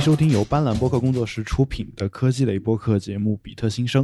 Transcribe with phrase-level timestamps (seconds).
[0.00, 4.02] 迎收听由斑斓播客工作室出品的科技类播客节目《比特新生》，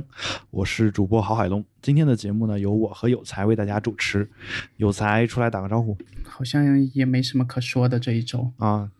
[0.50, 1.64] 我是主播郝海龙。
[1.80, 4.28] 今天的节目呢，由我和有才为大家主持。
[4.76, 5.96] 有才出来打个招呼。
[6.22, 8.90] 好像也没什么可说的这一周啊。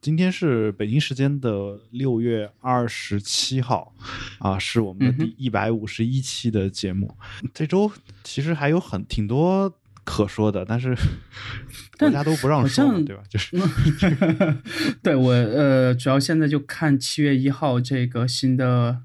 [0.00, 3.92] 今天是北京时间的六月二十七号，
[4.38, 7.12] 啊，是我们的第一百五十一期的节目。
[7.52, 7.90] 这周
[8.22, 9.74] 其实还有很挺多。
[10.04, 10.96] 可说的，但是
[11.98, 13.22] 大家都不让说，对吧？
[13.28, 13.56] 就是，
[15.02, 19.00] 对我呃，主要现在就看七月一号这个新的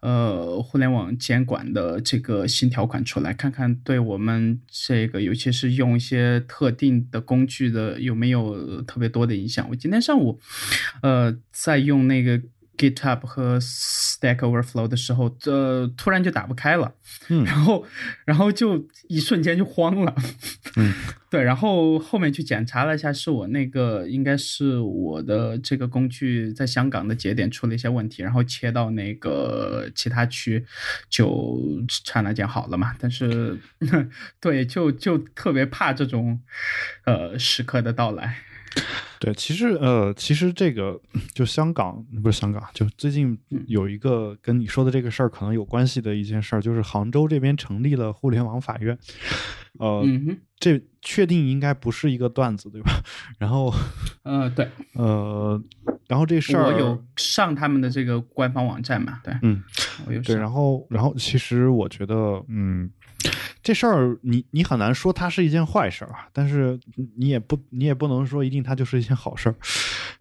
[0.00, 9.66] 呃互联网监管的这个新条款出来，看看对我们这个尤其是用一些特定的工具的有没有特别多的影响。
[9.70, 10.38] 我今天上午
[11.02, 12.40] 呃在用那个。
[12.78, 16.94] GitHub 和 Stack Overflow 的时候，呃，突然就打不开了，
[17.28, 17.84] 嗯，然后，
[18.24, 20.14] 然后就一瞬间就慌了，
[20.76, 20.94] 嗯，
[21.28, 30.64] 对，然后后面去检查了一下，是我那个应该是我的这个工具在香港的节点出了一些问题，然后切到那个其他区，
[31.10, 31.60] 就
[32.04, 32.94] 刹那间好了嘛。
[32.98, 33.58] 但是，
[34.40, 36.40] 对，就就特别怕这种
[37.04, 38.36] 呃时刻的到来。
[39.20, 41.00] 对，其实呃，其实这个
[41.34, 48.96] 就香港不是香港，就最近有一个跟你说的这个事儿可能有关系的一件事儿，就是杭州这边成立了互联网法院，
[49.78, 50.04] 呃，
[50.60, 52.90] 这确定应该不是一个段子，对吧？
[53.38, 53.72] 然后，
[54.22, 55.60] 呃，对，呃，
[56.06, 59.20] 然后这事儿我有上他们的这个官方网站嘛？
[59.24, 59.62] 对，嗯，
[60.06, 62.90] 我有对，然后，然后其实我觉得，嗯。
[63.62, 66.78] 这事儿你你很难说它是一件坏事啊，但是
[67.16, 69.54] 你也不你也不能说一定它就是一件好事儿，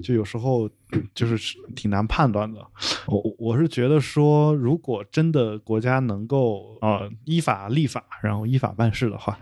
[0.03, 0.69] 就有时候
[1.13, 2.59] 就是挺难判断的。
[3.07, 9.37] 我我是觉得说，如果真的国家能够呃依法立法，然后依法办事的话，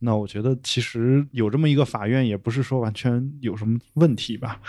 [0.00, 4.60] 那我觉得其实有这么一个法院也不是说完全有什么问题吧。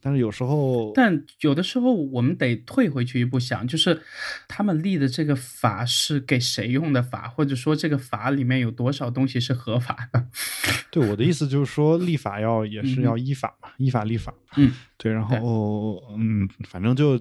[0.00, 4.02] 但是有时候，但有的时候我们得退回去一步想，就是
[4.48, 10.26] 他们立的这个法是给谁用的法，或者说这个法里面有多少东西是合法的？
[10.90, 14.34] 对我的意思就是说，立法要也是要依法嘛，依法立法。
[14.56, 17.20] 嗯，对，然后嗯，反正就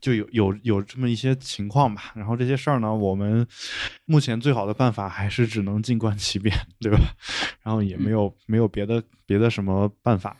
[0.00, 2.12] 就有有有这么一些情况吧。
[2.14, 3.46] 然后这些事儿呢，我们
[4.04, 6.98] 目前最好的办法还是只能静观其变，对吧？
[7.62, 10.36] 然后也没有没有别的别的什么办法。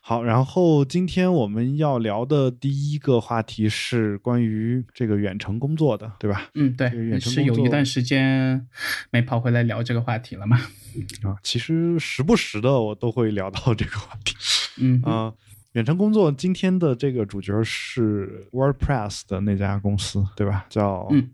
[0.00, 6.48] 好，然后今天我们要聊的第一个话题是关于这个远程工作的，对吧？
[6.54, 8.66] 嗯，对，是有一段时间
[9.10, 10.56] 没跑回来聊这个话题了嘛？
[11.24, 14.34] 啊，其实时不时的我都会聊到这个话题。
[14.78, 15.34] 嗯啊，
[15.72, 20.64] 远程工作今天的这个主角是 WordPress 的那家公司，对吧？
[20.70, 21.28] 叫嗯，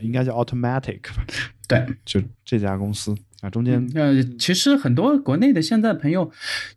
[0.00, 1.24] 应该叫 Automatic，吧
[1.68, 3.14] 对，就这家公司。
[3.40, 6.30] 啊，中间呃，其实很多国内的现在朋友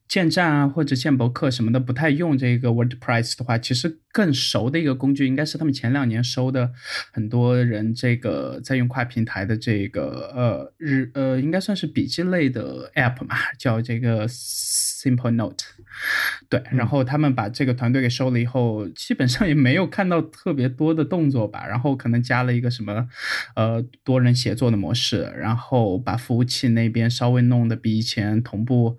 [0.08, 6.72] 建站啊，或者建博客什么的，不太用这个 WordPress 的话，其实更熟的一个工具，应该是他们前两年收的
[7.12, 15.66] 很多人这个在用跨平台的这个呃日呃，应该算是笔记类的 App 嘛，叫这个 Simple Note。
[16.50, 23.08] 对，然后他们把这个团队给收了以后，基本上也没有看到特别多的动作吧，然后可能加了一个什么
[23.56, 26.70] 呃多人协作的模式，然后把服务器。
[26.70, 28.98] 那边稍微弄得比以前同步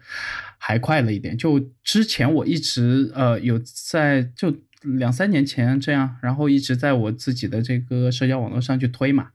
[0.59, 1.37] 还快了一点。
[1.39, 4.55] 就之前我一直呃有在就
[4.99, 9.29] 两三年前这样，然后一直在我自己的这个社交网络上去推嘛。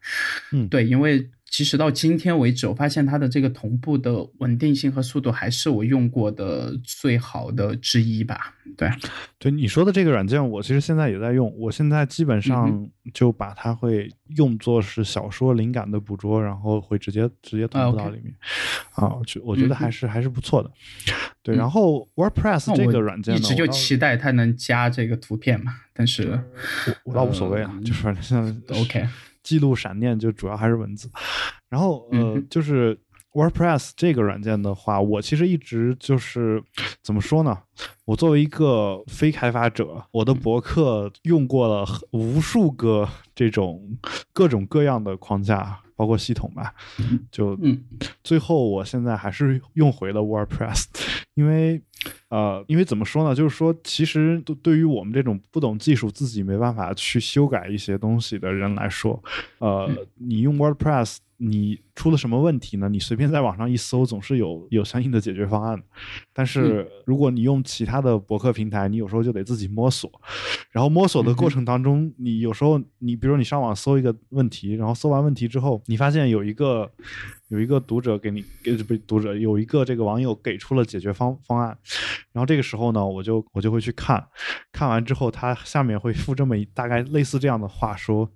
[0.52, 1.30] 嗯，对，因为。
[1.52, 8.56] 其实到今天为止，我发现它的这个同步的稳定性和速度还是我用过的最好的之一吧。
[8.78, 8.90] 对，
[9.38, 11.54] 对你说的这个软件，我其实现在也在用。
[11.58, 18.34] 我现在基本上就把它会用作是小说灵感的捕捉，然后会直接直接同步到里面。
[18.92, 20.72] 啊，就我觉得还是还是不错的。
[21.42, 26.40] 对，然后 WordPress 这个软件一直就期待它能加这个图片嘛，但是
[27.04, 29.06] 我我倒无所谓啊，就是反正 OK。
[29.44, 31.09] 记录闪念就主要还是文字，
[31.69, 33.00] 然后呃，就是
[33.33, 36.63] WordPress 这个软件的话，我其实一直就是
[37.03, 37.57] 怎么说呢？
[38.06, 43.97] 我作为一个非开发者，我的博客用过了无数个这种
[44.33, 46.74] 各种各样的框架，包括系统吧，
[47.31, 47.57] 就
[48.24, 50.86] 最后我现在还是用回了 WordPress，
[51.39, 51.81] 因为。
[52.30, 53.36] 呃，因为怎么说呢？
[53.36, 59.21] 就是说，其实对于我们这种不懂技术、自己没办法去修改一些东西的人来说，
[59.57, 62.89] 呃，你用 WordPress 你出了什么问题呢？
[62.89, 65.81] 你随便在网上一搜，总是有有相应的解决方案。
[66.33, 70.12] 但是如果你用其他的博客平台，你有时候就得自己摸索。
[70.71, 76.91] 然后摸索的过程当中，你有时候你比如你上网搜一个问题，然后搜完问题之后，你发现有一个
[77.47, 81.77] 有一个读者给你给不读者有一个这个网友给出了解决方方案。
[82.33, 84.27] 然后这个时候呢，我就我就会去看，
[84.71, 88.30] 看完之后，他下面会附这么一大概类似这样的话说，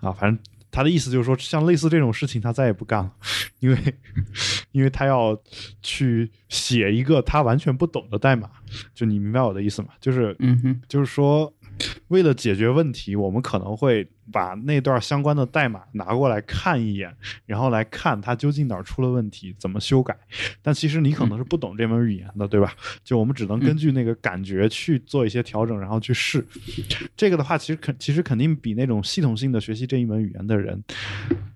[0.00, 0.38] 啊，反正
[0.74, 3.12] 他的意思就是说，像类似这种事情他再也不干了，
[3.60, 3.78] 因为
[4.72, 5.40] 因为他要
[5.80, 8.50] 去写一个他完全不懂的代码，
[8.92, 9.88] 就你明白我的意思吗？
[10.00, 11.52] 就是嗯哼，就是说。
[12.08, 17.12] 为了解决问题，我们可能会把那段相关的代码拿过来看一眼，
[17.46, 20.16] 然后来看它究竟哪儿出了问题，怎么修改。
[20.62, 22.74] 但其实你可能是不懂这门语言的，对吧？
[23.02, 26.44] 就我们只能根据那个感觉去做一些调整，然后去试。
[27.16, 30.82] 这个的话，其实肯其实肯定比那种系统性的学习这一门语言的人，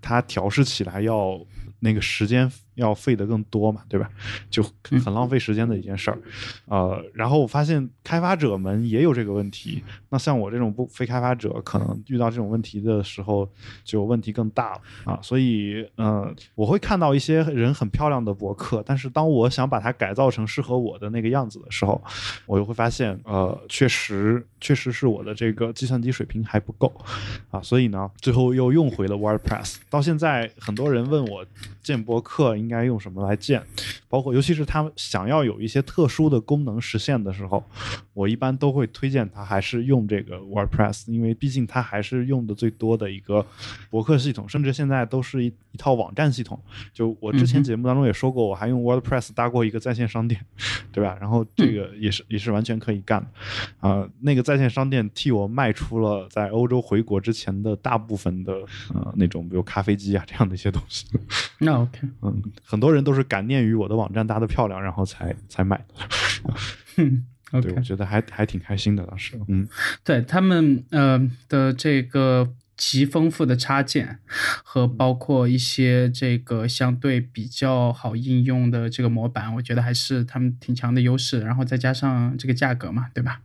[0.00, 1.38] 他调试起来要
[1.79, 4.09] 那个时间要费的更多嘛，对吧？
[4.49, 4.63] 就
[5.05, 6.19] 很浪费时间的一件事儿。
[6.67, 9.83] 呃，然后我发现开发者们也有这个问题。
[10.09, 13.49] 那像我这种不非开发者，可能遇到这种问题的时候，
[13.85, 15.19] 就问题更大了啊。
[15.23, 22.03] 所以，呃，我会看到一些人很漂亮的博客，但是当我想把它改造成适合我的那个样子的时候，
[22.47, 26.93] 我又会发现，呃，确实，确实是我的这个计算机水平还不够
[27.51, 27.61] 啊。
[27.61, 29.77] 所以呢，最后又用回了 WordPress。
[29.91, 31.45] 到现在，很多人问我
[31.88, 33.62] 建博客应该用什么来建，
[34.09, 37.63] 包括尤其是他们想要有一些特殊的功能实现的时候，
[38.15, 40.09] 我一般都会推荐他还是用。
[40.09, 43.45] 这个 WordPress，因为毕竟它还是用的最多的一个
[43.91, 46.59] 博客系统，甚至现在都是一一套网站系统。
[46.95, 50.41] 就我之前节目当中也说过，我还用 WordPress 搭过一个在线商店，
[50.91, 51.19] 对吧？
[51.21, 54.09] 然后这个也是也是完全可以干的啊。
[54.21, 58.55] 那个在线商店替我卖出了在欧洲回国之前的大部分的
[58.95, 61.05] 呃那种比如咖啡机啊这样的一些东西。
[61.59, 65.95] 那 OK，嗯，很多人都是感念于我的网站搭的漂亮，然后才才买的。
[67.61, 69.69] 对，我觉得还还挺开心的，当时，嗯，
[70.05, 71.19] 对他们呃
[71.49, 72.53] 的这个。
[72.79, 74.21] 极丰富的插件
[74.63, 81.41] 和包括一些这个相对比较好应用的这个模板，我觉得还是他们挺强的优势。
[81.41, 83.41] 然后再加上这个价格嘛，对吧？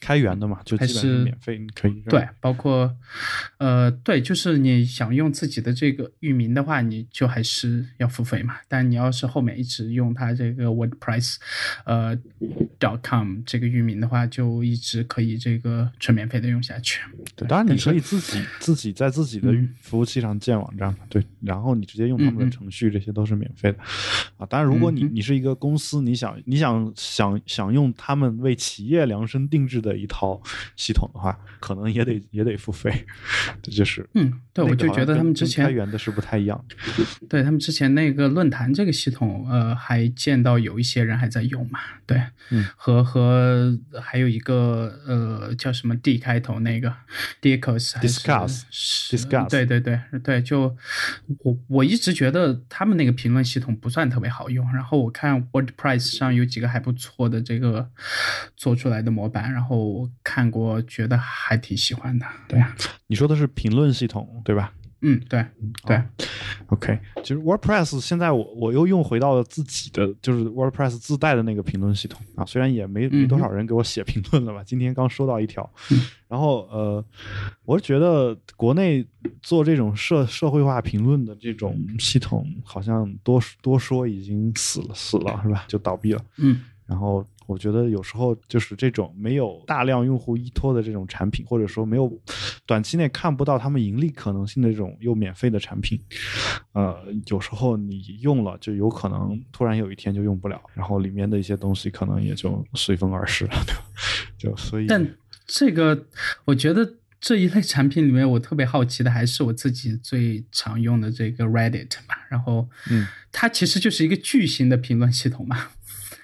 [0.00, 2.26] 开源的嘛，就还是免费，你可以对。
[2.40, 2.94] 包括
[3.58, 8.56] 呃，对，就是你想用自己的这个域名的话，你就还是要付费嘛。
[8.66, 11.36] 但你要是后面一直用它这个 WordPress
[11.84, 12.16] 呃
[12.80, 17.00] dot com 这个域名的话，就一直可以这个纯免费的用下去。
[17.36, 18.42] 对，当然你可以自己。
[18.64, 23.78] 自己在自己的服务器上建网站嘛，对，然后你直接用他们的程序，这些都是免费的
[24.38, 24.46] 啊。
[24.46, 30.40] 当然，如果你你是一个公司，你想你想想想用他们为企业量身定制的一套
[30.76, 33.04] 系统的话，可能也得也得付费。
[33.60, 36.64] 这就是嗯，对，我就觉得他们之前开源的是不太一样。
[37.28, 41.78] 对他们之前那个论坛这个系统，呃，还见到有一些人还在用嘛。
[42.06, 42.18] 对，
[42.50, 46.94] 嗯，和和还有一个呃叫什么 D 开头那个
[47.42, 48.53] d i c o s Discuss。
[49.10, 50.76] discuss，对对对对，就
[51.38, 57.90] 我我一直觉得他们那个评论系统不算特别好用，然后我看 WordPress 上有几个还不错的这个
[58.56, 62.26] 做出来的模板，然后我看过，觉得还挺喜欢的。
[62.48, 62.74] 对啊，
[63.06, 64.72] 你说的是评论系统对吧？
[65.06, 65.44] 嗯，对
[65.86, 66.02] 对
[66.68, 75.70] ，OK，其实 WordPress 现在我我又用回到了自己的，就是 WordPress 自带的那个评论系统啊，虽然也没没多少人给我写评论了吧，今天刚收到一条，
[76.26, 77.04] 然后呃，
[77.66, 79.06] 我是觉得国内
[79.42, 85.66] 做这种社社会化评论的这种系统，好像多多说已经死了死了是吧？
[85.68, 87.22] 就倒闭了，嗯，然后。
[87.46, 92.10] 我觉得有时候就是这种没有大量用户依托的这种产品，或者说没有
[92.66, 96.00] 短期内看不到他们盈利可能性的这种又免费的产品，
[96.72, 96.96] 呃，
[97.26, 103.82] 有时候你用了就有可能突然有一天就用不了，然后里面的一些东西可能也就随风而逝了，对吧？
[104.38, 106.06] 就所以，但这个
[106.46, 115.68] 我觉得这一类产品里面，我特别好奇的还是我自己最常用的这个 Reddit 吧，然后，嗯，它其实就是一个巨型的评论系统嘛。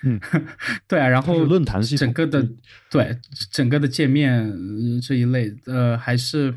[0.03, 0.19] 嗯，
[0.89, 2.49] 对啊，然后论坛系统整个的
[2.91, 3.19] 对
[3.51, 4.51] 整个的界面
[5.03, 6.55] 这一类，呃，还是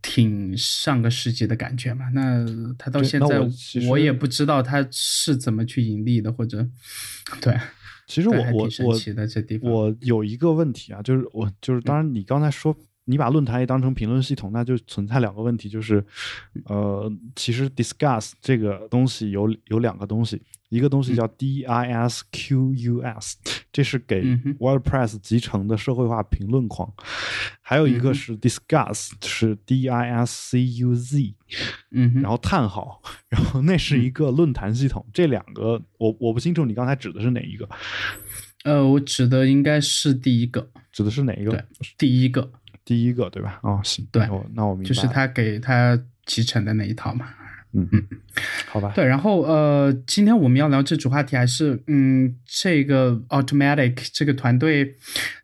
[0.00, 2.08] 挺上个世纪的感觉嘛。
[2.14, 2.46] 那
[2.78, 3.40] 他到现在
[3.88, 6.66] 我也不知道他是怎么去盈利的，或者
[7.40, 7.58] 对，
[8.06, 16.04] 其实我我我的这地方，我有一个问题啊，就是我就是当然你刚才说你把论坛也当成评论系统，那就存在两个问题，就是，
[16.66, 22.22] 呃，其实 discuss 这个东西有有两个东西，一个东西叫 disqus，
[23.72, 24.22] 这是给
[24.60, 26.90] WordPress 集成的社会化评论框，
[27.60, 31.34] 还有一个是 discuss，是 discuz，
[31.90, 37.68] 嗯，然后叹号，然后那是一个论坛系统，这两个我我不清楚你刚才指的是哪一个，
[38.62, 41.50] 呃，我指的应该是第一个，指的是哪一个？
[41.50, 41.64] 对？
[41.98, 42.48] 第一个
[42.84, 43.60] 第一个对吧？
[43.62, 47.28] 哦，行，对那我那我明白，就是他给他集成的那一套嘛。
[47.74, 48.06] 嗯嗯，
[48.66, 54.96] 好吧，对，然后呃，今天我们要聊这主话题还是嗯，这个 Automatic 这个团队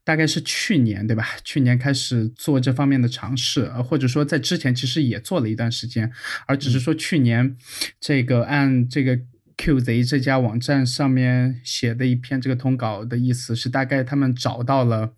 [0.04, 1.26] 大概是去年对吧？
[1.42, 6.12] 去年开始做这方面的尝试，呃，或者说在之前其实也做了一段时间，
[6.46, 7.56] 而只是说去年
[7.98, 9.18] 这个按这个。
[9.58, 15.12] QZ 这家网站上面写的一篇这个通稿的意思是，大概他们找到了，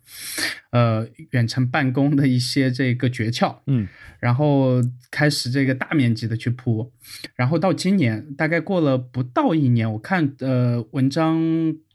[0.71, 3.87] 呃，远程办公的一些这个诀窍，嗯
[4.19, 6.91] 然后开始这个大面积的去铺，
[7.35, 11.39] 然后到今年大概过了不到一年，我看呃文章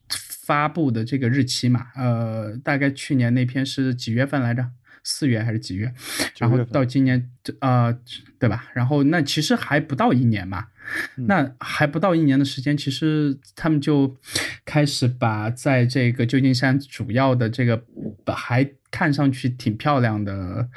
[0.08, 4.70] 发布的这个日期嘛，呃，大概去年那篇是几月份来着？
[5.08, 5.92] 四月还是几月？
[6.36, 7.96] 然后到今年，呃，
[8.40, 8.68] 对吧？
[8.74, 10.66] 然后那其实还不到一年嘛，嗯
[11.16, 14.16] 那还不到一年的时间，其实他们就
[14.64, 17.82] 开始把在这个旧金山主要的这个
[18.26, 20.68] 还看上去挺漂亮的，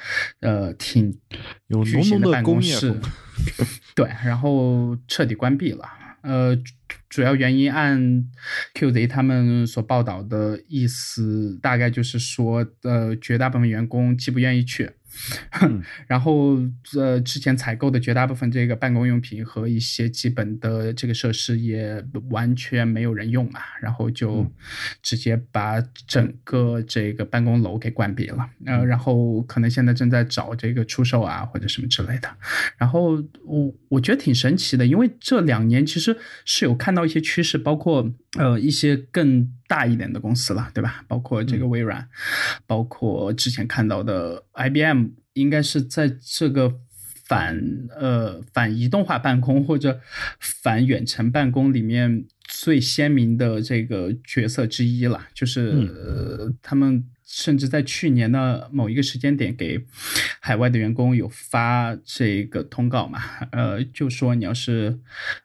[0.41, 1.17] 呃，挺
[1.67, 2.93] 有巨型浓浓的办公室
[3.95, 5.87] 对，然后彻底关闭了。
[6.21, 6.73] 呃，主
[7.09, 8.25] 主要原因按
[8.73, 14.93] QZ 他们所报道的意思，大概就是说，呃，绝大部分员工既不愿意去，嗯
[16.07, 16.57] 然后
[16.95, 24.51] 呃，之前采购的绝大部分这个办公用品和一些基本的这个设施也完全没有人用嘛，然后就嗯
[25.01, 28.49] 直接把整个这个办公楼给关闭了。
[28.65, 32.29] 嗯呃，然后可能现在正在找这个出售啊或者什么之类的。
[32.77, 41.03] 然后我我觉得挺神奇的，因为这两年其实是有看到一些趋势，包括呃一些更大一点的公司了，对吧？
[41.07, 42.07] 包括这个微软，
[42.67, 46.79] 包括之前看到的 IBM，应该是在这个。
[47.29, 47.61] 反
[47.95, 50.01] 呃反移动化办公或者
[50.39, 59.85] 反远程办公里面最鲜明的这个角色之一了，就是、嗯呃他们甚至在去年的某一个时间点给
[60.39, 63.21] 海外的员工有发这个通告嘛，
[63.51, 64.97] 呃，就说你要是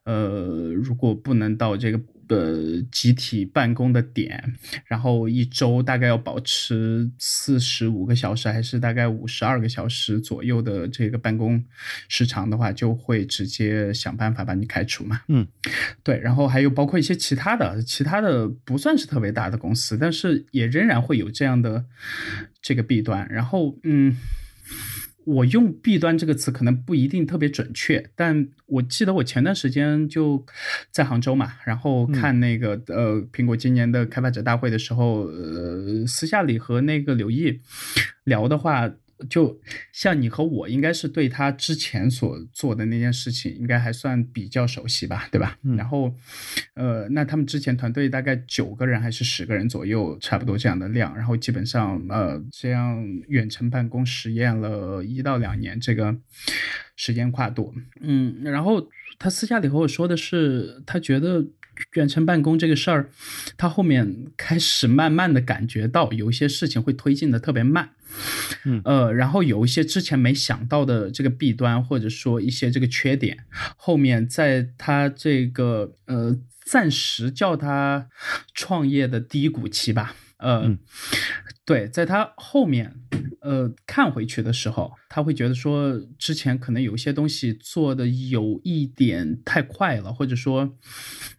[0.05, 4.55] 呃如果不能到这个呃集体办公的点，
[4.87, 11.65] 然后一周大概要保持四十五个小时，还是大概五十二个小时左右的这个办公
[12.09, 15.21] 时长的话，就会直接想办法把你开除嘛。
[15.29, 15.47] 嗯，
[16.03, 21.85] 对，然后还有包括一些其他的，其他的不算是特别大的公司，但是也仍然会有这样的
[22.63, 23.27] 这个弊端。
[23.31, 24.17] 然后，嗯。
[25.27, 30.45] 我用“弊端”这个词可能不一定特别准确，但我记得我前段时间就
[30.91, 37.61] 在杭州嘛，然后看那个、呃苹果今年的开发者大会的时候，呃私下里和那个刘毅
[38.25, 38.91] 聊的话，
[39.31, 39.61] 就
[39.93, 45.59] 像你和我应该是对他之前所做的那件事情应该还算比较熟悉吧，对吧？
[45.63, 46.15] 嗯然后，
[46.75, 56.17] 呃，那他们之前团队大概九个人还是十个人左右，差不多这样的量，然后基本上呃这样远程办公实验了一到两年这个
[56.97, 61.45] 时间跨度，嗯，然后他私下里和我说的是，他觉得。
[61.95, 63.11] 远程办公这个事儿，
[63.57, 67.91] 他后面开始慢慢的感觉到有一些事情会推进的特别慢，
[68.65, 68.81] 嗯。
[68.85, 73.39] 呃，然后有一些之前没想到的这个弊端，或者说一些这个缺点，
[73.77, 78.09] 后面在他这个呃暂时叫他
[78.55, 80.79] 创业的低谷期吧，呃，嗯。
[81.67, 82.95] 对，在他后面
[83.41, 90.77] 呃看回去的时候，他会觉得说之前可能有一些东西做的有一点太快了，或者说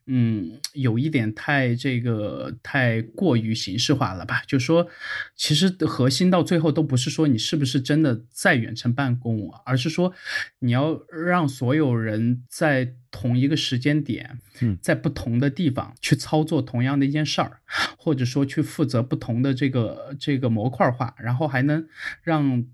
[0.06, 4.44] 嗯有一点太这个太过于形式化了吧？
[4.48, 4.88] 就说
[5.36, 10.14] 其实核心到最后都不是说你是不是真的在远程办公，而是说
[10.60, 17.60] 你要让所有人在同一个时间点，嗯在不同的地方去操作同样的一件事儿，
[17.98, 21.86] 或者说去负责不同的这个这个模块化，然后还能
[22.24, 22.66] 让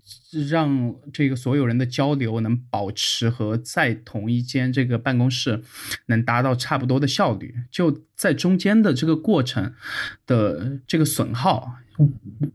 [0.48, 5.62] 让这个所有人的交流能保持和在同一间这个办公室
[6.06, 9.72] 能达到差不多的效率，就在中间的这个过程
[10.26, 11.76] 的这个损耗。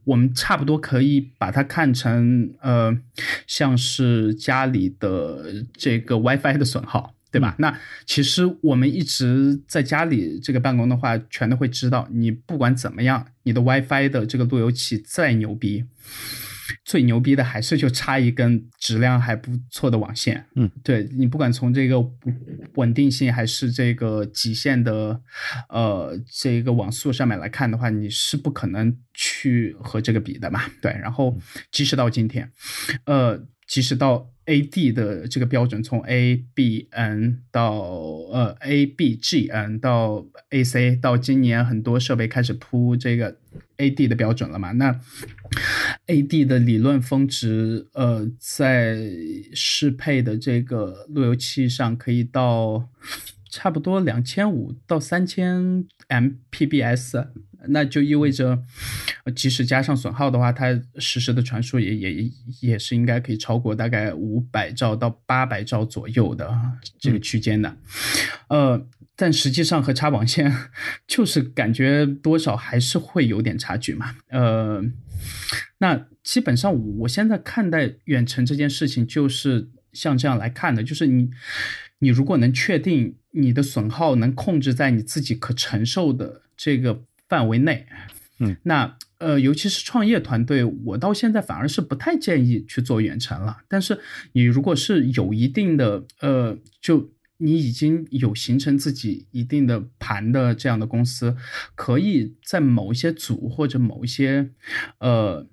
[0.04, 2.98] 我们差不多可以把它看成，呃，
[3.46, 7.56] 像是家里的这个 WiFi 的损耗，对吧？
[7.60, 15.86] 那其实我们一直在家里这个办公的话，全都会知道，你不管怎么样，你的 WiFi 的这个路由器再牛逼，
[16.84, 20.46] 最牛逼的还是就插一根质量还不错的网线。
[20.56, 21.98] 嗯，对你不管从这个
[22.76, 25.22] 稳定性还是这个极限的
[25.70, 30.62] 呃这个网速上面来看的话，你是不可能去和这个比的嘛。
[30.82, 31.38] 对，然后
[31.72, 32.52] 即使到今天，
[33.06, 34.32] 呃，即使到。
[34.48, 37.74] A D 的这个标准从 A B N 到
[38.32, 43.38] 呃 A B G N 到 A C 到今年很多设备开始铺这个
[43.78, 44.72] A D 的标准了嘛？
[44.72, 45.00] 那
[46.08, 48.98] A D 的理论峰值呃在
[49.54, 52.90] 适配的这个路由器上可以到
[53.50, 57.28] 差不多两千五到三千 M P B S。
[57.70, 58.64] 那就意味着，
[59.36, 66.56] 即使加上损耗的话，它实时的传输也也也是应该可以超过大概五百兆到八百兆左右的
[67.00, 67.76] 这个区间的，
[68.48, 68.88] 呃，
[69.18, 70.56] 但实际上和插网线
[71.08, 74.82] 就是感觉多少还是会有点差距嘛，呃，
[75.80, 81.32] 那基本上我现在看待远程这件事情就是像这样来看的，就是你
[82.00, 87.04] 你如果能确定你的损耗能控制在你自己可承受的这个。
[87.30, 87.86] 范围内，
[88.40, 93.58] 嗯，那呃，尤其是创业团队，我到现在反而是不太建议去做远程了。
[93.68, 94.00] 但是
[94.32, 101.36] 你如果是有一定的呃，就你已经有形成自己一定的盘的这样的公司，
[101.76, 104.50] 可以在某一些组或者某一些
[105.00, 105.46] 呃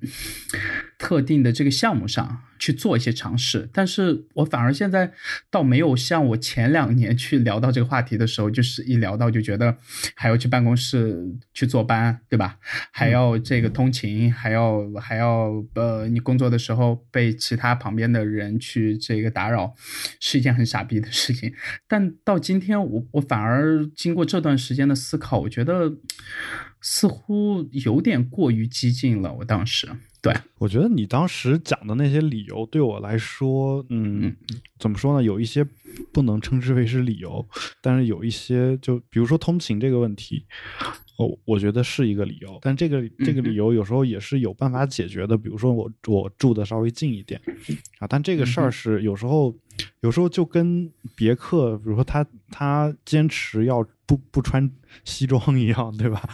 [1.05, 2.25] 特定的这个项目上。
[2.57, 5.13] 去做一些尝试，但是我反而现在
[5.51, 9.77] 倒没有像我前两年去聊到这个话题的时候，就是一聊到就觉得
[10.15, 12.57] 还要去办公室去坐班，对吧？
[12.91, 19.75] 还要这个通勤，还要还要呃，你工作的时候被其他旁边的人去这个打扰，
[20.19, 21.53] 是一件很傻逼的事情。
[21.87, 25.99] 但到今天，我我反而经过这段时间的思考，我觉得
[26.81, 29.35] 似乎有点过于激进了。
[29.35, 29.89] 我当时。
[30.25, 34.35] 对，我觉得你当时讲的那些理由对我来说，嗯，
[34.79, 35.23] 怎么说呢？
[35.23, 35.63] 有一些
[36.15, 37.47] 不能称之为是理由，
[37.83, 40.47] 但是有一些，就比如说通勤这个问题，
[41.19, 42.59] 哦，我觉得是一个理由。
[42.63, 45.37] 但这个这个理由有时候也是有办法解决的。
[45.37, 47.39] 比如说我我住的稍微近一点
[47.99, 49.55] 啊，但这个事儿是有时候
[50.01, 54.71] 有时候就跟别克，比如说他他坚持要不不穿
[55.05, 56.27] 西装一样，对吧？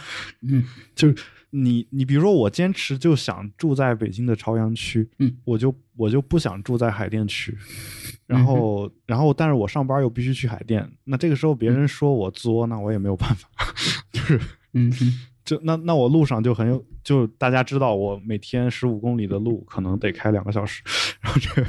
[0.43, 0.63] 嗯，
[0.95, 1.13] 就。
[1.53, 7.57] 你你比如说我坚持就想住在北京的朝阳区，嗯，我就我就不想住在海淀区，
[8.25, 13.49] 然后然后但是我上班又必须去海淀，那这个时候别人说我作，那我也没有办法，
[14.13, 14.39] 就是
[14.73, 14.91] 嗯，
[15.43, 20.81] 就那那我路上就很有，就大家知道我每天十五公里的路可能得开两个小时，
[21.19, 21.67] 然后这个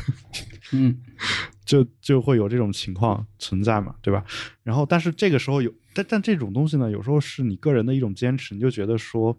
[0.72, 0.96] 嗯，
[1.66, 4.24] 就就会有这种情况存在嘛，对吧？
[4.62, 5.72] 然后但是这个时候有。
[5.94, 9.36] 但但这种东西呢，有时候是你个人的一种坚持，你就觉得说，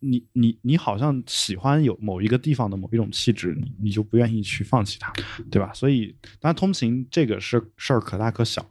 [0.00, 5.12] 你你你好像喜欢有某一个地方的某一种气质，你你就不愿意去放弃它，
[5.50, 5.72] 对吧？
[5.74, 8.64] 所以当然通勤这个是事儿可大可小。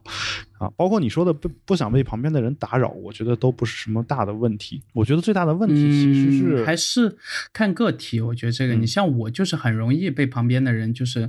[0.56, 4.80] 啊，包括你说的不不想被旁边的人打扰，我觉得都不是什么大的问题。
[4.92, 7.18] 我觉得最大的问题其实是还是
[7.52, 8.20] 看个体。
[8.20, 11.28] 我觉得这个，你像我就是很容易被旁边的人就是，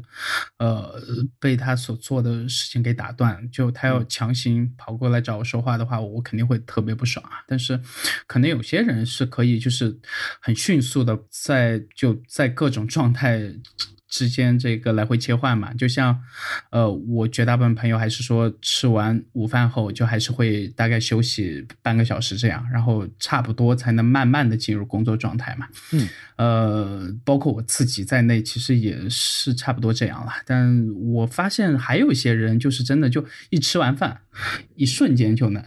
[0.60, 1.02] 呃，
[1.40, 3.50] 被他所做的事情给打断。
[3.50, 7.44] 就他要强行跑过来找我说话的话，我肯定会特别不爽啊。
[7.48, 7.80] 但是，
[8.28, 10.00] 可能有些人是可以就是
[10.42, 13.54] 很迅速的在就在各种状态。
[14.16, 16.18] 之间这个来回切换嘛，就像，
[16.70, 25.68] 呃，我绝大部分朋友还是说吃完午饭后就还是会大概休息半个小时这样，然后差不多才能慢慢的进入工作状态嘛。
[25.92, 30.32] 嗯，呃，包括我自己在内，其实也是差不多这样了。
[30.46, 34.22] 但我发现还有一些人就是真的就一吃完饭，
[34.76, 35.62] 一瞬间就能。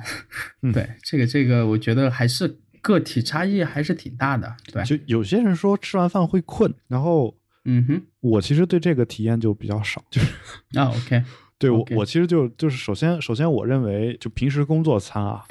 [0.73, 4.57] 对，这个这个，我觉得还是个体差异还是挺大的。
[4.73, 7.35] 对，就有些人说吃完饭会困，然后。
[7.71, 10.33] 嗯哼，我其实对这个体验就比较少，就是
[10.81, 11.23] 啊，OK，
[11.59, 15.45] 对我我其实就就是首先首先我认为就平时工作餐啊，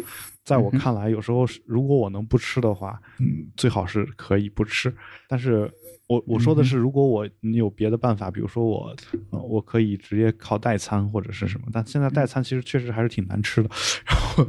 [0.43, 4.91] 在我看来有时候如果我能不吃的话，嗯，最好是可以不吃。
[5.27, 5.71] 但是
[6.07, 8.95] 我我说的是，如果我你有别的办法，比如说我
[9.31, 13.69] 我可以直接靠代餐或者是什么，但现在代餐其实确实还是挺难吃的。
[14.07, 14.47] 然后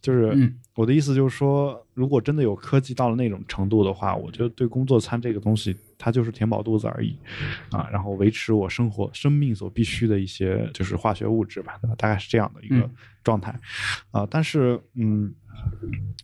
[0.00, 5.76] 就是我的意思就是说，如果真的有科技到了那种程度的话，我觉得对工作餐这个东西。
[6.00, 7.16] 它就是填饱肚子而已，
[7.72, 12.88] 啊，然后维持我生活生命所必须的一些就是化学物质吧，大概是这样的一个
[13.24, 13.52] 状态，
[14.12, 15.34] 啊，但是嗯，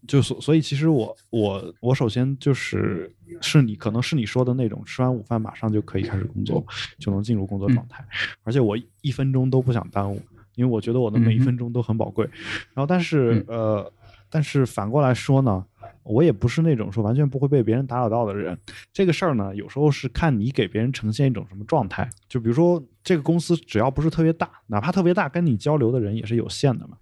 [0.07, 6.65] 就所所以其实我我我首先就是是你可能是你说的那种吃完午饭马上就可以开始工作，
[7.01, 8.07] 就能进入工作状态，
[8.45, 10.23] 而且我一分钟都不想耽误，
[10.55, 12.25] 因为我觉得我的每一分钟都很宝贵，
[12.73, 13.93] 然后但是呃。
[14.31, 15.65] 但是反过来说呢，
[16.03, 18.59] 我也不是那种说完全不会被别人打扰到的人。
[18.93, 22.11] 这个事儿呢，有时候是看你给别人呈现一种什么状态。
[22.29, 26.97] 就比如说，这个公司只要不是特别大，哪怕特别大，跟你交流的人也是有限的嘛。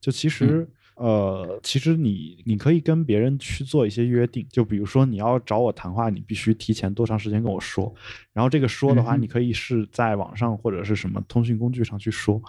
[0.00, 0.68] 就其实。
[0.96, 7.94] 呃，其实你你可以跟别人去做一些约定，就比如说你要找我谈话，你必须提前多长时间跟我说，
[8.32, 12.40] 然后这个说的话，你可以是在网上或者是什么通讯工具上去说，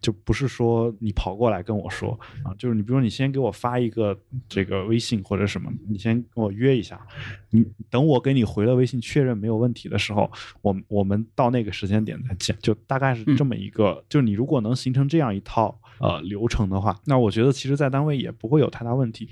[0.00, 2.18] 就不是说你跑过来跟我说。
[2.44, 4.16] 啊，就是你比如说你先给我发一个
[4.48, 7.04] 这个微信或者什么，你先跟我约一下，
[7.50, 10.30] 你等我给你回了微信确认没有问题的时候，
[10.62, 15.80] 我我们到那个时间点再见，就大概是这么一个，就是你如果能形成这样一套。
[16.00, 19.28] 呃，流程的话，那我觉得其实，在单位也不会有太大问题。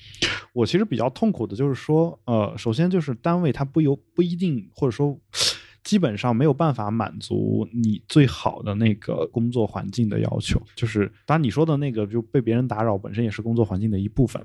[0.53, 5.17] 我其实比较痛苦的就是说，呃，首先就是单位它不由不一定，或者说
[5.87, 10.61] 基本上没有办法满足你最好的那个工作环境的要求。
[10.75, 14.43] 就是当然你说的那个就被别人打扰，本身也是工作环境的一部分。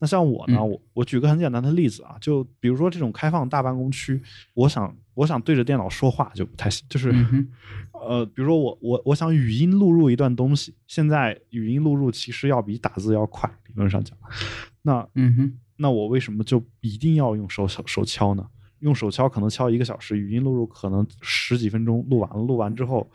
[0.00, 4.20] 那像我呢，我我举个很简单的例子啊，就比如说这种开放大办公区，
[4.54, 7.14] 我想我想对着电脑说话就不太行，就是。
[7.92, 14.16] 呃，比如说我我我想语音录入一段东西，现在语音录入其实要比打字要快，理论上讲。
[14.80, 18.46] 那嗯哼，那我为什么就一定要用手手手敲呢？
[18.80, 23.08] 用手敲可能敲一个小时，语音录入可能十几分钟录完了，录完之后，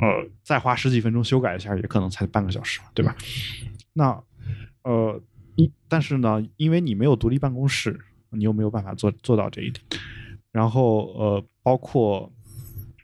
[0.00, 3.16] 呃，再花十几分钟修改一下，也可能才半个小时，对吧？
[3.92, 4.22] 那
[4.84, 5.20] 呃，
[5.88, 7.98] 但是呢，因为你没有独立办公室，
[8.30, 9.84] 你又没有办法做做到这一点。
[10.50, 12.32] 然后呃，包括。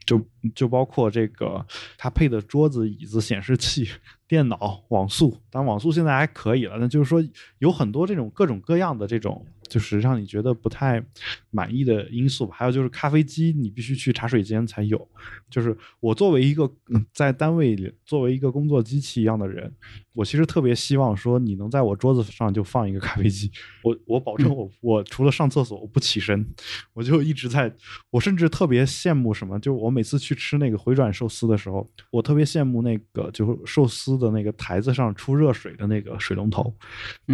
[0.09, 0.19] 就
[0.55, 1.63] 就包括这个，
[1.99, 3.87] 它配的桌子、椅子、显示器、
[4.27, 6.79] 电脑、网速，当然网速现在还可以了。
[6.79, 7.23] 那就是说，
[7.59, 9.45] 有很多这种各种各样的这种。
[9.69, 11.03] 就是让你觉得不太
[11.51, 12.57] 满意的因素吧。
[12.57, 15.09] 还有就是咖啡机，你必须去茶水间才有。
[15.51, 16.71] 就是我作为一个
[17.13, 19.73] 在单位里作为一个工作机器一样的人，
[20.13, 23.51] 我其实特别希望说你能在我桌子上就放一个咖啡机。
[23.83, 26.47] 我我保证我我除了上厕所我不起身，
[26.93, 27.73] 我就一直在。
[28.11, 36.75] 我甚至特别羡慕什么，就我每次去吃那个回转寿司的时候，我特别羡慕那个就是寿司的那个台子上出热水的那个水龙头。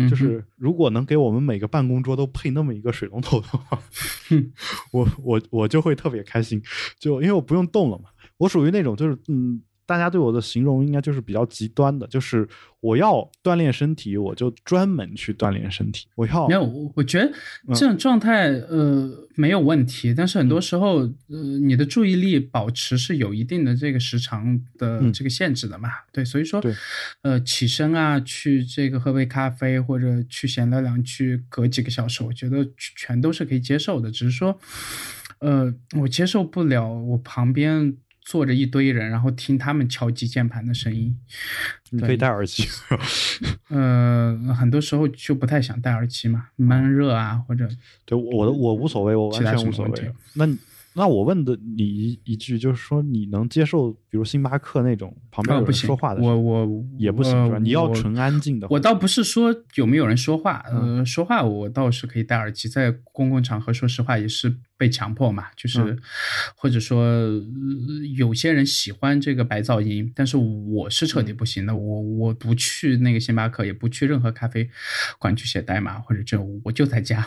[0.09, 3.79] 就是如果能给我们每个办公桌都都配那么一个水龙头的话，
[4.93, 6.63] 我我我就会特别开心，
[6.99, 8.05] 就因为我不用动了嘛。
[8.39, 9.63] 我属于那种就是嗯。
[9.87, 12.49] 大家对我的形容应该就是比较极端的，就是
[12.81, 16.07] 我要锻炼身体，我就专门去锻炼身体。
[16.15, 17.31] 我要没有，我我觉得
[17.75, 25.89] 这种状态呃没有问题，但是很多时候呃你的注意力保持是有一定的这个时长的这个限制的嘛。
[26.13, 26.63] 对，所以说
[27.23, 34.11] 呃起身啊，去这个喝杯咖啡或者去闲聊两句，隔几个小时，我觉得全都是可以接受的。
[34.11, 34.59] 只是说
[35.41, 37.97] 呃我接受不了我旁边。
[38.25, 41.17] 坐着一堆人，然后听他们敲击键盘的声音。
[41.91, 42.67] 你可以戴耳机。
[43.69, 47.69] 呃，很多时候就不太想戴耳机嘛，闷热啊，或者
[48.05, 50.13] 对我的我无所谓，我完全无所谓。
[50.35, 50.49] 那。
[50.97, 57.59] 那我问的你一句，就是说你能接受，比如星巴克那种旁边有人说话的，我我也不行，是吧？
[57.59, 58.69] 你要纯安静的。
[58.71, 65.99] 我倒不是说有没有人说话，呃，说话我倒是可以戴耳机，在公共场合，说实话也是被强迫嘛，就是
[66.55, 67.29] 或者说
[68.17, 74.71] 有些人喜欢这个白噪音，但是我是彻底不行的，我我不去那个星巴克，也不去任何咖啡
[75.19, 77.27] 馆去写代码，或者这我就在家，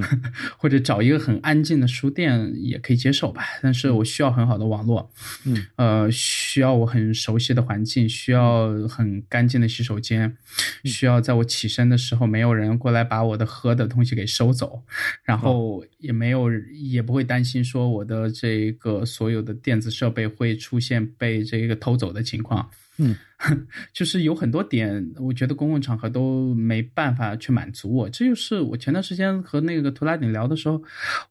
[0.58, 2.96] 或者找一个很安静的书店也可以。
[2.96, 5.12] 接受吧，但是我需要很好的网络，
[5.44, 10.36] 嗯，呃，需要我很熟悉的环境，需要很干净的洗手间，
[10.82, 14.82] 需要在我起身的时候没有人过来把我的喝的东西给收走，
[15.22, 22.68] 然后也没有也不会担心说我的这个所有的电子设备会出现被这个偷走的情况。
[22.98, 23.14] 嗯，
[23.92, 28.10] 就是有很多点，我觉得公共场合都没办法去满足我。
[28.10, 30.82] 这就是我前段时间和那个图拉顶聊的时候，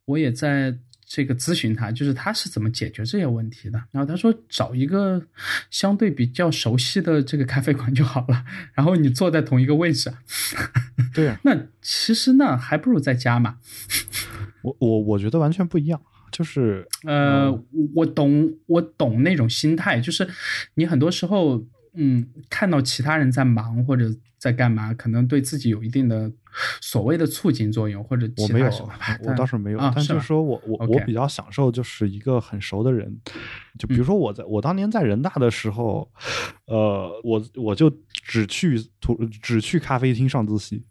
[0.05, 0.77] 我也在。
[1.06, 3.82] 这个咨询他，就是他是怎么解决这些问题的。
[3.91, 5.22] 然后他说，找一个
[5.70, 8.44] 相对比较熟悉的这个咖啡馆就好了。
[8.74, 10.12] 然后你坐在同一个位置，
[11.13, 11.39] 对啊。
[11.46, 13.58] 那其实呢还不如在家嘛。
[14.63, 16.02] 我我我觉得完全不一样。
[16.32, 17.52] 就是呃，
[17.94, 20.28] 我懂我懂那种心态，就是
[20.74, 21.65] 你很多时候。
[21.98, 26.30] 嗯，看到其他人在忙或者在干嘛，可能对自己有一定的
[26.82, 28.70] 所谓的促进作用，或者我没有，
[29.24, 29.80] 我倒是没有。
[29.80, 33.20] 但就是说我我我比较享受，就是一个很熟的人，
[33.78, 36.10] 就比如说我在我当年在人大的时候，
[36.65, 40.84] 呃，我我就只去图只去咖啡厅上自习，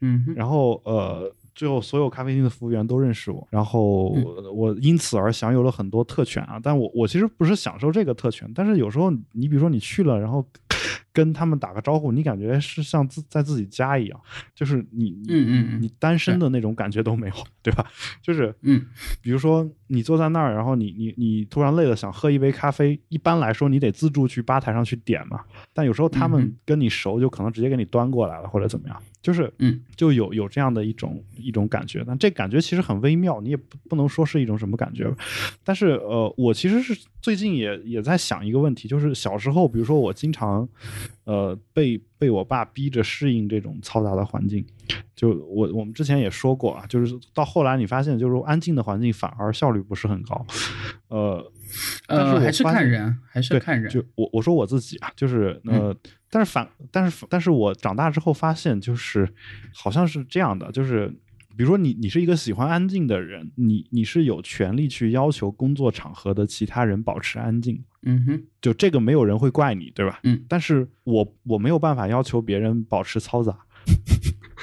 [0.00, 1.34] 嗯，然后呃。
[1.52, 4.16] 最后，所有咖啡厅的服务员都认识我，然后
[4.54, 6.58] 我因此而享有了很多特权啊！
[6.62, 10.42] 但我我其实不是享受这个特权，但是有时候你比如说你去了，然后
[11.20, 14.18] 跟跟他们打个招呼，你感觉是像自在自己家一样，
[14.54, 17.84] 就是你你嗯嗯嗯你单身的那种感觉都没有，对吧？
[18.22, 18.86] 就是嗯
[19.20, 25.40] 比如说你坐在那儿，然后你你你突然累了想喝一杯咖啡，一般来说你得自助去吧台上去点嘛，
[25.74, 29.80] 但有时候他们跟你熟，就可能直接给你端过来了或者怎么样，就是嗯。
[29.96, 35.14] 就有有这样的一种一种感觉，但这感觉其实很微妙，你也不不能说是一种什么感觉。
[35.62, 40.66] 但是呃，我其实是最近也也在想一个问题，就是小时候，比如说我经常
[41.24, 44.64] 呃被被我爸逼着适应这种嘈杂的环境，
[45.14, 50.46] 就我我们之前也说过啊，就是到后来你发现，就是安静的环境反而效率不是很高，
[51.08, 51.52] 呃。
[52.08, 53.88] 但是呃，还是看人，还是，看人。
[53.88, 55.96] 就我我说我自己啊，就是嗯呃，
[56.28, 59.32] 但是反，但是但是我长大之后发现，就是
[59.72, 61.06] 好像是这样的，就是
[61.56, 70.18] 比如说你你是一个喜欢安静的人，你你是有权利去要求工作场合的其他人保持安静，嗯哼，就这个没有人会怪你，对吧？
[70.24, 73.56] 嗯但是我我没有办法要求别人保持嘈杂，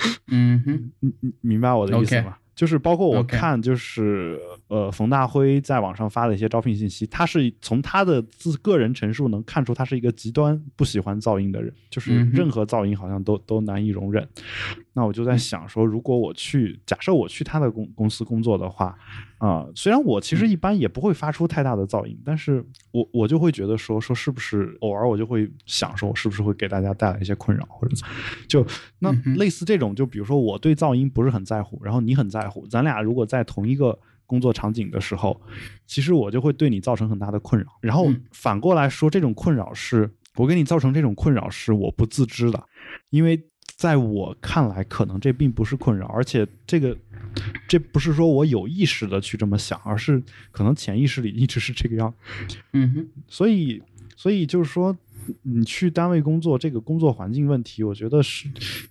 [0.27, 2.37] 嗯哼，你你明白我的意思吗？
[2.55, 14.27] 就是包括我看，就是呃，冯大辉在网上发的一些招聘信息，他是从他的自个人陈述能看出他是一个极端不喜欢噪音的人，就是任何噪音好像都都难以容忍。
[14.93, 18.97] 那我就在想说，如果我去，假设我去他的公公司工作的话，
[19.37, 28.13] 啊、虽然我其实一般也不会发出太大的噪音，但是我我就会觉得说说是不是偶尔我就会想说，是不是会给大家带来一些困扰或者怎么
[28.47, 28.65] 就
[28.99, 35.39] 那类似这种，就比如说我对噪音不是很在乎，然后你很在乎，咱俩如果在同一个工作场景的时候，
[35.85, 37.67] 其实我就会对你造成很大的困扰。
[37.81, 38.23] 然后嗯。
[38.31, 42.63] 反过来说，这种困扰是我给你造成这种困扰是我不自知的，
[43.09, 43.41] 因为
[43.75, 46.97] 在我看来，可能这并不是困扰，而且这个
[47.67, 50.21] 这不是说我有意识的去这么想，而是
[50.51, 52.13] 可能潜意识里一直是这个样。
[52.73, 53.81] 嗯哼，所以，
[54.15, 54.97] 所以就是说，
[55.43, 58.47] 你去单位工作，这个工作环境问题，我觉得是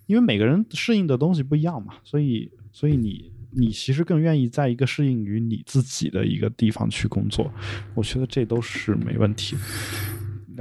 [0.06, 7.50] 因为每个人适应的东西不一样嘛，所以，所以你你其实更愿意在一个适应于你自己的一个地方去工作，
[7.94, 9.56] 我觉得这都是没问题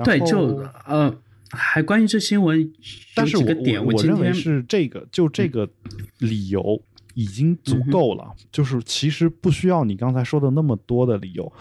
[0.04, 1.14] 对，就呃，
[1.52, 2.72] 还关于这新闻
[3.14, 3.44] 但是我
[3.86, 5.70] 我认为是这个，就这个
[6.20, 6.82] 理由
[7.16, 11.52] 已经足够了，就是其实不需要你刚才说的那么多的理由，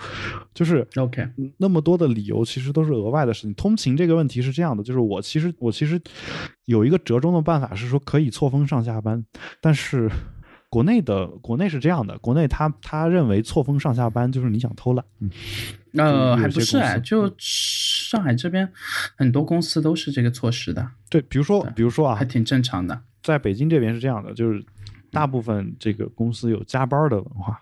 [0.53, 0.87] 就是。
[0.97, 3.55] OK，嗯那么多的理由其实都是额外的事情。
[3.55, 6.01] 通勤这个问题是这样的，就是我其实我其实
[6.67, 9.25] 有一个折中的办法是说可以错峰上下班，
[9.61, 10.11] 但是
[10.69, 15.31] 国内的国内是这样的，国内他他认为错峰上下班就是你想偷懒，嗯，
[15.97, 18.69] 呃，还不是就上海这边
[19.17, 23.01] 很多公司都是这个措施的，对，比如说比如说啊还，挺正常的。
[23.23, 24.65] 在北京这边是这样的，就是
[25.15, 27.59] 大部分这个公司有加班的文化，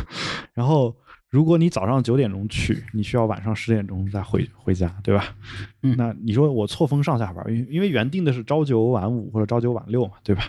[0.54, 0.96] 然后
[1.28, 5.34] 如果你早上九点钟去，你需要晚上十点钟再回回家，对吧？
[5.82, 10.44] 嗯那你说我错峰上下班，因为因为原定的是朝九晚五或者朝九晚六嘛，对吧？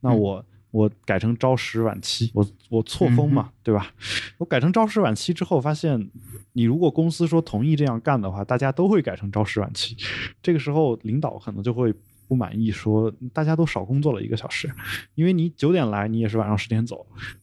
[0.00, 0.44] 那嗯我。
[0.70, 3.90] 我改成朝十晚七，我我错峰嘛，对吧？
[4.36, 6.10] 我改成朝十晚七之后，发现
[6.52, 9.96] 你如果公司说同意这样干的话，大家都会改成朝十晚七。
[10.42, 11.90] 这个时候，领导可能就会
[12.28, 14.70] 不满意，说大家都少工作了一个小时，
[15.14, 16.96] 因为你九点来，你也是晚上十点走；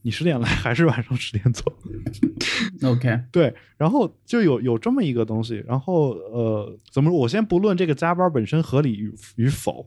[0.04, 1.64] 你十点来，还是晚上十点走。
[2.84, 9.86] OK， 对，然后就有有这么一个东西，然后呃，怎么说我先不论这个加班本身合理与与否，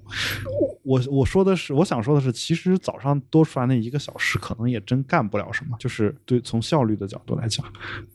[0.83, 7.65] 我我说的是，我想说的是，其实早上多出来那一个小时，可能也真干不了什么，就是对从效率的角度来讲，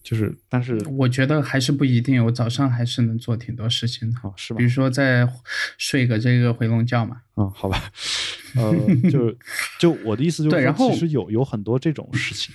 [0.04, 4.74] 就是但是我觉得还是不一定，我早上还是能做挺多事情的，哦是吧比如？
[4.74, 5.30] 说再
[5.78, 7.21] 睡个这个回笼觉嘛。
[7.36, 7.81] 嗯，好吧，
[8.55, 8.71] 呃，
[9.09, 9.33] 就
[9.79, 12.53] 就我的意思就是，对然后其实有有很多这种事情，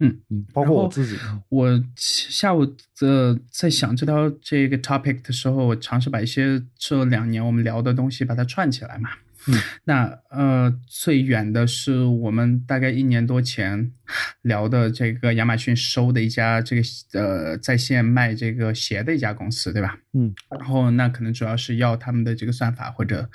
[0.00, 1.16] 嗯嗯，包括我自己，
[1.48, 2.66] 我下午
[3.00, 9.10] 呃在想这条这个 topic 的时候，我尝试把一些这两年我们聊的东西把它串起来嘛。
[9.48, 13.90] 嗯，那呃最远的是我们大概一年多前
[14.42, 16.82] 聊的这个亚马逊收的一家这个
[17.12, 19.98] 呃在线卖这个鞋的一家公司，对吧？
[20.12, 23.28] 嗯，然后那可能主要是要他们的这个算法或者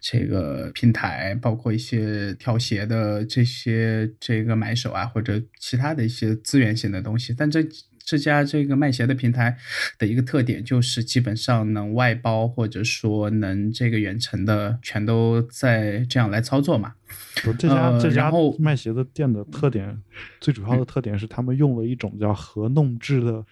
[0.00, 7.34] 这个平台，包括一些挑鞋的这些这个买手啊，或者其他的一些资源性的东西。
[7.36, 7.64] 但这
[8.04, 9.56] 这家这个卖鞋的平台
[9.98, 16.94] 的一个特点就是基本上能外包或者说能这个远程的全都在这样来操作嘛。
[17.42, 20.00] 不这家、呃这家卖鞋的店的特点，
[20.40, 23.44] 最主要的特点是他们用了一种叫合弄制的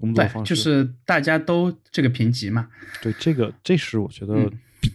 [0.00, 0.54] 工作方，式。
[0.54, 2.68] 就是大家都这个评级嘛。
[3.02, 4.50] 对这个，这是我觉得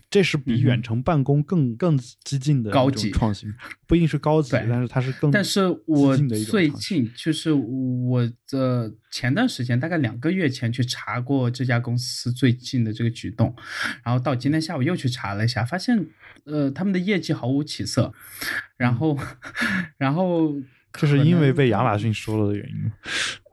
[0.09, 3.53] 这是比远程办公更更激进的高级创新，
[3.85, 5.29] 不一定是高级，但是它是更。
[5.29, 13.53] 但是我最近就是我的前段时间，大概两个月前去查过这家公司最近的这个举动，
[14.01, 16.07] 然后到今天下午又去查了一下，发现
[16.45, 18.13] 呃他们的业绩毫无起色，
[18.77, 19.17] 然后
[19.99, 20.55] 然后
[20.93, 22.91] 就是因为被亚马逊收了的原因。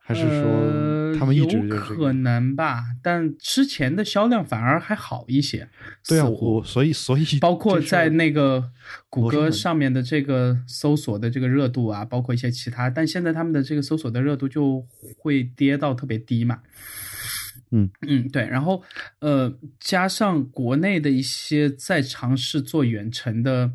[0.06, 5.66] 还是说他们一直有可能吧，但之前的销量反而还好一些。
[6.06, 8.70] 对啊，我所以所以包括在那个
[9.08, 14.86] 谷歌上面的这个搜索的这个热度啊，包括一些其他，但现在他们的这个搜索的热度就
[15.16, 16.60] 会跌到特别低嘛。
[17.70, 18.82] 嗯嗯，对，然后
[19.20, 23.72] 呃，加上国内的一些在尝试做远程的。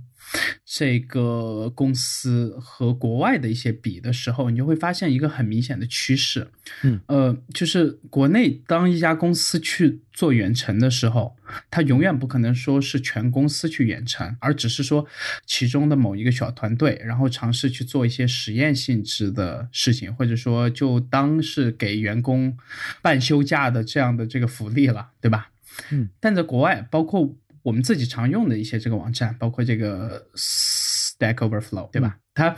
[0.66, 6.48] 这个公司和国外的一些比的时候，你就会发现一个很明显的趋势，
[6.84, 11.36] 嗯，呃，就是国内当一家公司去做远程的时候，
[11.72, 15.06] 它永远不可能说是全公司去远程，而只是说
[15.46, 22.56] 其中的某一个小团队，然后尝试去做一些实验性质的事情，或者说就当是给员工
[23.02, 25.50] 半休假的这样的这个福利了，对吧？
[25.90, 27.36] 嗯，但在国外，包括。
[27.70, 32.18] 我们自己常用的一些这个网站，包括这个 Stack Overflow，对吧？
[32.34, 32.56] 它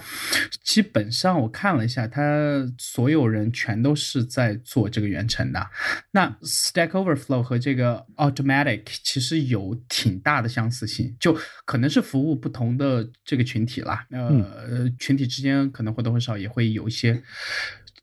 [0.64, 5.70] 基本上我看了一下，它所有人全都是在做这个远程的。
[6.12, 14.08] 那 Stack Overflow 和这个 Automatic 其实有挺大的相似性，就可能是服务不同的这个群体啦。
[14.12, 17.22] 呃，群体之间可能或多或少也会有一些。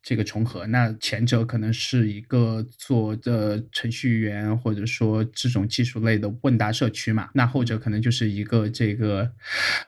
[0.08, 9.30] 这个重合，那前者可能是一个做的程序员，或者说这种技术类的问答社区嘛，那后者可能就是一个这个，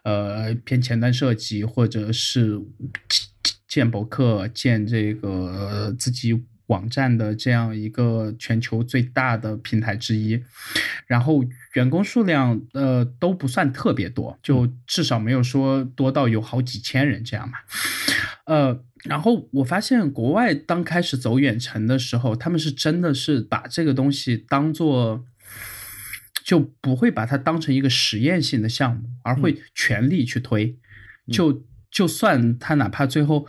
[0.02, 2.60] 呃，偏前端设计，或者是
[3.66, 10.38] 建博客、建这个自己网站的这样一个全球最大的平台之一，
[11.06, 17.56] 然后员工数量呃都不算特别多，就至少没有说多到有好几千人这样嘛，
[18.46, 18.84] 呃。
[19.04, 25.24] 然后我发现，国外刚开始走远程的时候，他们是真的是把这个东西当做，
[26.44, 30.76] 就不会把它当成一个实验性的项目，而会全力去推。
[31.32, 33.48] 就就算他哪怕最后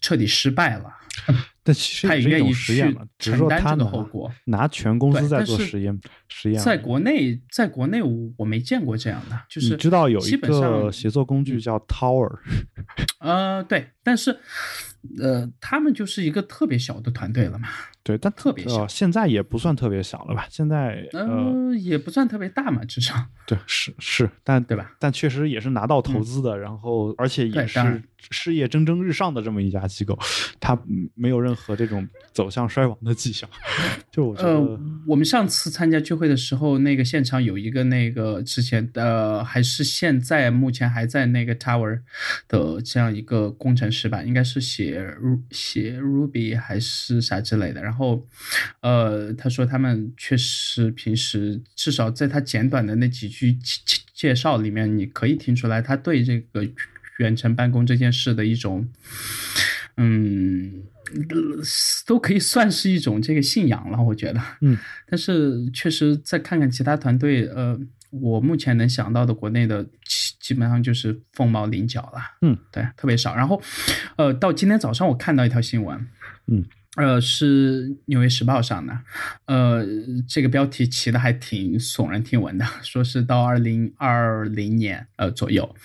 [0.00, 0.94] 彻底失败了。
[1.68, 2.82] 但其实他也愿意去
[3.18, 6.58] 承担这个后果，拿全公司在做实验，实验。
[6.62, 8.00] 在国内，在国内
[8.38, 12.38] 我没见过这样的，就是你知道有一个协作工具叫 Tower，
[13.20, 14.38] 呃，对，但是。
[15.20, 17.68] 呃，他们就是一个特别小的团队了嘛。
[18.02, 20.46] 对，但 特别小，现在也不算特别小了吧？
[20.50, 23.14] 现在呃，也不算特别大嘛，至少。
[23.46, 24.92] 对，是是，但对吧？
[24.98, 30.18] 但确实也是拿到投资的，然后而且也是事业蒸蒸日上的这么一家机构，
[30.58, 30.78] 它
[31.14, 33.48] 没有任何这种走向衰亡的迹象。
[34.10, 42.00] 就我觉得，我们上次参加聚会的时候，那个现场有一个那个之前的还是现在目前还在那个 Tower
[42.48, 44.87] 的这样一个工程师吧，应该是写。
[44.88, 45.16] 写
[45.50, 48.26] 写 Ruby 还是啥之类的，然后，
[48.80, 53.58] 呃，他说他们确实平时至少在他简短的那几句
[54.14, 56.66] 介绍里面，你可以听出来他对这个
[57.18, 58.88] 远程办公这件事的一种，
[59.96, 60.82] 嗯，
[62.06, 67.78] 都可以算是一种这个信仰了，我觉得，嗯，但是确实再看看其他团队，呃。
[68.10, 69.86] 我目前能想到的国内的
[70.48, 73.36] 基基本上就是凤毛麟角了，嗯，对，特别少。
[73.36, 73.60] 然后，
[74.16, 76.08] 呃，到今天早上我看到一条新闻，
[76.46, 76.64] 嗯，
[76.96, 78.98] 呃，是纽约时报上的，
[79.44, 79.86] 呃，
[80.26, 85.76] 这个标题起的还挺耸人听闻的，说是到二零二零年呃左右，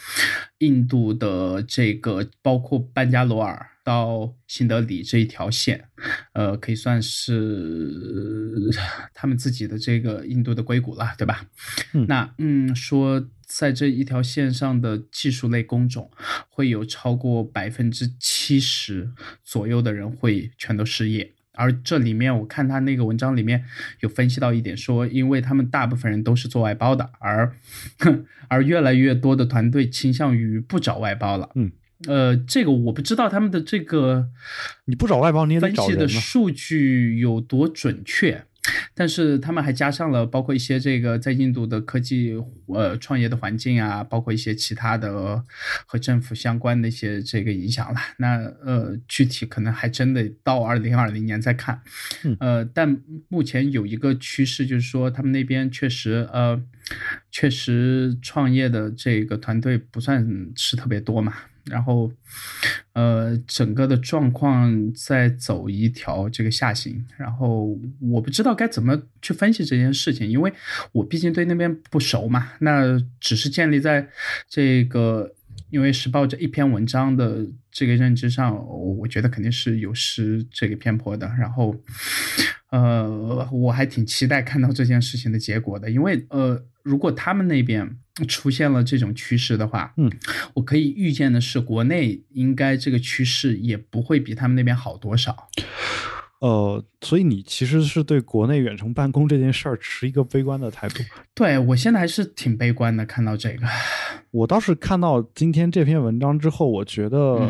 [0.60, 3.68] 印度的这个包括班加罗尔。
[3.86, 5.90] 到新德里这一条线，
[6.32, 8.58] 呃，可以算是
[9.14, 11.46] 他们自己的这个印度的硅谷了，对吧？
[11.92, 13.22] 嗯，那嗯，说
[13.58, 16.10] 在这一条线上的技术类工种，
[16.50, 19.12] 会有超过百分之七十
[19.44, 21.34] 左右的人会全都失业。
[21.54, 23.64] 而这里面，我看他那个文章里面
[24.00, 27.56] 有分析到一点，说因为他们大部分人都是做外包的，而
[28.48, 31.52] 而越来越多的团队倾向于不找外包了。
[31.56, 31.72] 嗯。
[32.08, 34.30] 呃，这个我不知道他们的这个，
[34.86, 38.44] 你不找外包你也得找分析的数据有多准确，
[38.96, 42.36] 但是他们还加上了包括一些这个在印度的科技
[42.68, 45.44] 呃创业的环境啊，包括一些其他的
[45.86, 48.00] 和政府相关的一些这个影响了。
[48.18, 51.82] 那呃，具体可能还真的到二零二零年再看。
[52.40, 56.62] 呃，但目前有一个趋势就是说，他们那边确实呃，
[57.32, 61.34] 确实创业的这个团队不算是特别多嘛。
[61.66, 62.12] 然后
[62.94, 70.54] 呃整个的状况在走一条这个下行，然后我不知道该怎么去分析这件事情，因为
[70.92, 74.08] 我毕竟对那边不熟嘛，那只是建立在
[74.50, 75.34] 这个。
[75.70, 78.56] 因为时报这一篇文章的这个认知上，
[79.00, 81.26] 我觉得肯定是有失这个偏颇的。
[81.40, 81.76] 然后，
[82.74, 85.92] 呃，我还挺期待看到这件事情的结果的。
[85.92, 87.98] 因为，呃，如果他们那边
[88.28, 90.12] 出现了这种趋势的话，嗯，
[90.56, 95.50] 我可以预见的是，国内应该这个趋势也不会比他们那边好多少。
[96.44, 101.02] 呃，所以你其实是对国内远程办公这件事儿持一个悲观的态度。
[101.34, 103.66] 对我现在还是挺悲观的，看到这个。
[104.32, 107.50] 我倒是看到今天这篇文章之后，我觉得，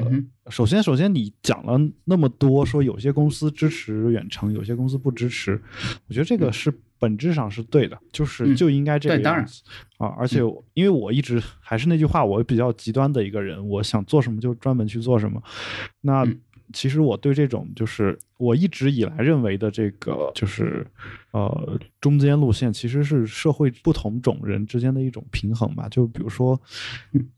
[0.52, 5.60] 首先，首先你讲了那么多，说有些公司支持远程，有些公司不支持，
[6.08, 9.64] 我觉得这个是本质上是对的，就是就应该这个样子
[9.98, 10.10] 啊。
[10.20, 10.42] 而且，
[10.76, 15.42] 因为我一直还是那句话，我比较极端的一个人，我想做什么就专门去做什么。
[16.02, 16.24] 那。
[16.72, 20.86] 其实我对这种就是我一直以来认为的这个就是
[21.32, 25.88] 呃中间路线，其实是社会不同种人之间的一种平衡吧。
[25.90, 26.60] 就比如说，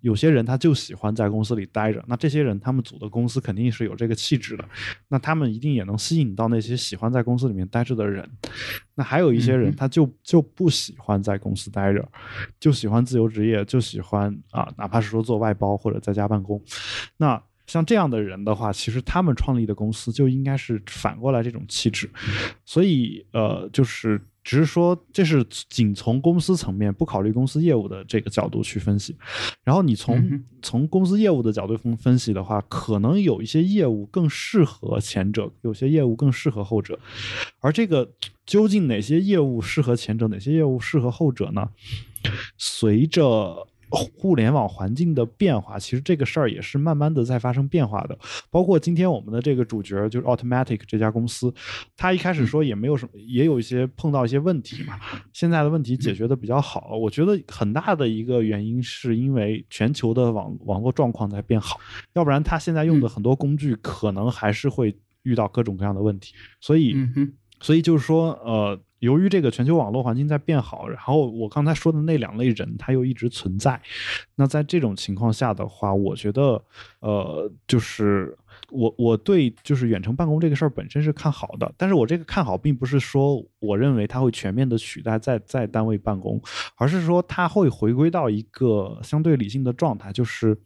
[0.01, 4.63] 有些人他就喜欢在公司里待着，那这些人他们组的公司肯定是有这个气质的，
[5.07, 8.27] 那他们一定也能吸引到那些喜欢在公司里面待着的人。
[8.95, 12.07] 那还有一些人他就就不喜欢在公司待着，
[12.59, 16.61] 就喜欢自由职业，就喜欢啊，哪怕是说做外包或者在家办公，
[17.17, 17.41] 那。
[17.67, 22.09] 像这样的人的话，其实他们创立的公司就应该是反过来这种气质，
[22.65, 29.15] 所以呃，就是只是说这是仅从公司层面不考虑公司业务的这个角度去分析，
[29.63, 36.99] 然后你从从公司业务的角度分分析的话，可能有一些业务更适合前者，有些业务更适合后者，
[37.59, 38.11] 而这个
[38.45, 41.69] 究竟哪些业务适合前者，哪些业务适合后者呢？
[42.57, 48.17] 随着互联网环境的变化，其实这个事儿也是慢慢的在发生变化的。
[48.49, 51.53] 包括今天我们的这个主角就是 Automatic 这家公司，
[51.95, 54.99] 他一开始说也没有什么，也有一些碰到一些问题嘛。
[55.33, 61.79] 现在的问题解决的比较好，我觉得很大的一个原因是因为全球的网网络状况在变好，
[62.13, 66.33] 要不然他现在用的很多工具可能还是会遇到各种各样的问题。
[66.59, 66.95] 所以，
[67.61, 68.79] 所以就是说，呃。
[69.05, 73.79] 由于这个全球网络环境在变好，然后我刚才说的那两类人他又一直存在，
[74.35, 76.61] 那在这种情况下的话，我觉得，
[76.99, 78.35] 呃，就是
[78.71, 86.41] 我我对就是远程办公这个事儿本身是看好的，但是我这个看好并不是说我认为它会全面的取代在在单位办公，
[86.75, 90.57] 而是说它会回归到一个相对理性的状态，就是。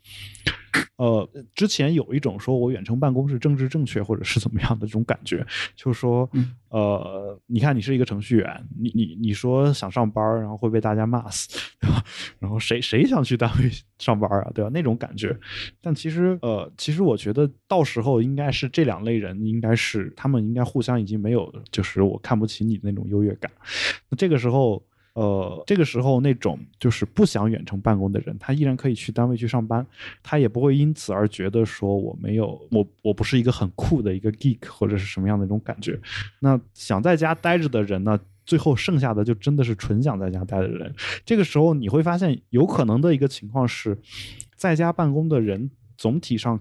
[0.97, 5.45] 呃，之前有一种说我远程办公是政治正确或者是怎么样的这种感觉，
[5.75, 6.29] 就是说，
[6.69, 11.49] 呃，你看你是一个程序员，你你你说想上班，然后会被大家骂死，
[11.79, 12.03] 对吧？
[12.39, 14.69] 然后谁谁想去单位上班啊，对吧？
[14.73, 15.35] 那种感觉。
[15.81, 23.49] 但其实，呃，其实我觉得到时候应该是这两类人，应该是他们应该互相已经没有，就是我看不起你那种优越感。
[24.09, 24.83] 那这个时候。
[25.13, 29.85] 呃，这个时候那种就是不想远程办公的人，他依然可以去单位去上班，
[30.23, 35.99] 他也不会因此而觉得说我没有我我不是一个很酷的一个 geek 或者是什么样的一种感觉。
[36.39, 40.93] 那想在家待着的人呢，最后剩下的就真的是纯想在家待的人。
[41.25, 43.97] 这个时候你会发现，有可能的一个情况是，
[44.55, 45.69] 在家办公的人。
[45.99, 46.57] 总体上，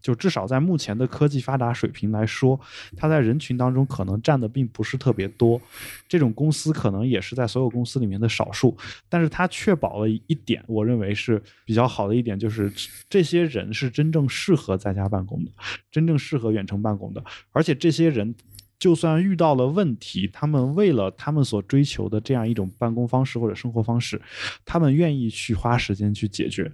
[0.00, 2.58] 就至少在目前的科技发达水平来说，
[2.96, 5.60] 它在人群当中可能占的并不是特别多。
[6.08, 8.76] 这种公司可能也是在所有公司里面的少数，
[9.08, 12.72] 但是它确保了一点，我认为是比较好的一点，就是
[13.08, 15.50] 这些人是真正适合在家办公的，
[15.90, 18.34] 真正适合远程办公的，而且这些人。
[18.78, 24.20] 就算遇到了问题，他们为了他们所追求的这样一种办公方式或者生活方式，
[24.64, 26.68] 他们愿意去花时间去解决。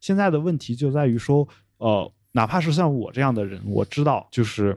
[0.00, 4.76] 现在的问题就在于说，呃，哪怕是像我这样的人，我知道，就是，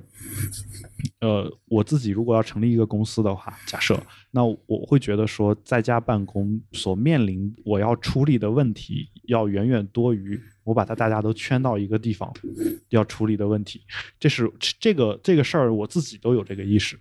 [1.21, 3.97] 呃，我自己如果要成立一个公司的话，假设，
[4.31, 10.39] 那我会觉得说，在家办公所面临我要处理的问题，要远远多于。
[10.65, 12.33] 我把它大家都圈到一个地方，
[12.89, 13.83] 要处理的问题，
[14.19, 16.99] 这是这个这个事儿，我自己都有这个意识。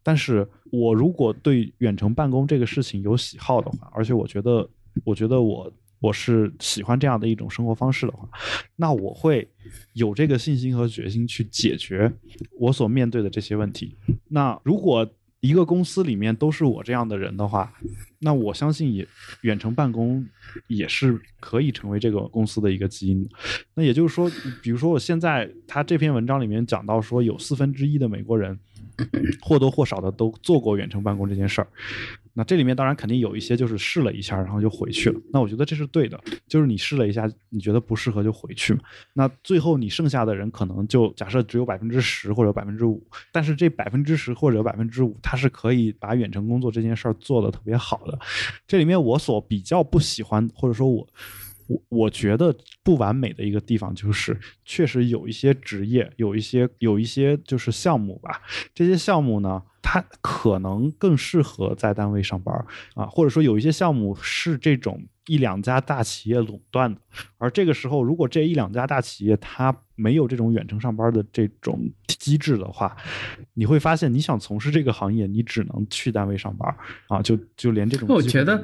[0.00, 4.68] 但是我如果对远程办公这个事情有喜好的话，而且我觉得，
[5.02, 5.72] 我觉得我
[6.04, 8.28] 我是喜欢这样的一种生活方式的话，
[8.76, 9.48] 那我会
[9.94, 12.12] 有这个信心和决心去解决
[12.58, 13.96] 我所面对的这些问题。
[14.28, 17.72] 那如果一个公司里面都是我这样的人的话，
[18.18, 19.06] 那我相信也
[19.40, 20.26] 远程办公
[20.66, 23.26] 也是可以成为这个公司的一个基因。
[23.74, 24.30] 那也就是说，
[24.62, 28.58] 比如说我现在他这篇文章里面讲到说，有四分之一的美国人
[29.40, 31.68] 或多或少的都做过远程办公这件事儿。
[32.36, 35.20] 那这里面当然肯定有一些就是试了一下，然后就回去了。
[35.32, 38.80] 那我觉得这是对的，就是你试了一下，你觉得不适合就回去嘛。
[39.12, 48.18] 那最后你剩下的人可能就假设只有百分之十或者百分之五，但是这百分之十或者百分之五，它是可以把远程工作这件事儿做得特别好的。
[48.66, 51.08] 这里面我所比较不喜欢，或者说我。
[51.66, 58.42] 我我觉得不完美的一个地方就是，确实有一些职业，有一些有一些就是项目吧。
[58.74, 62.52] 这些项目呢，它可能更适合在单位上班
[62.94, 66.98] 啊，或者说有一些项目是这种一两家大企业垄断的。
[67.36, 71.78] 而这个时候，如果这一两家大企业它没有这种远程上班的这种
[72.08, 72.96] 机制的话，
[73.52, 76.74] 你会发现你想从事这个行业，你只能去单位上班
[77.08, 78.56] 啊，就就连这种我觉得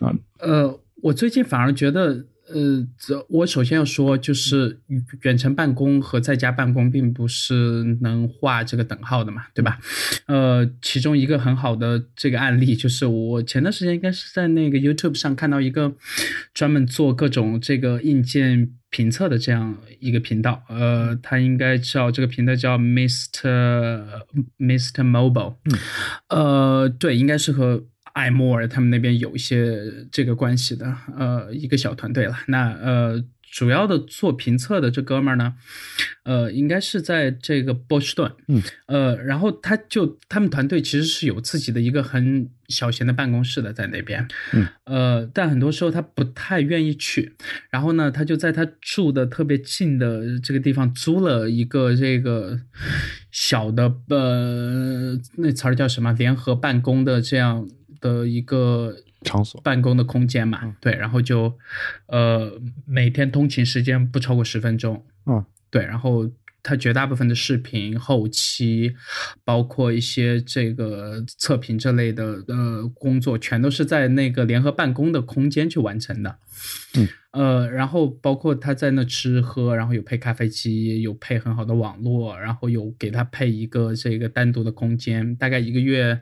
[0.00, 2.26] 啊呃，我最近反而觉得。
[2.46, 4.80] 呃，这我首先要说，就是
[5.22, 9.78] 远程办公和在家办公并不是能画这个等号的嘛，对吧？
[10.26, 15.94] 呃，其中一个很好的这个案例，就是我前段时间应该是在那个 YouTube 上看到一个
[16.52, 24.04] 专门做各种这个硬件评测的这样一个频道，呃，他应该叫这个频道叫 Mr.
[24.58, 25.02] Mr.
[25.02, 25.78] Mobile，嗯，
[26.28, 27.86] 呃，对，应该是和。
[28.14, 32.36] 艾默尔他们那边有一些这个关系的，呃，一个小团队了。
[32.46, 35.54] 那呃，主要的做评测的这哥们儿呢，
[36.22, 47.34] 呃，应该是在这个波士顿，嗯，呃，然后他就他们团队其实是有自己的一个很小型的办公室的在那边，嗯，呃，但很多时候他不太愿意去，
[47.70, 52.60] 然后呢，他就在他住的特别近的这个地方租了一个这个
[53.32, 56.12] 小的呃，那词儿叫什么？
[56.12, 57.68] 联合办公的这样。
[58.04, 61.56] 的一个场所办公的空间嘛，对，然后就，
[62.06, 66.30] 呃，每天通勤时间不超过十分钟，嗯，对，然后。
[66.66, 68.94] 他绝大部分的视频后期，
[69.44, 76.38] 包括一些这个测评这类的呃工作，全都是在那个联合办公的空间去完成的。
[76.96, 85.34] 嗯，呃，然后包括他在那吃喝，然后有配咖啡机，有配很好的网络，然后有给他配一个这个单独的空间。
[85.36, 86.20] 大概一个月，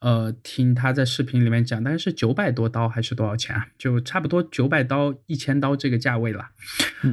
[0.00, 3.66] 呃，听他在视频里面讲，大概是九百多刀还是多少钱啊？
[3.78, 6.44] 就差不多九百刀、一千刀这个价位了。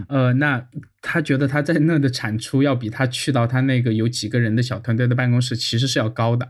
[0.09, 0.67] 呃，那。
[0.99, 6.45] 他觉得他在那的产出要比他去到他那个有几个人的小团队的办公室其实是要高的。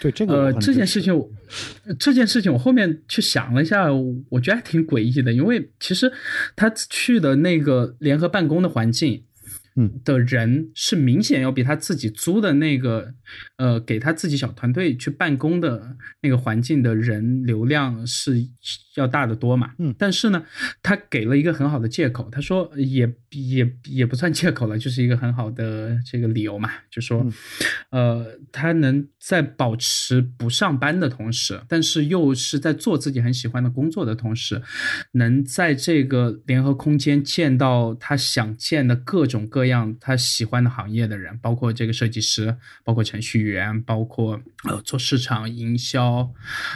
[0.00, 1.12] 对这个呃这件事情，
[1.98, 3.88] 这件事情我后面去想了一下，
[4.28, 6.12] 我觉得还挺诡异的，因为其实
[6.54, 9.24] 他去的那个联合办公的环境。
[10.04, 13.14] 的人是明显要比他自己租的那个，
[13.58, 18.44] 呃，给他自己小团队去办公的那个环境的人流量是
[18.96, 19.74] 要大得多嘛？
[19.78, 20.42] 嗯，但是呢，
[20.82, 27.24] 他给了一个很好的借口，他说也也也不算借口了，就是一个很好的这个理由嘛，就说，
[27.90, 34.60] 呃，他能在保持不上班的同时，但是又是在做自己很喜欢的工作的同时，
[35.12, 39.67] 能在这个联合空间见到他想见的各种各。
[39.67, 39.67] 样
[40.00, 46.32] 他喜欢的行业的人，包括这个设计师，包括程序员，包括呃做市场营销，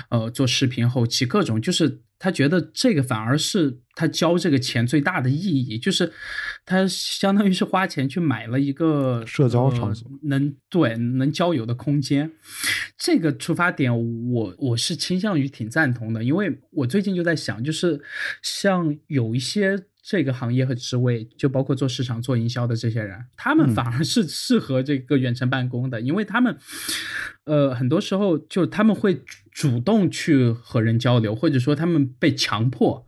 [0.08, 6.12] 呃做视频后期各种，就是他觉得这个反而是他交这个钱最大的意义，就是
[6.64, 12.30] 他相当于是花钱去买了一个社交场所，能对能交友的空间。
[12.96, 13.92] 这个出发点，
[14.30, 18.00] 我我是倾向于挺赞同的，因为我最近就在想，就是
[18.42, 19.84] 像有一些。
[20.02, 26.58] 这个行业和职位，就包括做市场、做营销的这些人，他们反而是适合这个远程办公的，因为他们，
[27.44, 29.22] 呃，很多时候就他们会
[29.52, 33.06] 主动去和人交流，或者说他们被强迫，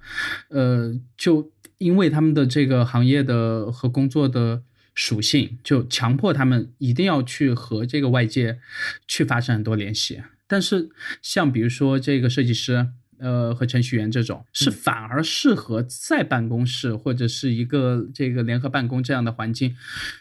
[0.50, 4.62] 呃，就因为他们的这个行业的和工作的
[4.94, 8.60] 属性，就强迫他们一定要去和这个外界
[9.08, 10.22] 去发生很多联系。
[10.46, 10.90] 但是
[11.20, 12.90] 像比如说这个设计师。
[13.18, 19.74] 呃，和程序员这种是反而适合在办公室或者是一个这个联合办公这样的环境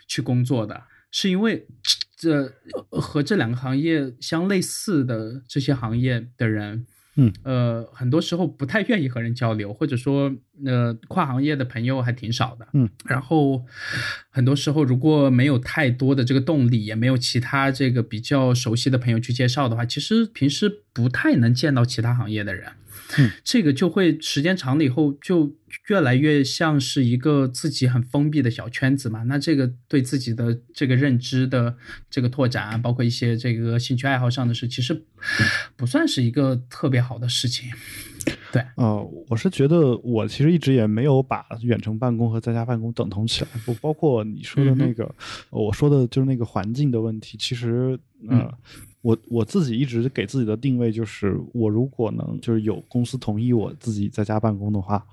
[0.08, 1.68] 去工作的，是因为
[2.16, 2.54] 这
[2.90, 6.86] 和这两个行业相类似的这些行业的人。
[7.16, 10.36] 嗯，呃，很多时候不太愿意和人交流，或者说，
[10.66, 12.68] 呃，跨行业的朋友还挺少的。
[12.74, 13.64] 嗯，然后
[14.32, 22.72] 很多时候如果没有太多的这个动力，也没有其他这个比较熟悉的朋友去介绍的话，其实平时不太能见到其他行业的人。
[23.18, 25.56] 嗯，这个就会时间长了以后，就
[25.88, 29.24] 越来越像是一个自己很封闭的小圈子嘛。
[29.24, 31.76] 那这个对自己的这个认知的
[32.10, 35.04] 这个拓展啊，包括一些这个兴趣爱好上的事，其实
[35.76, 37.70] 不算是一个特别好的事情。
[38.52, 45.14] 对，呃，我是觉得我其实一直也没有把远程办公和在家办公等同起来，不包括你说的那个，
[45.50, 47.38] 我说的就是那个环境的问题。
[47.38, 48.00] 其实，
[48.30, 48.52] 呃，
[49.02, 55.06] 我我自己一直给自己的定位就是，我如果能就是有公司同意我自己在家办公的话，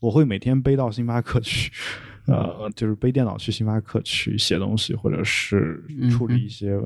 [0.00, 1.70] 我会每天背到星巴克去。
[2.26, 6.76] 呃，就是背电脑去星巴克去写东西，或者是处理一些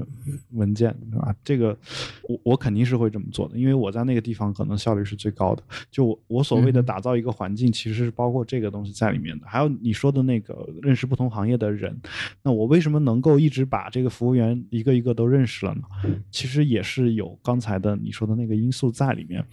[0.51, 1.35] 文件，是吧？
[1.43, 1.77] 这个
[2.23, 5.63] 我我肯定是会这么做的，因为我在那个地方可能效率是最高的。
[5.91, 9.47] 就我所谓的打造一个环境，其实是包括这个东西在里面的。
[9.47, 11.99] 还有你说的那个认识不同行业的人，
[12.43, 15.83] 那我为什么能够一直把这个服务员一个一个都认识了呢？
[16.31, 19.45] 其实也是有刚才的你说的那个因素在里面。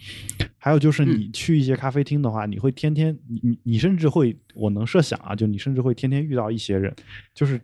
[0.58, 6.94] 还有就是你去一些咖啡厅的话，你会天天你你你甚至会，我能设想啊，就你甚至会天天遇到一些人，
[7.32, 7.60] 就是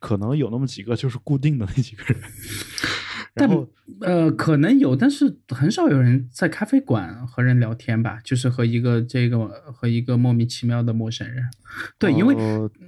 [0.00, 2.20] 可能有那么几个就是固定的那几个人。
[3.34, 3.48] 但
[4.00, 8.18] 呃，可能有，但是很少有人在咖啡馆和人聊天吧？
[8.22, 11.44] 就是和一个这个和一个莫名其妙的陌生人。
[11.98, 12.34] 对，因为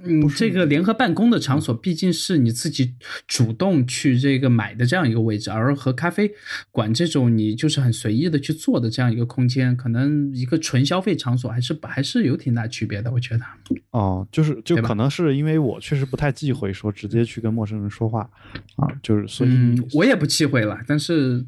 [0.03, 2.93] 嗯，这个联合办公的场所毕竟是你自己
[3.27, 6.31] 主动去这个买的这样一个位置，而和咖啡
[6.71, 13.43] 馆这种你就是很随意的去做的这样一个空间，可能一个纯消费场所还是还是有挺大区别的，我觉得。
[13.91, 18.29] 哦，就是就可能是因为我确实不太忌讳说直接去跟陌生人说话
[18.75, 20.25] 啊，就是所以我也不。
[20.35, 21.45] 忌讳了，但是，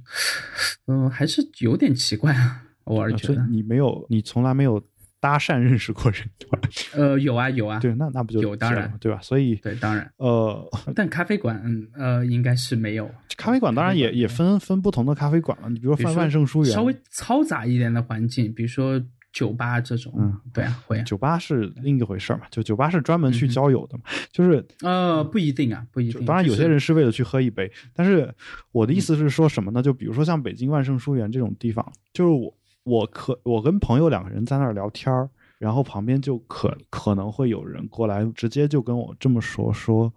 [0.88, 2.64] 嗯，还是有点奇怪啊。
[2.86, 4.82] 偶尔觉得你没有，你从来没有
[5.20, 6.60] 搭讪认识过人，对吧？
[6.96, 7.80] 呃，有啊，有啊。
[7.80, 9.20] 对，那那不就有当然，对吧？
[9.22, 10.66] 所以对，当然，呃，
[10.96, 11.62] 但咖啡馆，
[11.98, 13.12] 呃，应该是没有。
[13.36, 15.70] 咖啡馆当然也也分分不同的咖啡馆了。
[15.70, 19.02] 你比如说万圣书园，稍微嘈杂一点的环境，比如说。
[19.38, 21.00] 酒吧这种，嗯，对啊，会。
[21.04, 22.42] 酒吧是另一回事嘛？
[22.50, 24.04] 就酒吧是专门去交友的嘛？
[24.32, 26.26] 就是呃，不一定啊，不一定。
[26.26, 28.34] 当然，有些人是为了去喝一杯，但是
[28.72, 29.80] 我的意思是说什么呢？
[29.80, 32.52] 就比如说像北京万盛书园这种地方，就是我
[32.84, 35.30] 我可我跟朋友两个人在那儿聊天儿。
[35.60, 40.14] 然后旁边就可可能会有人过来，直接就跟我这么说：说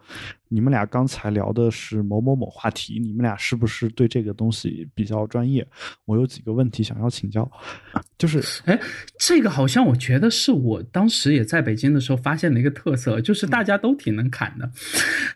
[0.53, 5.67] 你们俩刚才聊的是某某某话题，你们俩是不是对这个东西比较专业？
[6.05, 7.49] 我有几个问题想要请教。
[8.19, 8.79] 就是，哎，
[9.19, 14.71] 这个好像我觉得是我当时也在北京的时候发现的一个特色，就是大家都挺能侃的。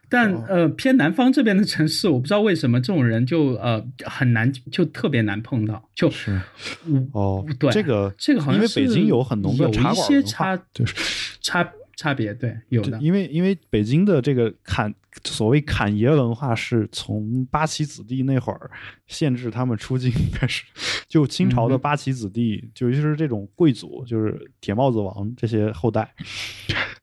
[0.09, 5.89] 但呃，偏南方这边的城市，我不知道为什么这种人就呃很难，就特别难碰到。
[5.95, 6.39] 就是，
[7.13, 9.93] 哦，对，这个这个好像因为北京有很浓的茶。
[9.93, 10.95] 一些差就是
[11.41, 11.63] 差
[11.97, 14.93] 差别，对有的，因为因为北京的这个侃
[15.23, 18.71] 所谓侃爷文化是从八旗子弟那会儿
[19.07, 20.65] 限制他们出境开始，
[21.07, 26.13] 就清朝的八旗子弟，就尤其是这种贵族，就是铁帽子王这些后代，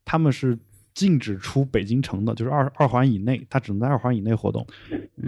[0.04, 0.58] 他们是
[0.94, 4.68] 禁止出北京城的，就是二二环以内，他只能在二环以内活动。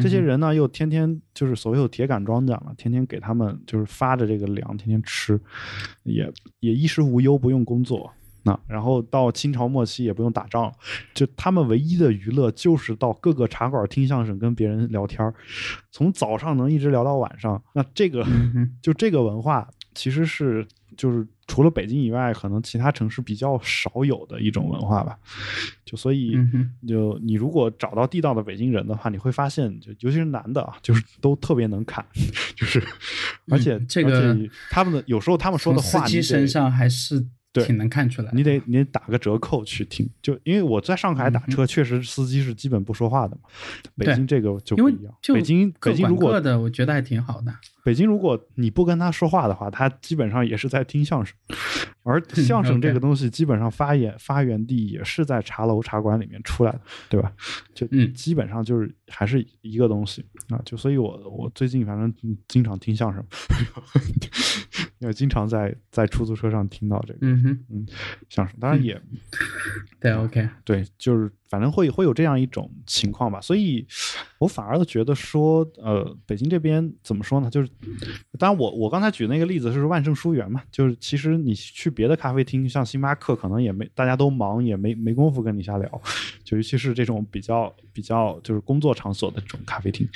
[0.02, 5.40] 这些人呢，又天天就是所谓有铁杆庄稼嘛，天天给他们就是发着这个粮，天天吃，
[6.04, 8.12] 也也衣食无忧，不用工作。
[8.44, 10.74] 那然后到清朝末期也不用打仗了，
[11.14, 15.34] 就他们唯一的娱乐就是到各个茶馆听相声，跟别人聊天
[15.92, 17.62] 从早上能一直聊到晚上。
[17.74, 18.26] 那这个
[18.82, 21.28] 就这个文化其实是就是。
[21.46, 25.20] 除了北京以外，可能其他城市比较少有的一种文化吧。
[25.84, 26.40] 就所以，
[26.88, 32.04] 就你如果找到地道的北京人的话，你会发现，就尤其是男的啊，就是都特别能侃，
[32.56, 32.82] 就是
[33.50, 34.34] 而且这个
[34.72, 37.28] 他们的有时候他们说的话，司机身上还是。
[37.54, 38.32] 对，挺能看出来。
[38.34, 43.44] 你得你得打个折扣去听，就因为我在上海打车，确实司机是基本不说话的嘛。
[43.96, 45.14] 北京这个就不一样。
[45.34, 47.54] 北京北京如果的，我觉得还挺好的。
[47.84, 51.36] 北京如果你不跟他说话的话，他基本上也是在听相声。
[52.06, 57.32] 而相声这个东西，基本上发源发源地也是在茶楼茶馆里面出来的，对吧？
[57.74, 60.62] 就基本上就是还是一个东西啊。
[60.66, 62.14] 就所以，我我最近反正
[62.50, 63.24] 经常听相声。
[65.00, 67.86] 因为经常在在出租车上听到这个，嗯哼，嗯，
[68.30, 69.02] 相声，当然也，
[70.00, 73.86] 对，OK，对，就是反正会会有这样一种情况吧，所以
[74.40, 77.48] 我反而觉得说，呃，北京这边怎么说呢？
[77.48, 77.70] 就是，
[78.40, 86.02] 当然我我刚才举那个例子是万盛书园嘛，就是其实你去别的咖啡厅，像星巴克，可能也没大家都忙，也没没工夫跟你瞎聊，
[86.44, 90.10] 就尤其是这种比较比较就是工作场所的这种咖啡厅，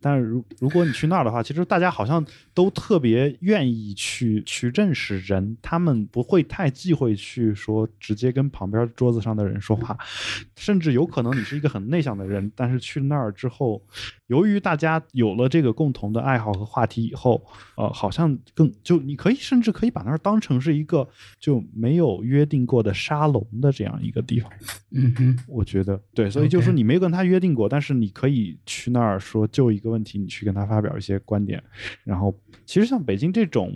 [0.00, 2.24] 但是如如果你去那儿的话，其实大家好像
[2.54, 4.40] 都特别愿意去。
[4.46, 9.98] 去认识人，他们不会太忌讳去说直接跟旁边桌子上的人说话，
[10.54, 10.83] 甚至。
[10.84, 13.82] 至有可能你是一个很内向的人，但是去那儿之后，
[14.26, 17.42] 由于大家有了这个共同的爱好和话题以后，
[17.76, 21.08] 呃，好像更就你可以甚至可以把那儿当成是一个
[21.40, 24.52] 就没有约定过的沙龙的这样一个地方。
[24.90, 31.62] 嗯哼，我觉得对，所以就是说你没有跟他约定过，但是你可以去那儿说就一个问题，你去跟他发表一些观点。
[32.04, 33.72] 然后其实像北京这种，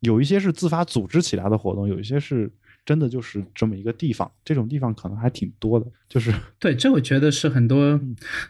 [0.00, 2.48] 有一些是自发组织起来的活动，有一些是。
[2.86, 5.86] 真的就是这么一个地方，这种地方可能还挺多的。
[6.08, 8.00] 就是对，这我觉得是很多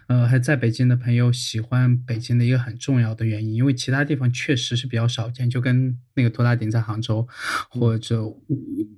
[0.09, 5.49] 呃还在北京的朋友喜欢北京的一个很重要的原因，因为其他地方确实是比较少见。
[5.49, 7.27] 就跟那个拖拉顶在杭州
[7.71, 8.23] 或者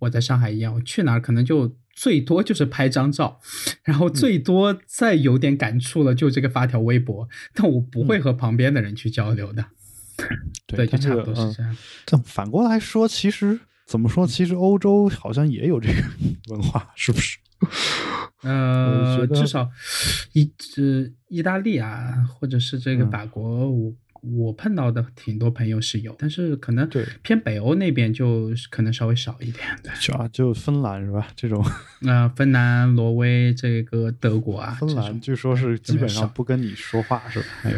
[0.01, 3.41] 我在上海一样，我去哪儿可能就最多就是拍张照，
[3.85, 9.65] 然后最多再有点感触了就这个发条微博，但我不会和旁边的人去交流的。
[10.67, 11.77] 对，就差不多是这样。
[12.07, 13.61] 但反过来说，其实。
[13.89, 14.27] 怎么说？
[14.27, 16.03] 其实欧洲好像也有这个
[16.55, 17.39] 文化，是不是？
[18.43, 19.69] 呃，至少
[20.33, 29.67] 意这意大利啊，或者是这个法国，我我碰到的挺多朋友是有，但是可能对偏北欧那边就可能稍微少一点。
[29.83, 31.27] 对，就啊，就芬兰是吧？
[31.35, 31.65] 这种
[32.01, 37.47] 那 芬兰、挪威、这个德国啊，芬兰据说是基本上不跟你说话，是吧？
[37.63, 37.77] 还有，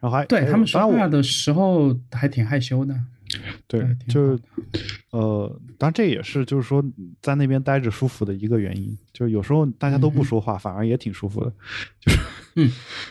[0.00, 2.98] 然后还对他们说话的时候还挺害羞的。
[3.66, 4.38] 对，就
[5.10, 6.84] 呃，当然这也是就是说
[7.20, 8.96] 在那边待着舒服的一个原因。
[9.12, 11.52] 就有时候大家都不说话，反而也挺舒服的。
[12.00, 12.18] 就是
[12.56, 12.70] 嗯，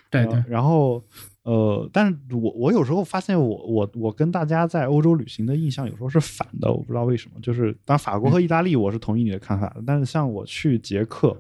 [0.09, 0.43] 对对。
[0.47, 1.03] 然后
[1.43, 7.39] 呃，但是我我有时候发现我我我跟大家在欧洲旅行的印象有时候是反的，我不知道为什么。
[7.41, 11.39] 就是当然法国和意大利我是同意你的看法的，但是像我去捷克，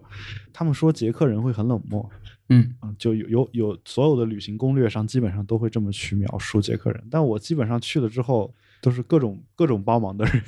[0.53, 2.07] 他们说捷克人会很冷漠。
[2.49, 8.53] 嗯就有有有所有的旅行攻略上基本上都会这么去描述捷克人，但我基本上去了之后。
[8.81, 10.41] 都是各种各种帮忙的人，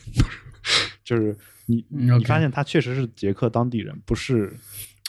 [1.06, 4.52] 就是你你发现他确实是捷克当地人，不是？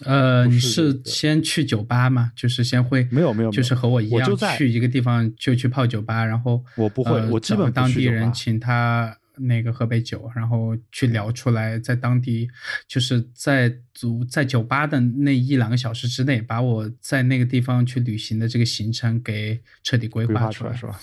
[0.04, 2.32] 呃，你是先去酒吧吗？
[2.34, 9.16] 就是先会没有没有，就是和我一样去一个地方就去泡酒吧，然后我不会，我基本当地人请他。
[9.36, 12.48] 那个喝杯酒，然后去聊出来，在当地
[12.86, 21.00] 就是在足在酒吧的那一两个小时之内，把我在那个地方去旅行的这个行程给彻底规划出来，是吧？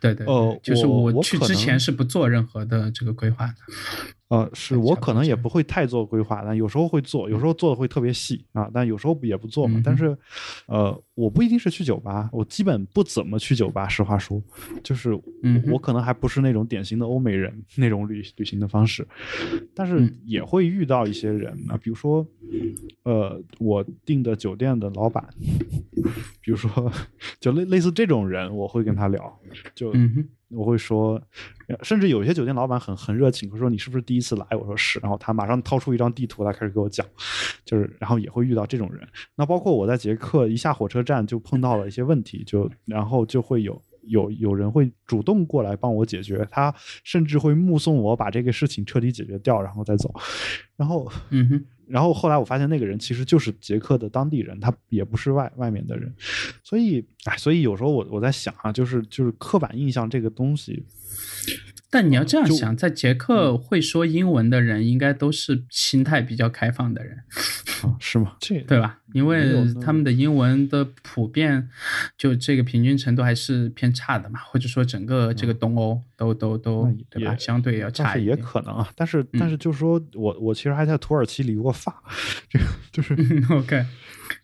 [0.00, 3.54] 对对，哦，就是我去之前是不做任何的这个规划的。
[4.28, 9.82] 呃，是我可能也不会太做规划，但有时候会做，有时候做的会特别细啊，但有时候也不做嘛。
[9.84, 10.16] 但是，
[10.66, 13.86] 呃，我不一定是去酒吧，我基本不怎么去酒吧。
[13.86, 14.42] 实话说，
[14.82, 15.12] 就是
[15.70, 19.06] 我可能还不是那种典型的欧美人那种旅旅行的方式，
[19.74, 22.26] 但是也会遇到一些人啊，比如说，
[23.02, 25.22] 呃，我订的酒店的老板，
[26.40, 26.90] 比如说，
[27.38, 29.38] 就类类似这种人，我会跟他聊，
[29.74, 29.92] 就。
[30.52, 31.22] 我会说，
[31.84, 34.44] 甚至有些酒店老板很很热情，会说你是不是第一次来？
[34.50, 37.06] 我说是，然后他马上掏出一张地图来开始给我讲，
[37.64, 39.06] 就是然后也会遇到这种人。
[39.36, 50.14] 那包括我在捷克一下火车站就碰到了一些问题，就然后就会有有有人会主动过来帮我解决，他甚至会目送我把这个事情彻底解决掉，然后再走。
[50.76, 51.64] 然后，嗯哼。
[51.90, 56.14] 然后后来我发现那个人其实就是捷克的当地人，他也不是外外面的人，
[56.62, 60.86] 所以哎，所以有时候我我在想啊，就是就是刻板印象这个东西。
[61.92, 67.18] 但你要这样想，在捷克会说英文的人，应该都是心态比较开放的人，
[67.98, 68.36] 是吗？
[68.40, 68.98] 这对吧？
[69.12, 71.68] 因为他们的英文的普遍，
[72.16, 77.34] 就这个平均程度还是偏差的嘛，或者说整个这个东欧都都都对吧？
[77.36, 78.36] 相对要差一点。
[78.36, 81.92] 也可能啊，但是但是就是说我我其实还在土耳其理过发，
[82.48, 83.14] 这个就是
[83.50, 83.84] OK。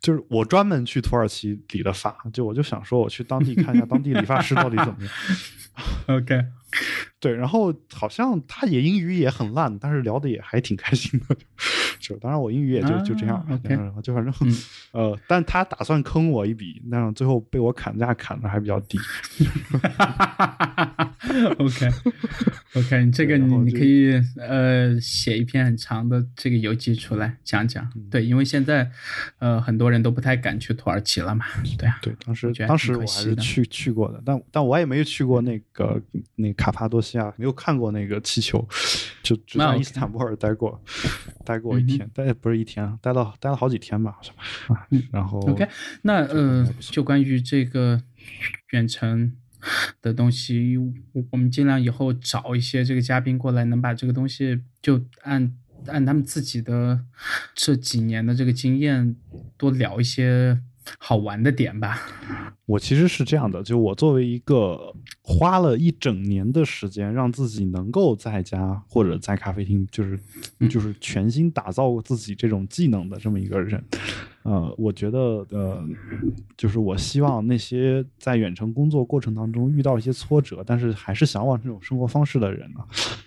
[0.01, 5.11] 就是我专门去土耳其理的发，就我就想说，我去当地看一下当地理发师到底怎么样。
[6.19, 6.45] OK，
[7.21, 11.37] 对，然后好像他也英语也很烂，但是聊的也还挺开心的。
[11.99, 13.45] 就当然我英语也就就这样
[14.03, 14.33] 就反正
[14.93, 18.99] 呃，但他打算坑我一笔，但最后被我砍价砍的还比较低。
[21.59, 27.91] OK，OK， 这个你你可以呃写一篇很长的这个游记出来讲讲。
[28.11, 28.91] 对，因为现在
[29.39, 31.45] 呃很多人都不太敢去土耳其了嘛。
[31.79, 36.01] 对啊，对，当时当时我还是去去过的，但但我也没有去过那个
[36.37, 38.67] 那卡帕多西亚，没有看过那个气球，
[39.23, 40.81] 就只在伊斯坦布尔待过，
[41.45, 44.87] 待过一天，待不是一天，待到待了好几天吧，是吧。
[45.13, 45.67] 然后 OK，
[46.03, 48.03] 那呃就关于这个
[48.73, 49.37] 远程。
[50.01, 50.77] 的东西，
[51.31, 55.53] 我们尽量以后找一些这个嘉宾过来，能把这个东西就按
[55.87, 57.05] 按他们自己的
[57.53, 59.17] 这几年的这个经验
[59.57, 60.61] 多聊一些
[60.99, 62.01] 好玩的点吧。
[62.65, 70.19] 我其实是这样的，就我作为一个花了一整年的时间，让自己能够在家或者在咖啡厅，就是
[70.69, 73.83] 就是全新打造自己这种技能的这么一个人。
[74.43, 75.85] 呃，我觉得呃，
[76.57, 82.81] 就是我希望那些在远程工作过程当中遇到一些挫折，但是还是向往这种生活方式的人呢，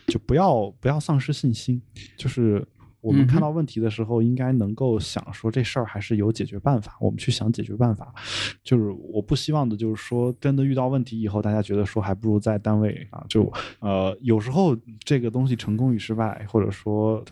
[0.08, 1.82] 就不要不要丧失信心，
[2.18, 2.68] 就是。
[3.02, 6.98] 我们看到问题的时候，应该能够想说这事儿还是有解决办法。
[7.00, 8.14] 我们去想解决办法，
[8.62, 17.24] 就是我不希望的，就是说真的遇到问题以后，大家觉得说还不如在单位啊，就呃有时候这个东西成功与失败，或者说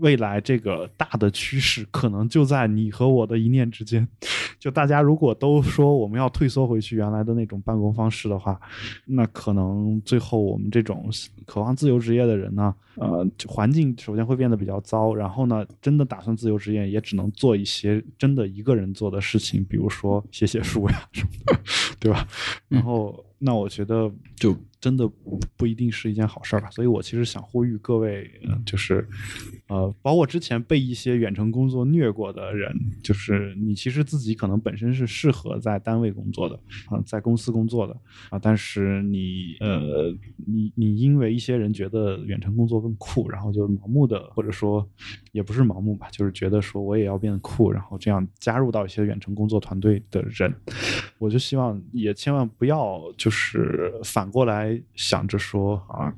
[0.00, 4.06] 未来这个大的趋势，可能就在你和我的一念之间。
[4.58, 8.60] 就大家如果都说我们要退缩回去原来的那种办公方式的话，
[9.06, 11.08] 那可能最后我们这种
[11.46, 15.13] 渴望自由职业的人呢，呃，环境首先会变得比较糟。
[15.14, 21.60] 然后呢，真的打算自由职业，也只能做一些真的一个人做的事情，比如说写写书呀什么的，
[22.00, 22.26] 对吧？
[22.68, 23.24] 然后。
[23.46, 25.10] 那我觉得就真的
[25.56, 28.30] 不一定是一件好事儿吧，所以我其实想呼吁各位，
[28.66, 29.08] 就是，
[29.68, 32.70] 呃，包括之前被一些远程工作虐过的人，
[33.02, 36.54] 就是你其实自己可能本身是适合在单位工作的
[36.90, 37.96] 啊，在公司工作的
[38.28, 44.86] 啊，但是你呃，你你因为一些人觉得远程工作更酷，然后就盲目的或者说
[45.32, 50.54] 也不是盲目吧，就是觉得说我也要变酷，然后这样加入到一些远程工作团队的人，
[51.16, 53.54] 我就希望也千万不要就是。
[53.54, 56.14] 是反过来想着说啊，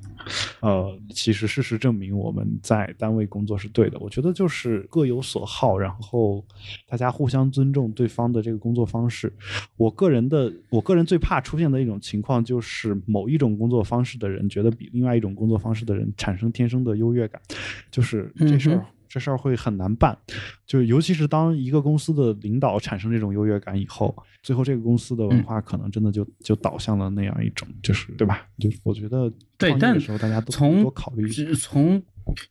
[0.61, 3.99] 呃，其实事实证明我们在单位工作是对的。
[3.99, 6.45] 我觉得就是各有所好，然后
[6.89, 9.33] 大家互相尊重对方的这个工作方式。
[9.77, 17.41] 我个人的，我个人最怕出现的一种情况就是某一种工作方式的人觉得比另外一种工作方式的人产生天生的优越感，
[17.91, 18.87] 就是这事儿。
[19.17, 20.15] 这事儿会很难办，
[20.67, 28.47] 就尤其是当一个公司的领导产生这种优越感以后，最后这个公司的文化可能真的就就导向了那样一种，就是对吧？
[28.59, 32.03] 就我觉得对，但时候大家都从考虑从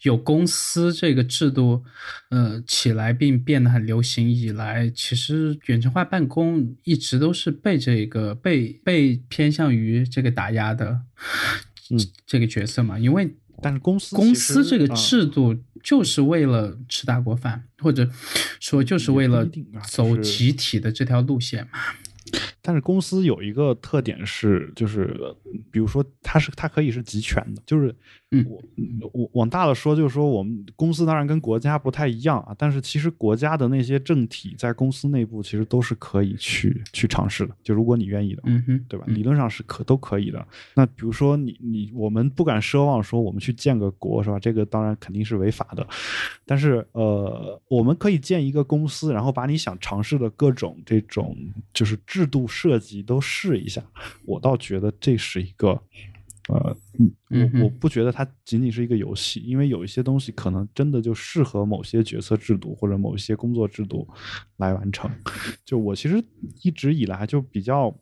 [0.01, 1.83] 有公司这个制度
[2.31, 10.99] 呃起来并变得很流行以来，其实远程化办公一直都是被这个被被偏向于这个打压的，
[11.91, 13.35] 嗯，这个角色嘛，因为。
[13.61, 18.09] 但是公司公司这个制度就是为了吃大锅饭，或者
[18.59, 19.47] 说就是为了
[19.87, 21.79] 走集体的这条路线嘛。
[22.61, 25.15] 但是公司有一个特点是，就是
[25.71, 27.95] 比如说它是它可以是集权的，就是
[29.01, 39.05] 我我往大了说，就是说我们公司当然跟国家不太一样啊，但是其实国家的那些政体在公司内部其实都是可以去去尝试的，就如果你愿意的，嗯哼，对吧？
[39.07, 40.47] 理论上是可都可以的。
[40.73, 44.39] 那比如说你你我们不敢奢望说我们去建个国是吧？
[44.39, 45.85] 这个当然肯定是违法的，
[46.45, 51.35] 但是呃，我们可以建一个公司，然后把你想尝试的各种这种
[51.73, 52.45] 就是制度。
[52.47, 53.83] 设计都试一下，
[54.23, 55.69] 我倒觉得这是一个，
[56.47, 56.77] 呃，
[57.35, 64.07] 我我不觉得它仅仅是一个游戏，因为有一些东西可能真的就适合某些决策制度或者某一些工作制度
[64.57, 65.09] 来完成。
[65.63, 66.23] 就我其实
[66.61, 67.93] 一直以来就比较，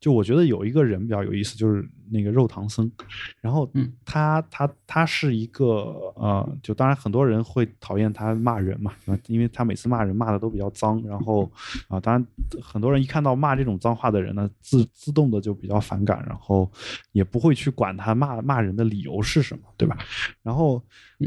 [0.00, 1.88] 就我觉得有一个人比较有意思，就是。
[2.14, 2.92] 那个肉唐僧，
[3.40, 3.66] 然后
[4.04, 8.92] 他他他是一个呃，就当然很多人会讨厌他骂人嘛，
[9.28, 11.50] 因为他每次骂人骂的都比较脏，然后
[11.88, 12.26] 啊，当然
[12.60, 16.70] 很多人一看到骂这种脏话的人呢，自自动的就比较反感，然后
[17.12, 19.98] 也不会去管他骂骂人的理由是什么，对吧？
[20.42, 20.82] 然后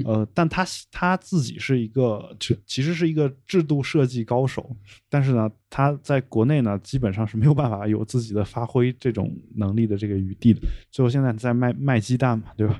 [0.06, 4.76] 呃，但他他自己是一个就其实是一个制度设计高手，
[5.10, 10.62] 但是呢，他在国内呢基本上是没有办法有自己的发挥这种能力的这个余地的。
[10.92, 12.80] 最后现在在卖卖鸡蛋嘛，对吧？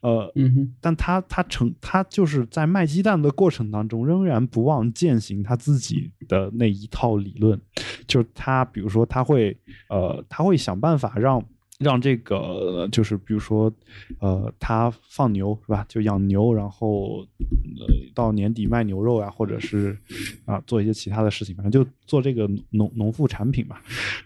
[0.00, 0.32] 呃，
[0.80, 7.60] 但他他成他就是在卖鸡蛋的过程当中，仍然不忘践行他自己的那一套理论，
[8.06, 9.56] 就是他比如说他会
[9.88, 11.44] 呃他会想办法让。
[11.78, 13.72] 让这个就是比如说，
[14.20, 15.84] 呃，他放牛是吧？
[15.88, 19.98] 就养牛，然后呃到年底卖牛肉啊，或者是
[20.44, 23.76] 啊做一些其他的事情，反正就做这个农农副产品嘛。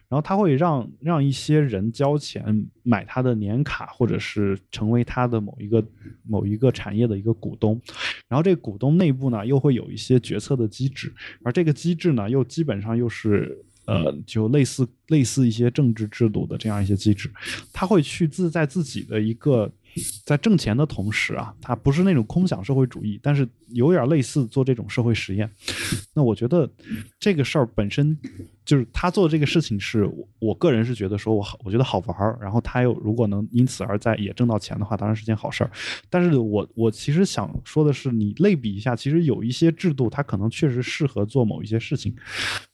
[0.08, 5.82] 然后他会让让一些人交钱买他的年卡，或者是成为他的某一个
[6.28, 7.80] 某一个产业的一个股东。
[8.28, 11.10] 然后这个股东内部呢，又会有一些决策的机制，
[11.42, 13.64] 而这个机制呢，又基本上又是。
[13.86, 17.30] 呃，就类似类似一些政治制度的这样一些机制，
[17.72, 19.72] 他会去自在自己的一个
[20.24, 25.50] 在挣钱的同时啊，他不是那种空想社会主义，但是有点类似做这种社会实验。
[26.12, 26.70] 那我觉得
[27.18, 28.18] 这个事儿本身。
[28.66, 30.06] 就是他做这个事情是
[30.40, 32.36] 我个人是觉得说我好，我觉得好玩儿。
[32.42, 35.70] 然后他又如果能因此而在也挣到钱的话，当然是件好事儿。
[36.10, 42.14] 但是我我其实想说的是，你类比一下，其实有一些制度它可能确实适合做某一些事情。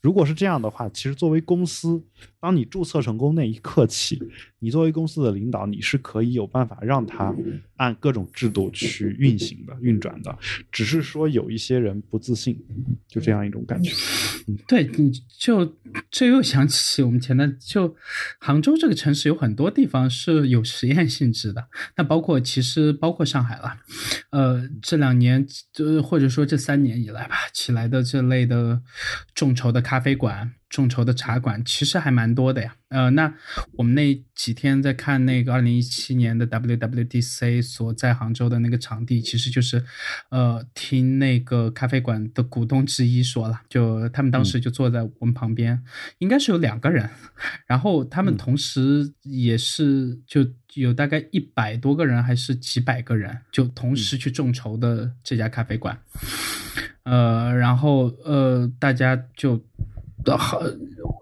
[0.01, 2.03] 如果是这样的话，其实作为公司，
[2.41, 4.19] 当你注册成功那一刻起，
[4.59, 7.35] 你作为公司的领导，你是可以有办法让它
[7.77, 10.37] 按各种制度去运行的、运转的，
[10.71, 12.59] 只是说有一些人不自信，
[13.07, 13.93] 就这样一种感觉。
[14.67, 15.65] 对，你就
[16.11, 17.97] 这又想起我们前段就
[18.39, 23.79] 杭州这个城市有很多地方是有实验性质的，那包括其实包括上海了，
[24.31, 28.83] 呃，这两年就或者说这三年以来吧，起来的这类的
[29.35, 30.53] 众筹的咖啡馆。
[30.73, 33.35] 众筹的茶馆其实还蛮多的呀，呃，那
[33.73, 39.85] 我们那几天在看那个二零一七年的 WWDC 所在杭州的那个场地，其实就是，
[40.31, 45.79] 呃，听那个咖啡馆的股东之一说了，就他们当时就坐在我们旁边，
[46.21, 47.11] 应该是有两个人，
[47.69, 50.41] 然后他们同时也是就
[50.73, 56.01] 有大概一百多个人还是几百个人，就同时去众筹的这家咖啡馆，
[57.03, 59.63] 呃，然后呃，大家就。
[60.37, 60.63] 好，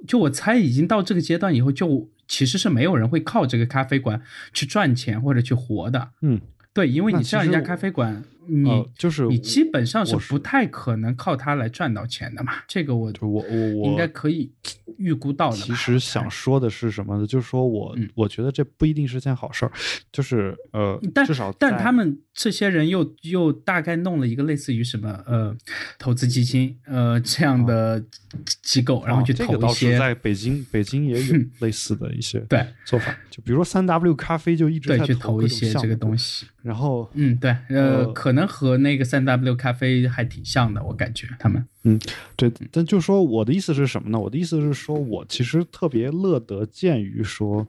[0.07, 4.21] 就我猜，已经到这个阶段以后，就其实是没有人会靠这个咖啡馆
[4.53, 6.11] 去赚钱或者去活的。
[6.23, 6.41] 嗯，
[6.73, 8.23] 对，因为你这样一家咖啡馆。
[8.49, 12.55] 你就是你基本上是不太可能靠它来赚到钱的嘛？
[12.67, 14.51] 这个我我我我应该可以
[14.99, 15.57] 预估到的。
[15.57, 17.27] 其实想说的是什么呢？
[17.27, 19.73] 就是说我我觉得这不一定是件好事儿，
[20.11, 25.55] 就是呃，至少但他们这些人又又大概弄了一个类似于什么呃
[25.99, 28.03] 投资基金呃这样的
[28.63, 29.99] 机构，然后去投一些。
[29.99, 36.47] 在北京北京也有类似的一些对做法，就比如说三 W 咖啡就一直在投一些这个东西。
[36.63, 38.51] 然后嗯对呃可可能。
[38.51, 41.67] 和那个三 W 咖啡还挺像的，我感觉他们。
[41.83, 41.99] 嗯，
[42.37, 44.19] 对，但就说我的意思是什么呢？
[44.19, 47.67] 我的意思是说，我其实特别乐得见于说，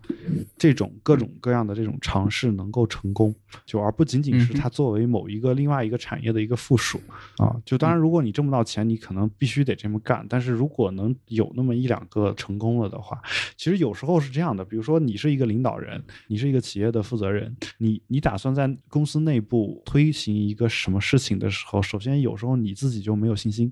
[0.58, 3.34] 这种各种各样的这种尝试能够成功，
[3.66, 7.00] 就而不仅仅是它作为某一个另外一个产业的一个附属
[7.38, 7.56] 啊。
[7.66, 10.26] 就当然，如果你挣不到钱，你可能必须得这么干。
[10.28, 13.18] 但是如果能有那么一两个成功了的话，
[13.56, 14.66] 其实有时候是这样的。
[14.66, 23.72] 比如说，你是一个领导人，你是一个企业的负责人，你你打算在公司内部推行一个什么事情的时候，首先有时候你自己就没有信心。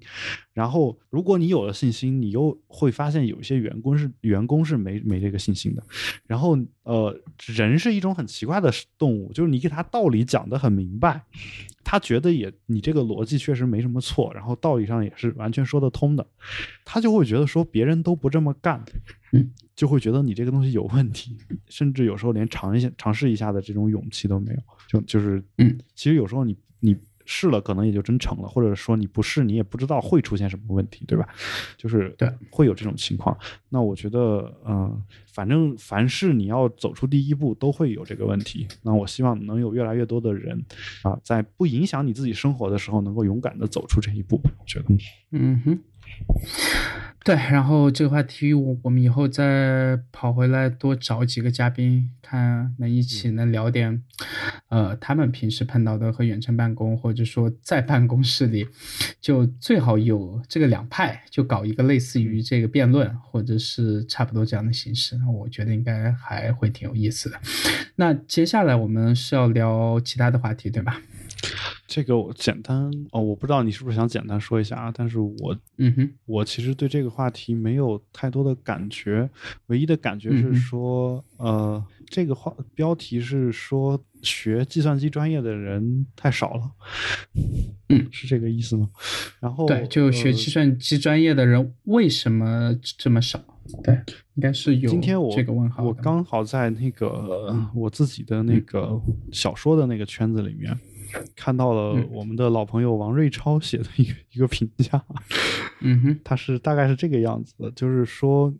[0.54, 5.84] 然后，如果你有了信心，你又会发现有一些员工是员工是没没这个信心的。
[6.28, 11.24] 然后，呃，人是一种很奇怪的动物，就是你给他道理讲得很明白，
[11.84, 16.28] 他觉得也你这个逻辑确实没什么错，然后道理上也是完全说得通的，
[16.84, 18.84] 他就会觉得说别人都不这么干，
[19.76, 21.38] 就会觉得你这个东西有问题，
[21.70, 24.60] 甚至有时候连尝一下尝试一下的这种勇气都没有。
[24.90, 26.98] 就就是，嗯，其实有时候你你。
[27.32, 31.30] 试了可能也就真成了，或者说你不试你也不知道会出现什么问题，对吧？
[31.78, 33.38] 就是对会有这种情况。
[33.70, 35.00] 那我觉得，嗯，
[35.32, 38.68] 反正凡是你要走出第一步，都会有这个问题。
[38.82, 40.60] 那我希望能有越来越多的人
[41.04, 44.42] 啊，在不影响你自己生活的时候，能够勇敢的走出这一步。
[44.44, 44.86] 我觉得，
[45.30, 45.80] 嗯哼。
[47.22, 54.02] 对，然后这个话题我我们以后再跑回来多找几个嘉宾，看能一起能聊点，
[54.70, 58.66] 呃，他们平时碰到的和远程办公，或者说在办公室里，
[59.20, 67.38] 就最好有这个两派，就搞一个类似于这个辩论，或者是差不多这样的形式，我觉得应该还会挺有意思的。
[67.98, 71.02] 那接下来我们是要聊其他的话题，对吧？
[71.88, 74.94] 这个我简单哦，我不知道你是不是想简单说一下啊？
[74.96, 79.30] 但是我，嗯哼，我其实对这个话题没有太多的感觉，
[79.68, 86.72] 唯一的感觉是说，呃，这个话标题是说学计算机专业的人太少了，
[87.90, 88.90] 嗯，是这个意思吗？
[89.40, 93.44] 然后对，就学计算机专业的人为什么这么少？
[93.84, 93.96] 对，
[94.36, 99.00] 应该是有今天我这个问号，我刚好在那个我自己的那个
[99.32, 100.78] 小说的那个圈子里面。
[101.36, 105.04] 看到了我们的老朋友王瑞超写的一个一个评价，
[105.82, 108.54] 嗯哼， 他是大概是这个样子的，就是说，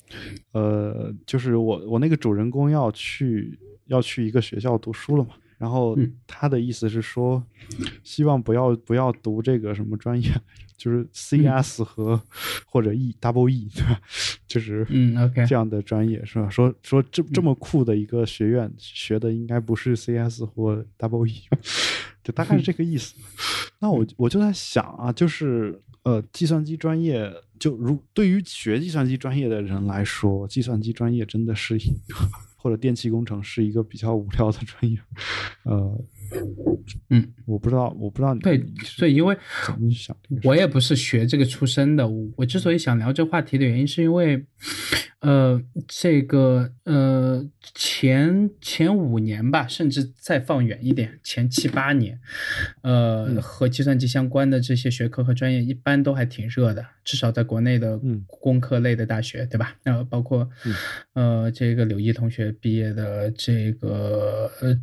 [0.52, 5.98] 呃，就是我我那个主人公要去要去一个学校读书了嘛，然后
[6.28, 7.44] 他的意思是说，
[8.04, 10.30] 希望不要不要读这个什么专业，
[10.78, 12.22] 就是 CS 和
[12.66, 14.00] 或者 E double E 对吧？
[14.48, 16.50] 就是嗯 OK 这样的专业是吧？
[16.50, 21.44] 说说这这么酷的一个学院学的应该不是 CS 或 double E。
[22.24, 23.16] 就大概是这个意思。
[23.80, 32.16] 那我我就在想啊，就是呃，计算机专业，就如对于学计算机专业的人来说，计算机专业真的是一个，
[32.58, 35.00] 或者电气工程是一个比较无聊的专业，
[35.64, 36.00] 呃。
[37.10, 39.36] 嗯，我不知道，我不知道你对，所以因为
[40.44, 42.08] 我也不是学这个出身的。
[42.36, 44.46] 我之所以想聊这话题的原因，是因为，
[45.22, 52.20] 呃，这个呃前前五年吧，甚至再放远一点，前七八年，
[52.84, 56.86] 呃，和计算机相关的这些学科和专业，一般都还挺热的。
[57.04, 59.76] 至少在国内的工科类的大学，对吧？
[59.84, 60.48] 呃，包括
[61.14, 64.80] 呃这个柳毅同学毕业的这个呃。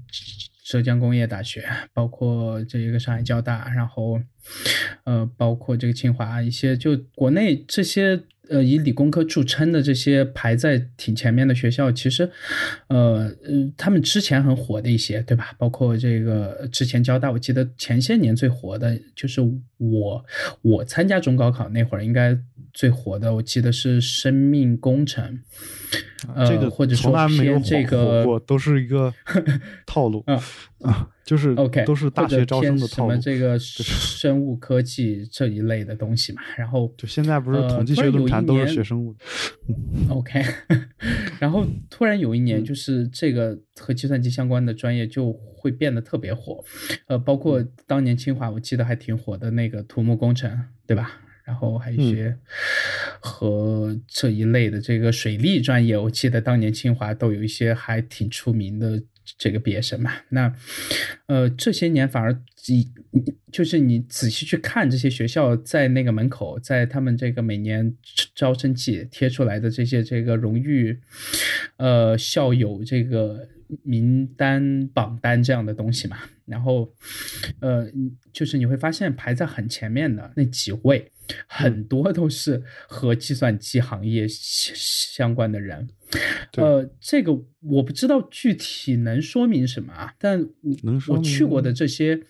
[0.66, 1.64] 浙江工业大学，
[1.94, 4.20] 包括这一个上海交大，然后
[5.04, 8.20] 呃，包括这个清华一些，就国内这些。
[8.48, 12.30] 呃，以理工科著称的这些排在挺前面的学校，其实，
[12.86, 15.52] 呃呃，他们之前很火的一些，对吧？
[15.58, 19.40] 包括这个之前交大，我记得前些年最火的就是
[19.78, 20.24] 我
[20.62, 22.38] 我参加中高考那会儿，应该
[22.76, 25.40] 最火的，我记得是生命工程。
[26.34, 29.12] 呃，或者说偏这个，都是一个
[29.86, 30.34] 套路啊
[30.80, 33.16] 啊，就是 OK，都是大学招生的套路。
[33.18, 39.20] 这个 生物科技这一类的东西嘛，然后就现在不是统计学论坛都是学生物的。
[40.14, 40.44] OK，
[41.38, 46.62] 然后突然有一年，就是这个和计算机相关的专业就会变得特别火。
[47.06, 50.50] 呃，包括当年清华，我记得还挺火的那个土木工程，
[50.86, 51.20] 对吧？
[51.46, 52.36] 然后还有一些
[53.20, 59.00] 和这一类的这个水利专业，我记得当年清华都有一些还挺出名的
[59.38, 60.12] 这个毕业生嘛。
[60.30, 60.52] 那
[61.26, 62.32] 呃这些年反而
[62.68, 62.90] 你
[63.52, 67.94] 就是你仔细去看这些学校在那个门口，在他们这个每年
[68.34, 70.98] 招生季贴出来的这些这个荣誉
[71.76, 73.48] 呃校友这个。
[73.82, 76.16] 名单榜单这样的东西嘛，
[76.46, 76.92] 然后，
[77.60, 77.86] 呃，
[78.32, 81.10] 就是你会发现排在很前面的那几位，
[81.46, 85.88] 很多都是和计算机行业相关的人。
[86.56, 90.48] 呃，这个我不知道具体能说明什么啊，但
[91.08, 92.20] 我去过的这些，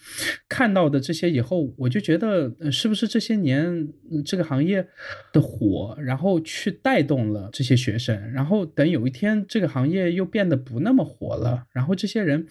[0.48, 3.86] 看到的这些以后，我就觉得，是不是这些年
[4.24, 4.88] 这个行业
[5.30, 12.46] 的火，然后去带动了这些学生，然后等有一天这个行业又变得不那么火了，然后这些人。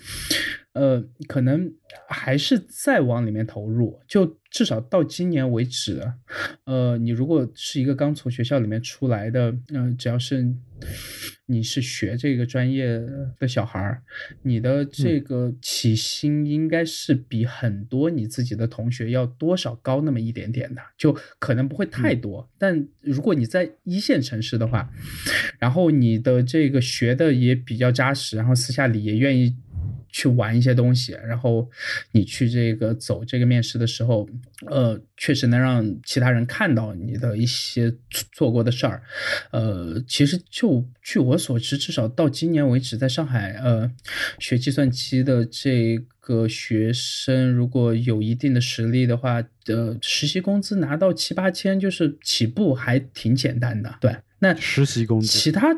[0.75, 1.73] 呃，可能
[2.09, 6.01] 还是再往里面投入，就至少到今年为止，
[6.65, 10.53] 呃，你如果是一个刚从学校里面出来的，嗯，只要是
[11.45, 13.01] 你是学这个专业
[13.39, 14.03] 的小孩儿，
[14.41, 22.49] 你的这个起薪应该是比很多你自己的同学要多少高那么一点点的，就可能不会太多。
[22.57, 24.89] 但如果你在一线城市的话，
[25.57, 29.55] 然后你的这个学的也比较扎实，然后私下里也愿意。
[30.15, 31.69] 去玩一些东西，然后
[32.13, 34.25] 你去这个走这个面试的时候，
[34.65, 37.93] 呃，确实能让其他人看到你的一些
[38.31, 39.03] 做过的事儿。
[39.51, 43.91] 呃，其实就据我所知，至少到今年为止，在上海，呃，
[44.39, 53.93] 学计算机的这个学生，如果有一定的实力的话，呃，实习工资拿到七八千，就是起步还挺简单的。
[53.99, 55.75] 对，那实习工资，其他，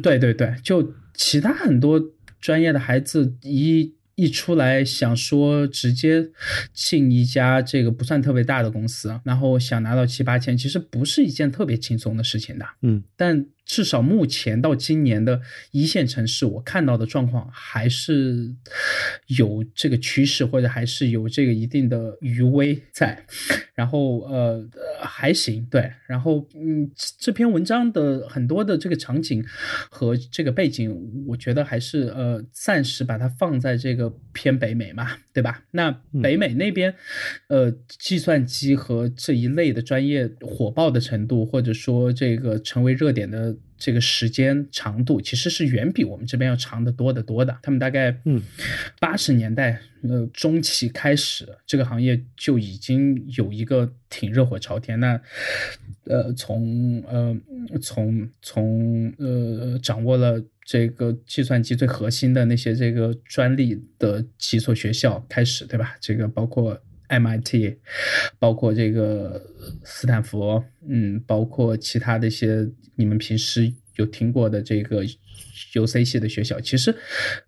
[0.00, 2.00] 对对对，就其他很多。
[2.44, 6.28] 专业的孩子一一出来，想说直接
[6.74, 12.66] 进一家这个不算特别大的公司，然后想拿到七八千，其实不是一件特别轻松的事情的。
[12.82, 13.46] 嗯，但。
[13.64, 15.40] 至少目前到今年的
[15.70, 18.54] 一线城市，我看到的状况还是
[19.28, 23.24] 有这个趋势，或者还是有这个一定的余威在。
[23.74, 24.64] 然后呃
[25.00, 25.90] 还行，对。
[26.06, 29.44] 然后嗯，这篇文章的很多的这个场景
[29.90, 35.62] 和这个背景，我觉得还是呃暂时把它放在这个偏北美嘛，对吧？
[35.70, 35.90] 那
[36.22, 36.94] 北美那边
[37.48, 43.56] 呃计算机和这一类的专业火爆的程度，或者说这个成为热点的。
[43.76, 47.58] 这个时间长度其实是远比我们这边要长得多得多的。
[47.60, 48.40] 他们大概嗯，
[48.98, 54.98] 八十年代呃中期开始，这个行业就已经有一个挺热火朝天。
[55.00, 55.20] 那
[56.04, 57.36] 呃，从呃
[57.82, 65.96] 从从呃掌握了这个计算机最核心的那些这个专利的几所学校开始，对吧？
[66.00, 66.80] 这个包括。
[67.06, 67.76] MIT，
[68.38, 69.40] 包括这个
[69.84, 75.04] 斯坦福，嗯，包括其他的一些你们平时有听过的这个。
[75.74, 76.94] U C 系的学校，其实，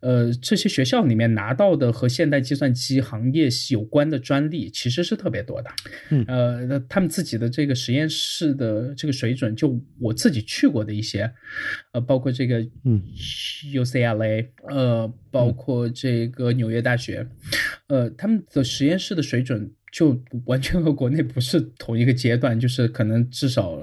[0.00, 5.70] 呃，这些学校里面拿到的和现代计算机行业有关的专利，其实是特别多的。
[6.10, 11.30] 嗯，呃，他们自己的这个实验室的这个水准，就我自己去过的一些，
[11.92, 13.02] 呃，包括这个，嗯
[13.72, 17.26] ，U C L A，呃，包括这个纽约大学，
[17.88, 19.72] 呃，他们的实验室的水准。
[19.96, 23.80] 就完全和国内不是同一个阶段，就是可能至少，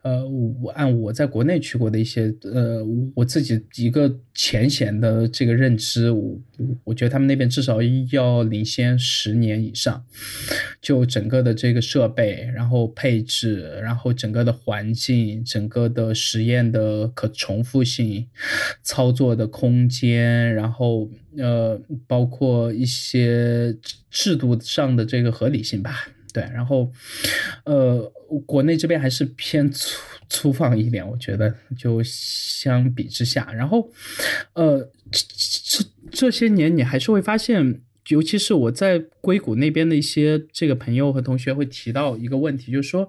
[0.00, 2.82] 呃，我按我在国内去过的一些，呃，
[3.14, 6.40] 我自己一个浅显的这个认知，我
[6.84, 7.76] 我觉得他们那边至少
[8.10, 10.02] 要领先十年以上，
[10.80, 18.26] 就整个的这个设备，然后配置，然后整个的环境，整个的实验的可重复性，
[18.82, 21.10] 操作的空间，然后。
[21.38, 23.76] 呃，包括一些
[24.10, 26.90] 制度上的这个合理性吧，对，然后，
[27.64, 28.02] 呃，
[28.46, 33.90] 国内这边还是偏粗粗放一点，我觉得就相比之下，然后，
[34.54, 34.78] 呃，
[35.10, 35.24] 这
[35.64, 43.08] 这这些年你还是会发现，尤其是我在硅谷那边的一些这个朋友和同学会提到一个问题，就是说，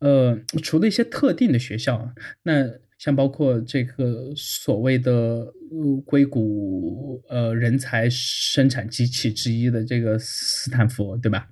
[0.00, 2.12] 呃，除了一些特定的学校，
[2.42, 2.68] 那
[3.02, 11.48] 像包括这个所谓的呃硅谷呃人才生产机器之一的这个斯坦福，对吧？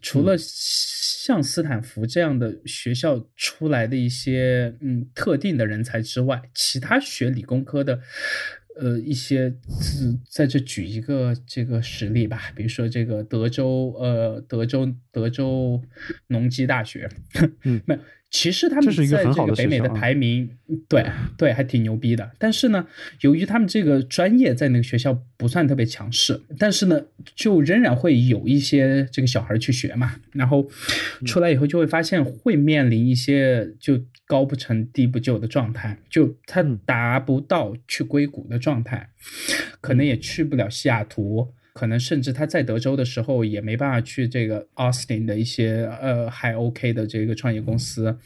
[0.00, 7.98] 除了像斯坦福这样的学校出来的一些嗯特定的人才之外，其他学理工科的。
[8.76, 9.52] 呃，一些
[10.30, 15.82] 在这举一个这个实例吧，比如说这个德州，呃，德州德州
[16.28, 17.10] 农机大学，
[17.64, 18.00] 嗯，没有。
[18.30, 20.48] 其实他们在这个北美的排名，
[20.88, 21.04] 对
[21.36, 22.30] 对，还挺牛逼的。
[22.38, 22.86] 但是呢，
[23.22, 27.02] 由于他们这个专业在那个学校不算特别强势，但是呢，
[27.34, 30.14] 就仍然会有一些这个小孩去学嘛。
[30.32, 30.64] 然后
[31.26, 39.10] 出来以后就会发现，会面临一些就高不成低不就的状态，就他达不到去硅谷的状态，
[39.80, 41.52] 可能也去不了西雅图。
[41.72, 48.16] 可能甚至他在德州的时候也没办法去这个 Austin 的一些呃还 OK 的这个创业公司，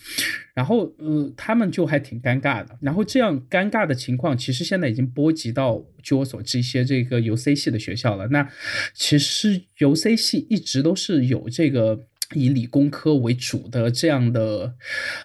[0.55, 2.77] 然后呃他们就还挺尴尬的。
[2.81, 8.27] 然后这样尴尬的情况，其实现在已经波及到据我所知一些这个 U C 系的学校了。
[8.29, 8.49] 那
[8.95, 14.75] 其实 U C 系一直都是有这个以理工科为主的这样的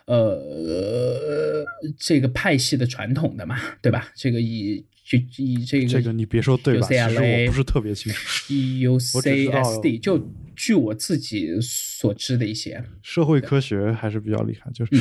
[0.06, 1.66] 呃
[1.98, 4.12] 这个派系的传统的嘛，对吧？
[4.16, 6.88] 这个以就以这个这个你别说对吧？
[6.88, 8.54] 其实我不是特别清楚。
[8.80, 10.24] U C S D 就
[10.56, 14.92] 据我自己所知的一些社会科学还是比较厉害，就是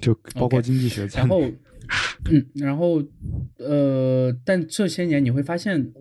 [0.00, 1.04] 就包括经济学。
[1.06, 1.42] 然后，
[2.30, 3.02] 嗯，然后
[3.58, 5.92] 呃，但这些年你会发现，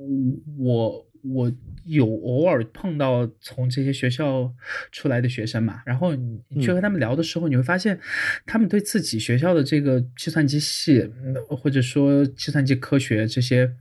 [0.59, 1.51] 我我。
[1.85, 4.53] 有偶尔碰到从这些学校
[4.91, 7.99] 出来的学生嘛，然后你去和他们聊的时候，你会发现，
[8.45, 11.09] 他们对自己学校的这个计算机系，
[11.47, 13.71] 或者说计算机科学这些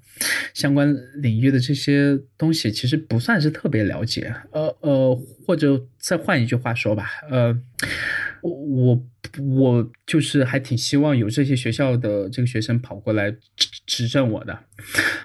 [0.55, 4.35] 相关领域的这些东西，其实不算是特别了解。
[4.53, 5.15] 呃呃，
[5.47, 7.61] 或者再换一句话说吧，呃。
[8.41, 9.05] 我我
[9.41, 13.35] 我就是还挺希望有这些学校的这个学生跑过来
[13.89, 14.59] 指指正我的，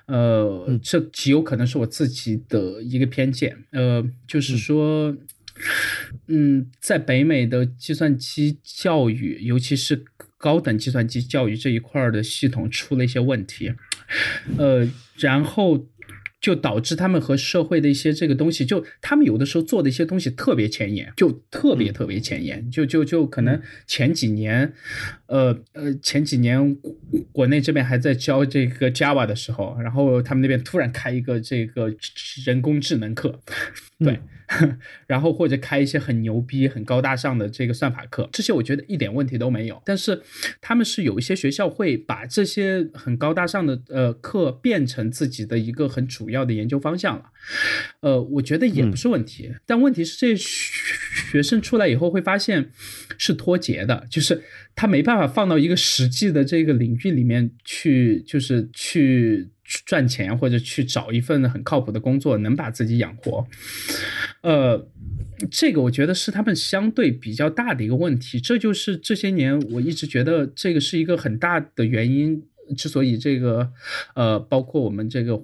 [0.08, 5.16] 呃，这极有可能是我自己的一个偏见，呃，就是说，
[6.28, 10.06] 嗯，在北美的计算机教育，尤其是
[10.38, 13.74] 高等计算机教育这一块的系统出了一些问题，
[14.58, 15.86] 呃，然后。
[16.44, 24.74] 就导致他们和社会的一些这个东西，就他们有的时候做的一些东西特别前沿，就特别特别前沿，就就就可能前几年，
[25.28, 26.76] 呃呃前几年
[27.32, 31.90] 国内这边还在教这个 Java 的时候，然后他们那边突然开一个这个
[32.46, 33.40] 人工智能课，
[34.00, 34.20] 对。
[35.08, 39.82] 然后或者开一些很牛逼、很高大上的这个算法课，这些我觉得一点问题都没有。
[39.86, 40.22] 但是
[40.62, 47.26] 他们是有一些学校会把这些很高大上的呃课变成自己的一个很主要的研究方向了，
[48.02, 49.54] 呃，我觉得也不是问题。
[49.66, 50.50] 但问题是这些
[51.32, 52.70] 学生出来以后会发现
[53.18, 54.44] 是脱节的，就是
[54.76, 59.50] 他没办法放到一个实际的这个领域里面去，就是去。
[59.86, 63.48] 赚钱或者去找一份很靠谱的工作，能把自己养活，
[64.44, 64.88] 呃，
[65.52, 68.40] 这个我觉得是他们相对比较大的一个问题。
[68.40, 72.44] 这就是这些年我一直觉得这个是一个很大的原因。
[72.78, 73.70] 之所以这个，
[74.16, 75.38] 呃，包括我们这个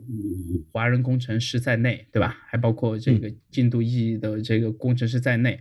[0.72, 2.38] 华人工程师在内，对吧？
[2.48, 5.60] 还包括这个印度裔的这个工程师在内，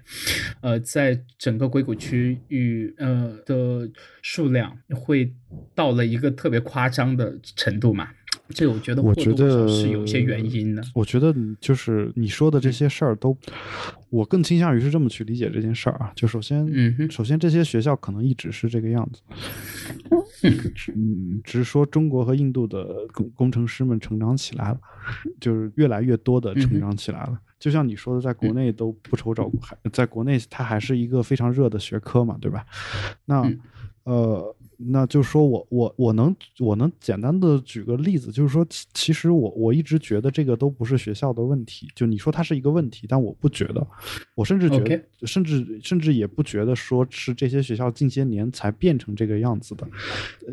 [0.60, 3.90] 呃，在整个硅谷区域，呃的
[4.23, 5.35] 数量会
[5.74, 8.09] 到了一个特别夸张的程度嘛？
[8.51, 10.83] 这我觉得，我觉得是有些原因的。
[10.95, 13.37] 我觉得就是你说的这些事儿都，
[14.09, 16.11] 我更倾向于是这么去理解这件事儿啊。
[16.15, 19.20] 就首先，嗯，首先这些学校可能一直是这个样子，
[20.95, 24.81] 嗯，只是说中国和印度的工工程师们成长起来了，
[25.41, 27.39] 就是越来越多的成长起来了。
[27.59, 32.65] 就像你说的，在国内都不愁找工，还在国内它还是一个非常热的学科嘛，对吧？
[33.27, 33.43] 那，
[34.05, 34.55] 呃。
[34.80, 38.64] 那就是说我我我能我能简单的举个例子，就是说
[38.94, 43.84] 其实我我一直觉得这个都不是学校的问题，就你说它是一个问题，但我不觉得，
[44.36, 49.88] 我甚至觉得，甚至甚至也不觉得说是这些学校近些年才变成这个样子的，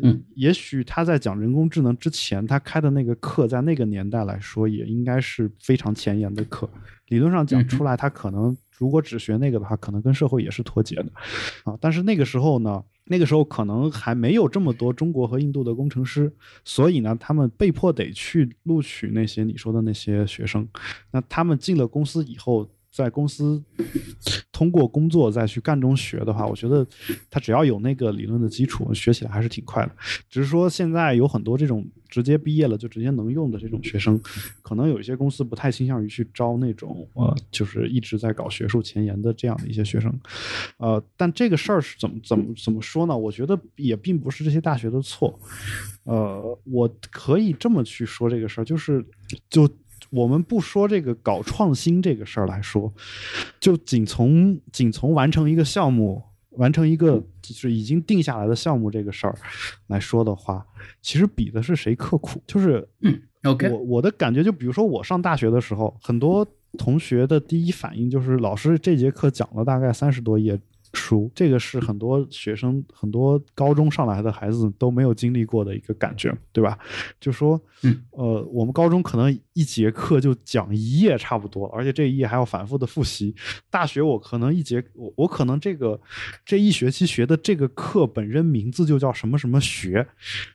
[0.02, 6.68] 嗯，也许他在讲人工智能之前，他开的那个课，在那个年代来说，也应该是非常前沿的课，
[7.08, 11.06] 理论上讲出来，他可能如果只学那个的话，可能跟社会也是脱节的，
[11.64, 12.84] 啊，但是那个时候呢？
[13.08, 16.34] 那个时候可能还没有这么多中国和印度的工程师，
[16.64, 20.68] 所以呢，他们被迫得去录取那些你说的那些学生。
[21.12, 23.62] 那他们进了公司以后，在公司
[24.50, 26.86] 通过工作再去干中学的话，我觉得
[27.28, 29.92] 他只要有那个理论的基础，学起来还是挺快的。
[30.30, 34.18] 只是说现在有很多这种直接毕业了就直接能用的这种学生，
[34.62, 40.18] 可能有一些公司不太倾向于去招那种呃，就是一直在搞学术前沿的这样的一些学生。
[40.78, 43.14] 呃，但这个事儿是怎么怎么怎么说呢？
[43.14, 45.38] 我觉得也并不是这些大学的错。
[46.04, 49.04] 呃，我可以这么去说这个事儿，就是
[49.50, 49.68] 就。
[50.16, 52.90] 我们不说这个搞创新这个事儿来说，
[53.60, 56.22] 就仅从仅从完成一个项目、
[56.52, 59.36] 完成一个就是已经定下来的项目这个事儿
[59.88, 60.66] 来说的话，
[61.02, 62.42] 其实比的是谁刻苦。
[62.46, 62.88] 就是
[63.70, 66.46] 我我的感觉就比如说我上大学的时候，很多
[66.78, 70.58] 同学的第一反应就是老师这节课讲了大概三十多页。
[70.96, 76.78] 书，这个是很多学生、很多高中上来的孩子都没有经历过的一个感觉，对吧？
[77.20, 77.60] 就说，
[78.12, 83.34] 呃，我们高中可能一节课就讲一页差不多，而且这一页还要反复的复习。
[83.70, 86.00] 大学我可能一节，我我可能这个
[86.44, 90.06] 这一学期学的这个课本身名字就叫什么什么学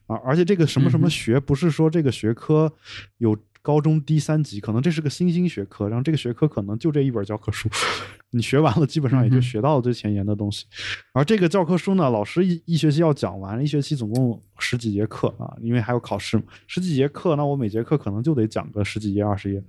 [0.08, 2.74] 啊，而且这个什么什么学不是说这个学科
[3.20, 3.38] 有。
[3.62, 7.70] 高中低三级，可能这是个新兴学科，然后这个学科可能就这一本教科书，
[8.32, 10.66] 你学完了，基本上也就学到了最前沿的东西。
[11.14, 19.64] 而这个教科书呢，老师一一学期要讲完，一学期总共十几节课啊，因为还有考试，十几节课，那我每节课可能就得讲个十几页、二十页，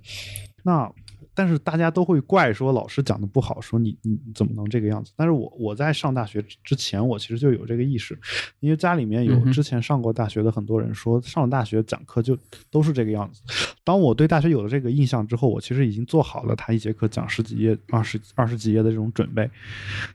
[0.63, 0.91] 那。
[1.35, 5.11] 但是大家都会怪说老师讲的不好，说你你怎么能这个样子？
[5.15, 8.15] 但是我我在上大学之前，我其实就有这个意识，
[8.59, 12.37] 因为家里面有之前上过大学的很多人说，上了大学讲课就
[12.69, 13.41] 都是这个样子。
[13.83, 19.49] 当我对大学有了这个印象之后，我其实已经做好了他一节课讲十几页、二十二十几页的这种准备。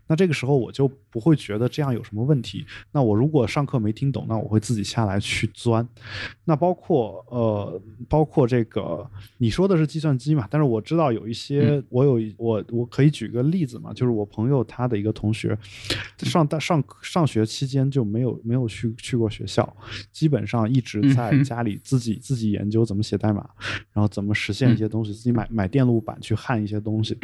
[0.07, 2.65] 那这个时候我就不会觉得这样有什么问题。
[2.93, 5.87] 那我如果上课没听懂，那我会自己下来去钻。
[6.45, 9.05] 那包括呃，包括这个
[9.39, 10.47] 你说的是计算机嘛？
[10.49, 11.08] 但是我知道。
[11.13, 15.57] 有一些，我有我我可以举个例子嘛，就是我朋友他的一个同学，
[16.19, 19.77] 上大上上学期间就没有没有去去过学校，
[20.13, 23.49] 基本上一直在家里自己自己研究怎么写代码，
[23.93, 27.17] 然后怎么实现一些东西，自己买买电路板去焊一些东西，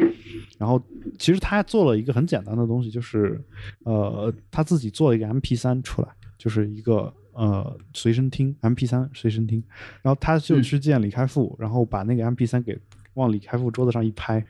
[0.57, 0.81] 然后
[1.17, 3.39] 其实他做了一个很简单的东西，就是
[3.83, 6.07] 呃他自己做了一个 M P 三出来，
[6.37, 9.63] 就是一个呃随身听 M P 三随身听，
[10.01, 12.77] 然后他就去见李开复，然后把那个 M P 三给。
[13.15, 14.45] 往李开复桌子上一拍，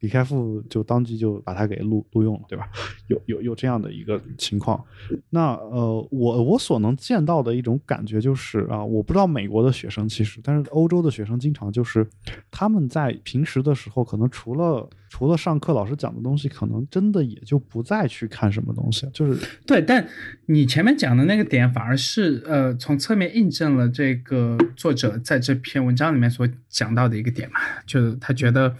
[0.00, 2.68] 李开复就当即就把它给录录用了，对吧？
[3.08, 4.82] 有有有这样的一个情况。
[5.30, 12.06] 那呃，我我所能见到的一种感觉就是啊，我不知道美国的学生其实，但是欧洲的学生经常就是
[12.50, 19.08] 他们在平时的时候，可能除了除了上课老师讲的东西，可能真的也就不再去看什么东西。
[19.14, 20.06] 就是对，但
[20.46, 28.16] 你前面讲的那个点，反而是呃，从侧面印证了这个作者在这篇文章里面所讲到的一个点嘛，就是。
[28.18, 28.74] 他觉得，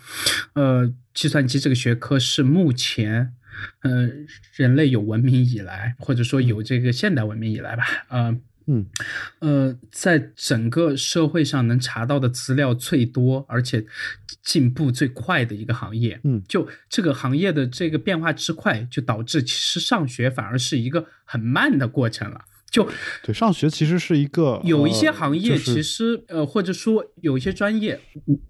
[0.55, 3.33] 呃，计算机这个学科是目前，
[3.81, 4.11] 呃，
[4.55, 8.87] 人类有文明以来，或者说有这个现代文明以来吧，呃，嗯，
[9.39, 13.87] 呃，在整个社会上能查到的资料最多，而且
[14.43, 16.21] 进步最快的一个行业。
[16.25, 22.45] 嗯，就这个行业的这个变化之快，就导致其实上学反而是一个很慢的过程了。
[22.71, 22.89] 就
[23.23, 27.99] 对，上学其实是一个有一些行业，其实呃，或者说有一些专业，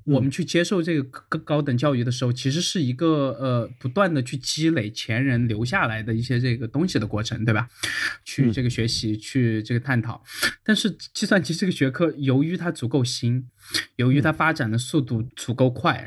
[0.04, 7.68] 我们去接受这个高高等教育的时候，其实是一个呃，不断的去积累前人留下来的一些这个东西的过程，对吧？
[8.24, 10.22] 去这个学习，去这个探讨。
[10.64, 13.46] 但是计算机这个学科，由于它足够新。
[13.96, 16.06] 由于它发展的速度足够快，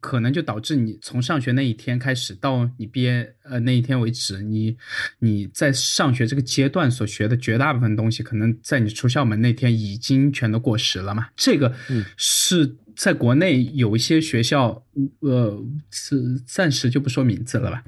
[0.00, 4.76] 可能就导致你从上学那一天开始到你毕业呃那一天为止，你
[5.18, 11.28] 你在上学这个阶段所学的绝大部分东西，可能在你出校门那天已经全都过时了嘛。
[11.36, 11.74] 这个
[12.16, 14.82] 是在国内有一些学校，
[15.20, 17.84] 呃，是暂时就不说名字了吧，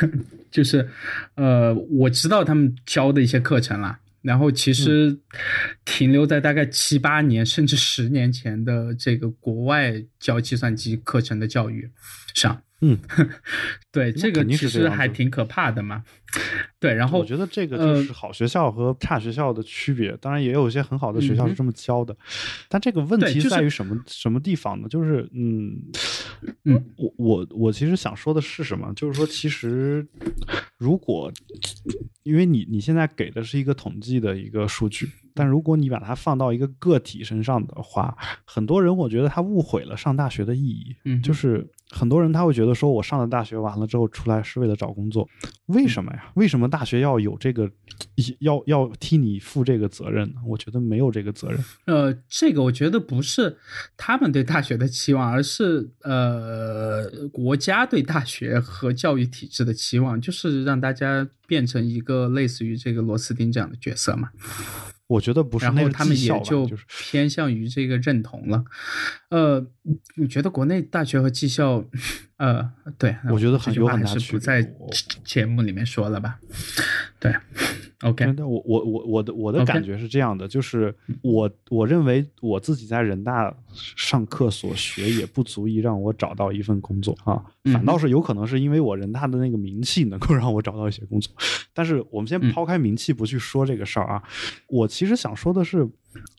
[0.50, 0.88] 就是
[1.36, 3.98] 呃，我知道他们教的一些课程了。
[4.22, 5.18] 然后其实
[5.84, 11.90] 停留在大概七八年甚至十年前的这个国外教计算机课程的教育
[12.34, 12.98] 上，嗯，
[13.90, 16.04] 对，这个其实还挺可怕的嘛。
[16.78, 20.16] 对，然后我觉得这个就是好学校和差学校的区别。
[20.18, 22.14] 当然，也有一些很好的学校是这么教的，
[22.68, 24.86] 但这个问题在于什么什么地方呢？
[24.88, 25.74] 就是嗯
[26.64, 28.92] 嗯，我我我其实想说的是什么？
[28.94, 30.06] 就是说，其实
[30.78, 31.30] 如果
[32.22, 35.10] 因为你你现在给的是一个统计的一个数据。
[35.38, 40.96] 但如果你把它放到一个个体身上的话，很多人我觉得他误会了上大学的意义。
[41.04, 45.28] 嗯，就是很多人他会觉得说，我上了大学完了之后出来是为了找工作，
[45.66, 46.32] 为什么呀？
[46.34, 47.70] 为什么大学要有这个，
[48.40, 50.40] 要要替你负这个责任呢？
[50.44, 51.64] 我觉得没有这个责任。
[51.86, 53.56] 呃，这个我觉得不是
[53.96, 64.30] 他们对大学的期望，而是呃国家对大学和教育体制的期望，就是让大家变成一个类似于这个螺丝钉这样的角色嘛。
[65.08, 68.64] 我觉得不是，然后他们也就偏向于这个认同了。
[69.30, 69.66] 呃，
[70.14, 71.84] 你觉得国内大学和技校，
[72.36, 74.32] 呃，对，我觉得很有很大区别。
[74.32, 74.74] 不在
[75.24, 76.38] 节目里面说了吧？
[77.18, 77.34] 对。
[78.02, 87.42] OK，那我我我我的我的感觉是这样的，就是我我认为我自己在人大上课所学也不足以让我找到一份工作啊，
[87.72, 91.32] 反倒是有可能是因为我人大的那个名气能够让我找到一些工作。
[91.72, 94.22] 但是我们先抛开名气不去说这个事儿啊，
[94.68, 95.88] 我其实想说的是。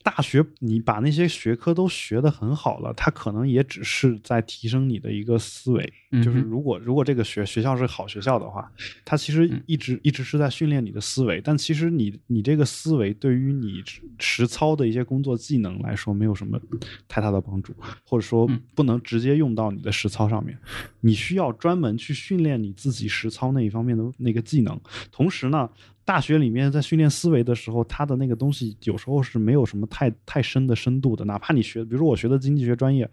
[0.03, 5.93] 大学，你把那些学科都学得很好了，它可能也只是在提升你的一个思维。
[6.23, 8.69] 就是如果如果这个学学校是好学校的话，
[9.05, 11.39] 它其实一直一直是在训练你的思维。
[11.39, 13.81] 但其实你你这个思维对于你
[14.17, 16.59] 实操的一些工作技能来说，没有什么
[17.07, 17.73] 太大的帮助，
[18.05, 20.57] 或者说不能直接用到你的实操上面。
[21.01, 24.79] 你需要专门去训练你自己实操那一方面的那个技能。
[25.11, 25.69] 同时呢。
[26.05, 31.23] 大学里面在训练思维的时候，它的那个东西有时候是没有什么太太深的深度的。
[31.23, 33.07] 哪怕你学，比如说我学的经济学专业，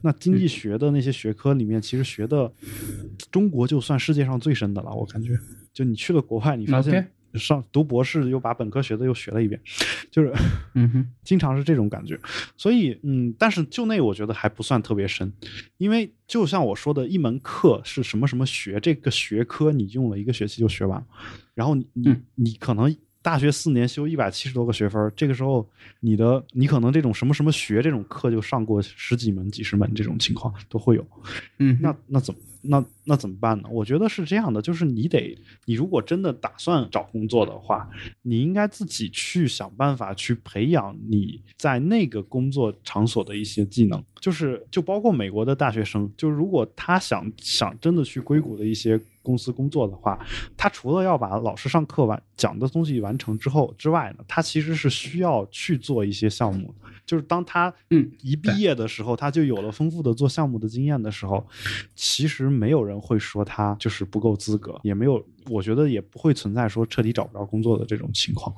[0.00, 2.52] 那经济学的那些学科里面，其实学的
[3.30, 4.92] 中国就算世界上最深的了。
[4.92, 5.38] 我感觉，
[5.72, 7.08] 就你去了国外，你发现。
[7.34, 9.60] 上读博士又把本科学的又学了一遍，
[10.10, 10.32] 就是，
[10.74, 12.18] 嗯哼，经常是这种感觉。
[12.56, 15.32] 所以，嗯，但是就那我觉得还不算特别深，
[15.76, 21.06] 因为就像我说的，一门课是什么什么学，这个学科你用了一个学期就学完了，
[21.54, 21.86] 然后你
[22.34, 25.68] 你可能大学四年修一百七十多个学分，这个时候
[26.00, 31.06] 你的你可能这种什么什么学这种课就上过十几门、几十门这种情况都会有，
[31.58, 32.40] 嗯，那那怎么？
[32.62, 33.68] 那那怎么办呢？
[33.70, 37.88] 我觉得是这样的，就是你得，你如果真的打算找工作的话，
[38.22, 49.00] 你应该自己去想办法去培养你在那个工作场所的一些技能，就是就包括美国的大学生，就如果他想想真的去硅谷的一些。
[49.20, 50.18] 公司工作的话，
[50.56, 56.74] 他除了要把老师上课完讲的东西完成之后之外呢，他其实是需要去做一些项目。
[57.04, 61.46] 就是当他嗯一毕业的时候，他就有了丰富的做项目的经验的时候，
[61.94, 68.52] 其实没有人会说他就是不够资格，也没有，我觉得也不会存在说彻底找不着工作的这种情况，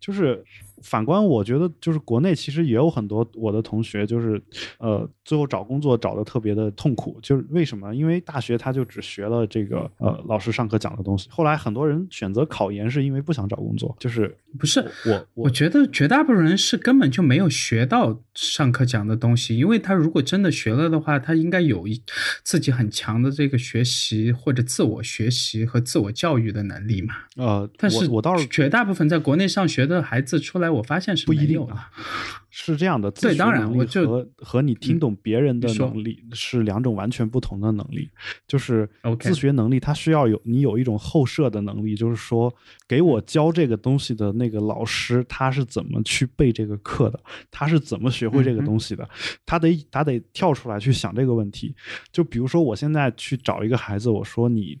[0.00, 0.42] 就是。
[0.84, 4.40] 反观，我觉得就是国内其实也有很多我的同学，就是
[4.78, 7.18] 呃，最后找工作找的特别的痛苦。
[7.22, 7.94] 就是为什么？
[7.94, 11.26] 因为大学他就只学了这个呃老师上课讲的东西。
[11.30, 13.96] 后来很多人选择考研，是因为不想找工作。
[13.98, 19.56] 就是不是我，我觉得绝大部分人是根本就没有学到上课讲的东西。
[19.56, 22.02] 因为他如果真的学了的话，他应该有一
[22.42, 27.14] 自己很强的这个学习或者自我学习和自我教育的能力嘛。
[27.36, 30.73] 呃，但是我倒是绝大部分在国内上学的孩子出来。
[30.74, 31.76] 我发现是不一定的，
[32.56, 33.10] 是这样的。
[33.10, 38.08] 对，当然，我就和和你听懂别人的能力是两种完全不同的能力。
[38.46, 42.54] 就是自学能力，它需要有你有一种后设的能力，就是说，
[42.86, 47.18] 给我教这个东西的那个老师，他是怎么去背这个课的？
[47.50, 49.08] 他是怎么学会这个东西的？
[49.44, 51.74] 他得他得跳出来去想这个问题。
[52.12, 54.78] 就比如说，我现在去找一个孩子，我说你，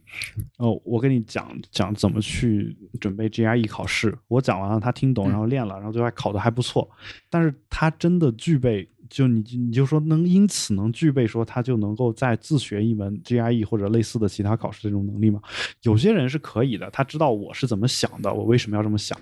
[0.58, 4.16] 哦，我跟你讲讲怎么去准备 GRE 考试。
[4.28, 5.74] 我讲完了，他听懂，然后练了。
[5.74, 6.88] 然后最后考的还不错，
[7.28, 15.40] 但是他真的具备，就你你就说能因此能具备说他就能够再自学一门 GRE 或者类似的其他考试这种能力吗？
[15.82, 19.18] 有些人是可以的，他知道我是怎么想的，我为什么要这么想。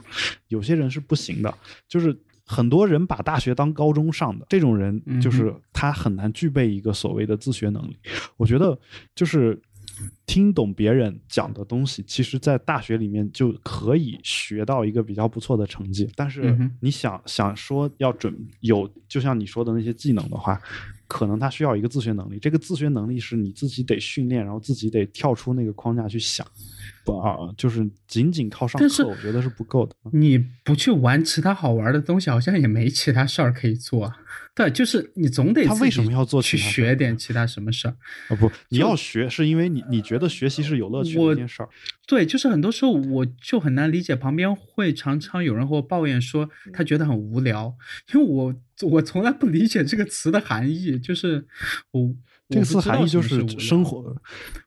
[0.48, 1.54] 有些人是不行的，
[1.88, 2.14] 就是
[2.44, 7.96] 很多人把大学当高中上的这种人，就是他很难具备一个所谓的自学能力。
[8.36, 8.78] 我觉得
[9.14, 9.58] 就是。
[10.26, 16.08] 听懂别人讲的东西，其实，在大学里面就可以学到一个比较不错的成绩。
[16.16, 20.60] 但是，你想想说要准有，就像你说的那些技能的话，
[21.06, 22.38] 可能他需要一个自学能力。
[22.38, 26.46] 这个自学能力是你自己得训练，然后自己得跳出那个框架去想。
[27.04, 29.94] 不啊，就是仅仅靠上课，我觉得是不够的。
[30.12, 34.12] 你不去玩其他好玩的东西，好像也没其他事儿可以做。
[34.54, 37.96] 对，就是你总得他为什么要做去学点其他什么事儿
[38.28, 38.36] 啊？
[38.36, 41.68] 不，你要学是因为你你觉得学习是有乐趣的一件事儿。
[42.06, 47.74] 对，就是很多时候我就很难理解，旁边会常常有人和我抱怨说他觉得很无聊，
[48.12, 51.46] 因为我我从来不理解这个词的含义，就是
[51.90, 52.14] 我。
[52.48, 54.14] 这个词含义就是生活，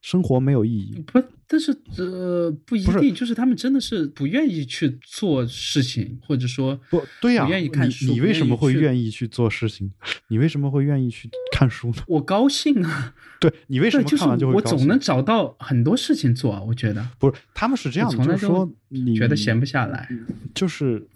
[0.01, 1.03] 生活没有意义。
[1.05, 8.07] 不，但是呃，不一定，就是他们真的是不愿意去做事情，或者说不对呀，不愿意看书。
[8.07, 9.91] 你为什么会愿意意去做事情？
[10.29, 12.03] 你为什么会愿意去看书呢？
[12.07, 13.13] 我高兴啊！
[13.39, 14.53] 对你为什么看完就会？
[14.55, 20.09] 我总能找到很多事情做，我觉得不是，他们是这样的，就是说你觉得闲不下来，
[20.55, 21.07] 就是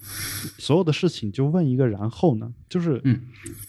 [0.59, 2.53] 所有的事情就问一个然后呢？
[2.69, 3.21] 就是嗯，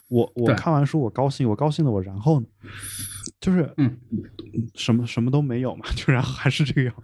[0.09, 2.47] 我我看完书我高兴，我高兴的我然后呢？
[3.41, 3.97] 就是嗯，
[4.75, 6.95] 什么什么都没有嘛，就然后还是这个样，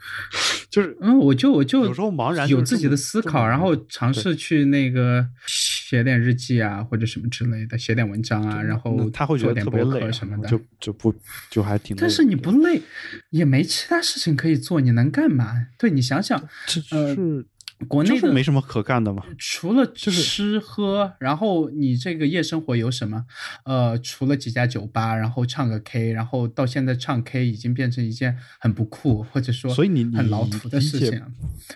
[0.68, 11.14] 就是嗯，我就我就有时候茫然，有自己的思考，然后尝试去那个写点日记啊，或者什么之类的，写点文章啊，然后他会觉得特别累什么的，就就不
[11.48, 11.96] 就还挺。
[11.96, 12.82] 但是你不累，
[13.30, 15.68] 也没其他事情可以做，你能干嘛？
[15.78, 16.38] 对你想想，
[16.90, 17.44] 呃。
[17.89, 23.24] 国内的没什么可干的嘛，除了就是吃喝，然后你这个夜生活有什么？
[23.65, 31.23] 呃，除了几家酒吧，然后唱个 K，然后到现在唱 K 已经变成一件很不酷或者说所以你很老土的事情，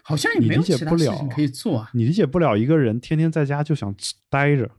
[0.02, 1.90] 好像也没有其他事情可以做啊。
[1.92, 3.94] 你理解不了一个人天天在家就想
[4.28, 4.70] 待着，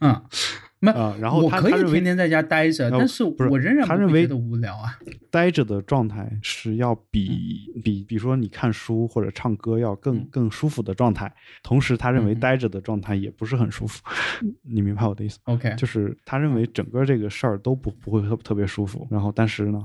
[0.00, 0.22] 嗯。
[0.92, 4.98] 啊，然后我可以天天在家待着，但是我仍然他认为的无聊啊。
[5.30, 11.32] 待着的状态是要比比，比如说你看书或者唱歌要更更舒服的状态。
[11.62, 14.02] 同时，他认为待着的状态也不是很舒服。
[14.62, 19.06] 你明白我的意思？OK，就是他认为整个这个事儿都不不会特特别舒服。
[19.10, 19.84] 然后，但是呢，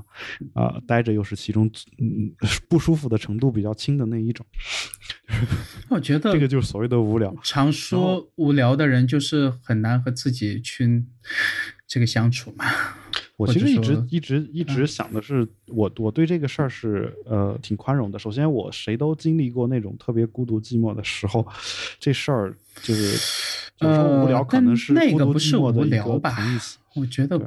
[0.54, 1.68] 啊，待着又是其中
[1.98, 2.32] 嗯
[2.68, 4.46] 不舒服的程度比较轻的那一种。
[5.88, 7.34] 我觉得这个就是所谓的无聊。
[7.42, 10.86] 常说无聊的人就是很难和自己去
[11.86, 12.64] 这个相处嘛。
[13.36, 18.18] 我其实一直一直一直想的是，我我对这个事儿是呃挺宽容的。
[18.18, 21.46] 首先，我谁都经历过那种特别孤独寂寞的时候，
[21.98, 23.12] 这事儿就是
[23.78, 26.36] 就是说无聊，可能是那个不是无聊吧？
[26.94, 27.38] 我觉得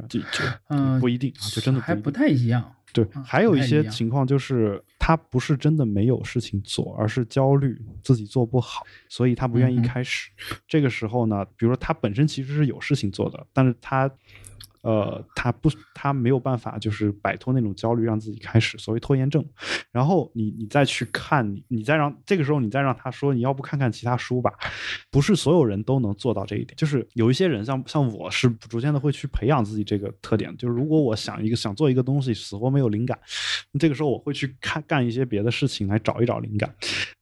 [1.00, 2.76] 不一定啊，就真的还不太一样。
[2.94, 10.30] 对，还有一些情况就是他不是真的没有事情做，而是焦虑自己做不好，所以他不愿意开始。
[10.68, 14.10] 这个时候呢，比如说他本身其实是有事情做的，但是他。
[14.84, 19.44] 呃，他不，他没有办法，就是摆脱那种焦虑，让自己开始所谓拖延症。
[19.94, 24.52] 然后你，你再去看，你，你再让这个时候，你再让他说，你要不看看其他书吧？
[25.10, 30.54] 不是所有人都能做到这一点，就是有一些人，像像我是逐渐的会去培养自己这个特点。
[30.58, 33.18] 就是如果我想一个想做一个东西，死活没有灵感，
[33.80, 36.76] 这个时候我会去看干一些别的事情来找一找灵感。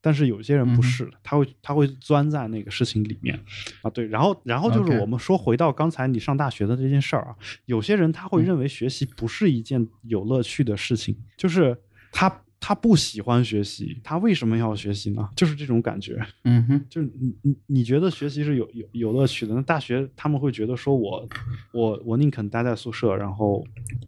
[0.04, 3.40] 但是有些人不是，他会他会钻在那个事情里面
[3.84, 3.90] 啊。
[3.92, 7.36] 对，然后然后就是我们说回到刚才你上大学的这件事儿啊。
[7.66, 11.78] 有些人他会认为学习不是一件有乐趣的事情，就是
[12.12, 15.28] 他他不喜欢学习，他为什么要学习呢？
[15.36, 16.24] 就是这种感觉。
[16.44, 19.56] 嗯哼，就是你你你觉得学习是有有有乐趣的？
[19.56, 21.28] 那大学他们会觉得说我
[21.74, 23.66] 我我宁肯待在宿舍，然后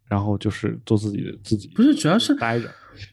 [0.07, 2.69] 然后就是做自己的自己，不是主要是待着。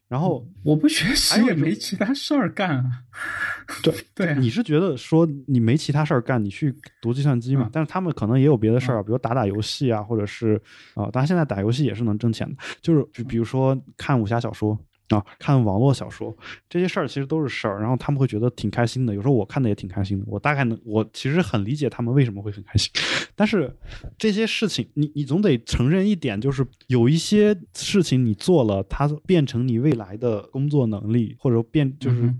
[0.08, 2.90] 然后我不学习也没其他事儿干啊。
[3.82, 7.68] 对对，你是觉得说你没其他事儿干，你去读计算机嘛？
[7.72, 10.60] 但是他们可能也有别的事儿，比如打打游戏啊，或者是
[10.94, 14.78] 啊，当然现在打游戏也是能挣钱的，就是就比如说看武侠小说。
[15.10, 16.36] 啊，看网络小说
[16.68, 19.14] 这些事儿其实都是事儿，然后他们会觉得挺开心的。
[19.14, 20.24] 有时候我看的也挺开心的。
[20.26, 22.90] 我大概能，我其实很理解他们为什么会很开心。
[23.34, 23.74] 但是
[24.18, 32.32] 这些事情，你你总得承认一点，就是有一些事情你做了，它变成你未来的工作能力，或者变就是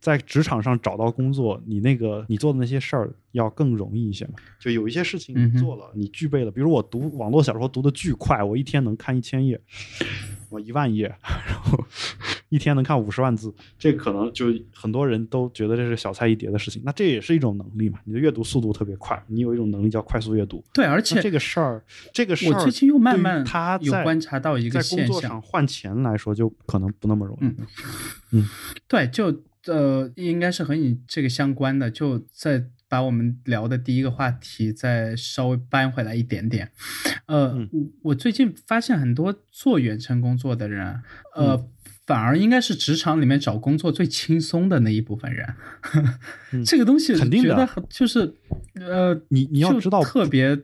[0.00, 4.34] 在职场上找到工作，你那个你做的那些事儿要更容易一些嘛。
[4.60, 9.60] 就有一些事情你做了，你具备了，比如我读网络小说读的巨快，我一天能看一千页。
[10.54, 11.06] 我一万页，
[11.46, 11.78] 然后
[12.48, 16.80] 一天能看五十万字，这可能就很多人都觉得这是小菜一碟的事情。
[16.84, 17.98] 那这也是一种能力嘛？
[18.04, 20.64] 你的阅读速度特别快，你有一种能力叫快速阅读。
[20.72, 21.82] 对，而且这个事儿，
[22.12, 27.46] 这个事儿，我最近又慢慢他有观察到一个现象，在工作上换钱来说，就可能不那么容易。
[28.30, 28.48] 嗯，
[28.86, 32.66] 对，就呃，应该是和你这个相关的，就在。
[32.94, 36.70] 把我们聊的第一个话题再稍微搬回来一点点，
[37.26, 41.02] 呃，我我最近发现很多做远程工作的人，
[41.34, 41.66] 呃，
[42.06, 45.54] 反而应该是职场里面找工作最轻松的那一部分人。
[46.64, 48.32] 这个东西肯定的，就是
[48.74, 50.56] 呃，你你要知道，特别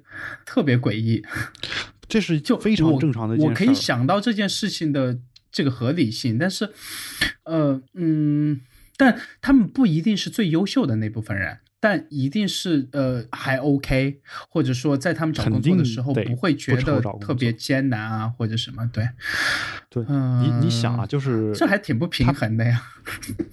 [0.46, 1.24] 特别诡异，
[2.06, 3.34] 这是 就非常正常的。
[3.44, 5.18] 我可以想到这件事情的
[5.50, 6.70] 这个合理性，但是，
[7.42, 8.60] 呃，嗯，
[8.96, 11.58] 但他们不一定是最优秀的那部分人。
[11.82, 14.20] 但一定是呃还 OK，
[14.50, 18.86] 或者说在他们找工作的时候不会觉得特别艰难啊，或者什么。
[18.92, 19.08] 对，
[19.88, 22.82] 对嗯你你想啊，就是这还挺不平衡的呀。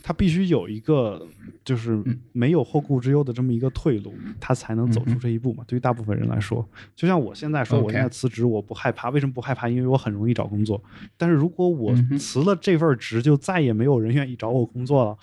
[0.04, 1.26] 他必须有一个
[1.64, 5.64] 就是嗯没有后顾之忧的这么一个退路，他才能走出这一步嘛。
[5.66, 9.70] 对于大部分人来说，就像我现在说，我现在辞职，我不害怕，为什么不害怕？
[9.70, 10.84] 因为我很容易找工作。
[11.16, 15.18] 但是如果我辞了这份职，就再也没有人愿意找我工作了，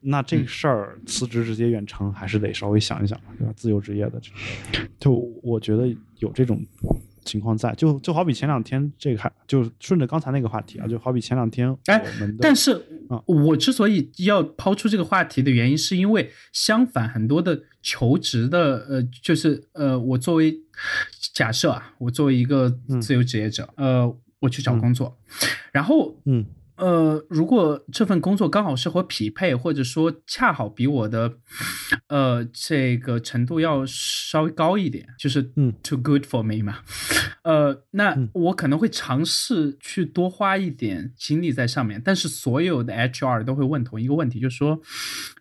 [0.00, 3.52] 那嗯这个事儿辞职直接远程还是得稍微想一想，对吧？
[3.54, 4.20] 自由职业的，
[4.98, 5.12] 就
[5.42, 5.86] 我觉得
[6.18, 6.60] 有这种。
[7.22, 12.02] 情况在，就就好比前两天这个还就顺着刚才那个话题啊，就好比前两天哎
[12.40, 12.72] 但是
[13.10, 20.58] 啊我之所以要抛出这个话题的原因，是因为相反，很多的求职的，呃，就是呃，我作为
[21.34, 22.70] 假设啊，我作为一个
[23.02, 25.14] 自由职业者，呃，我去找工作，
[25.72, 26.46] 然后嗯
[26.80, 31.34] 呃，如果这份工作刚好是和匹配，或者说恰好比我的
[32.08, 35.72] 呃这个程度要稍微高一点，就是嗯。
[35.82, 36.78] too good for me 嘛，
[37.42, 38.28] 呃，那嗯。
[38.32, 44.80] 我可能会尝试去多花一点精力在上面，但是所有的 HR 都会问同一个问题，就是说，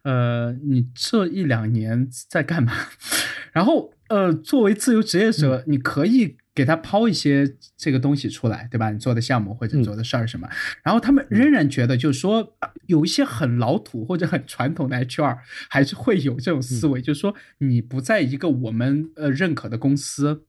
[0.04, 2.74] 呃，你这一两年在干嘛？
[3.54, 8.92] 然后呃，作为自由职业者，你可以给他抛一些这个东西出来，对吧？
[8.92, 9.84] 你做的项目或者嗯。
[9.86, 10.46] 做的事儿什么，
[10.84, 15.38] 然后他们仍然觉得，就是说呃有一些很老土或者很传统的 HR
[15.70, 20.44] 还是会有这种思维，就是说你不在一个我们呃认可的公司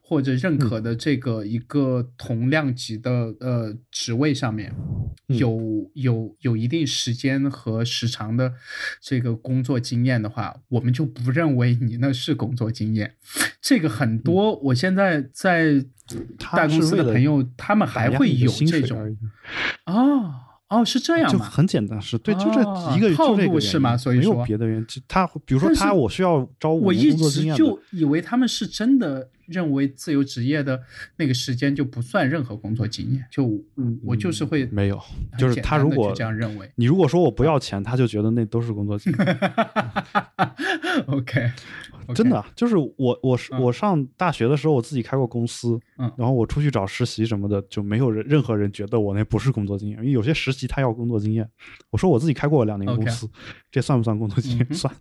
[0.00, 4.72] 或者认可的这个一个同量级的呃职位上面，
[5.28, 5.36] 嗯。
[5.36, 8.54] 有有有一定时间和时长的
[9.00, 13.16] 这个工作经验的话，我们就不认为你那是工作经验。
[13.60, 15.55] 这个很多，我现在在
[16.38, 19.16] 他大公司的朋友，他们还会有这种
[19.86, 20.34] 哦
[20.68, 21.44] 哦，是这样就吗？
[21.44, 24.86] 很简单，是对，就这哦一个套路是吗所以说别的原因。
[25.06, 30.82] 他比如说他我需要招我一直就，以为他们是真的认为自由职业的
[31.18, 33.46] 那个时间就不算任何工作经验，就
[33.76, 35.00] 嗯我就是会没有，
[35.38, 36.68] 就是他如果这样认为。
[36.74, 39.38] 你如果说我不要钱，他就觉得那都是工作经验。
[41.06, 41.52] OK，
[42.14, 51.48] 真的，就是我我是嗯我上大学的时候，我自己开过公司，嗯然后我出去找实习什么的，就没有人任何人觉得我那不是工作经验，因为有些实习他要工作经验。
[51.90, 53.28] 我说我自己开过两年公司
[53.70, 54.66] 这算不算工作经验？
[54.70, 54.94] 嗯算，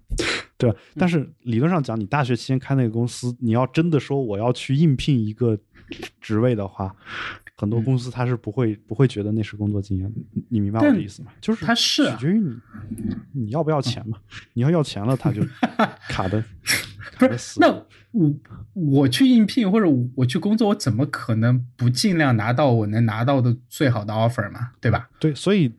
[0.58, 0.78] 对吧？
[0.96, 5.58] 但是理论上讲，你大学期间开那个公司，你要真的说我要去应聘一个
[6.22, 6.96] 职位的话，
[7.58, 10.12] 很多嗯公司他是不会不会觉得那是工作经验。
[10.34, 11.32] 你你明白我的意思吗？
[11.42, 12.56] 就是他是啊取决于你
[13.34, 14.18] 你要不要钱嘛。
[14.54, 15.42] 你要要钱了，他就
[16.10, 16.44] 卡的
[17.18, 17.38] 不。
[17.38, 17.68] 是那
[18.12, 18.34] 我
[18.74, 24.72] 我去应聘或者我去工作，我怎么可能不尽量拿到我能拿到的最好的 offer 嘛？
[24.80, 25.10] 对吧？
[25.20, 25.72] 对，所以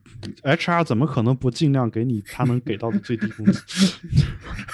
[0.43, 3.63] HR 怎么可能不尽量给你他能给到的最低工资？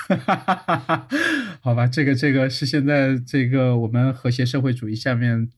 [1.61, 5.49] 好吧，这个这个是现在这个我们和谐社会主义下面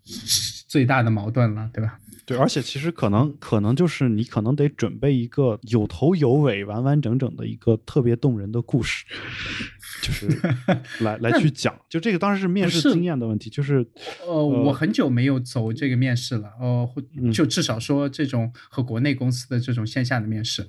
[0.69, 1.99] 最大的矛盾了，对吧？
[2.27, 9.05] 对，而且其实可能可能就是你可能得准备一个有头有尾、完完整整的一个特别动人的故事，
[10.05, 10.29] 就是
[11.05, 11.75] 来来去讲。
[11.89, 13.87] 就这个当时是面试经验的问题，就是
[14.27, 20.63] 呃，我很久没有走这个面试了，呃，或嗯就至少说这种和国内公司的这种线下的面试，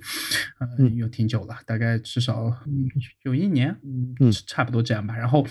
[0.58, 2.88] 呃，嗯有挺久了，大概至少嗯
[3.24, 5.14] 有一年，嗯嗯差不多这样吧。
[5.16, 5.46] 然后，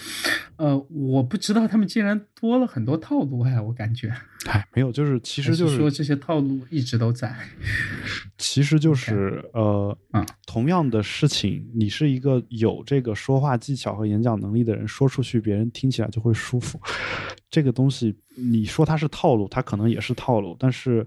[0.57, 4.11] 呃，我不知道他们竟然多了很多套路，哎，我感觉，
[4.47, 7.35] 哎，没有，就是其实就是说这些套路一直都在。
[8.37, 16.79] 其实就是呃，嗯同样的事情，你是一个有这个说话技巧和演讲能力的人，说出去别人听起来就会舒服。
[17.49, 21.05] 这个东西，你说它是套路，它可能也是套路，但是，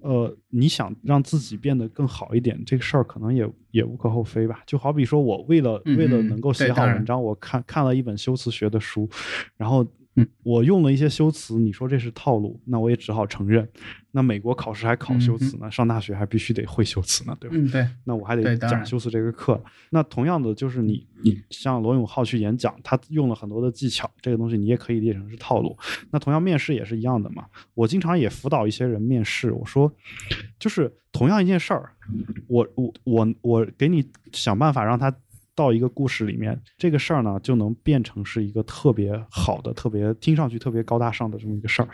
[0.00, 4.62] 呃，你想让自己变得更好一点，这个事儿可能也也无可厚非吧。
[4.66, 9.08] 就好比说我为了嗯为了嗯能够写好文章，我看看了一本修辞学的书，
[9.56, 13.66] 然后嗯我用了一些修辞，你说这是套路，那我也只好承认。
[14.10, 17.56] 那美国考试还考修辞呢，上大学还必须得会修辞呢，对吧？
[17.56, 19.62] 嗯，对，那我还得讲修辞这个课。
[19.90, 25.78] 那同样的，就是你你像罗永浩去演讲，他用了很多的技巧，这个东西你也可以列成是套路。
[26.10, 27.46] 那同样面试也是一样的嘛。
[27.74, 29.92] 我经常也辅导一些人面试，我说，
[30.58, 31.92] 就是同样一件事儿，
[32.48, 35.14] 我我我我给你想办法让他。
[35.60, 41.88] 到一个故事里面，这个事儿呢就能变成是一个特别好的、特别听上去特别高大上的这么一个事儿，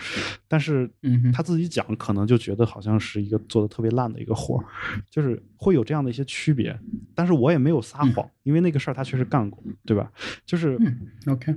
[0.46, 4.64] 但是嗯他自己讲可能就觉得好像是一个做的特别烂的一个活儿，
[5.10, 6.78] 就是会有这样的一些区别。
[7.14, 10.12] 但是我也没有撒谎，因为那个事儿他确实干过，对吧？
[10.44, 11.52] 就是嗯，OK，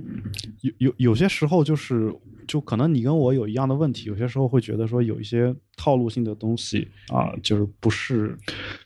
[0.62, 2.12] 有有有些时候就是
[2.48, 8.36] 就可能你跟我有一样的问题，有些时候会觉得说有一些套路性的东西啊，就是不是，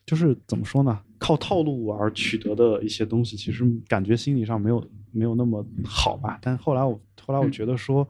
[0.05, 1.01] 就是怎么说呢？
[1.25, 6.39] 靠套路而取得的一些东西，其实感觉心理上没有没有那么好吧。
[6.43, 8.07] 但后来我后来我觉得说，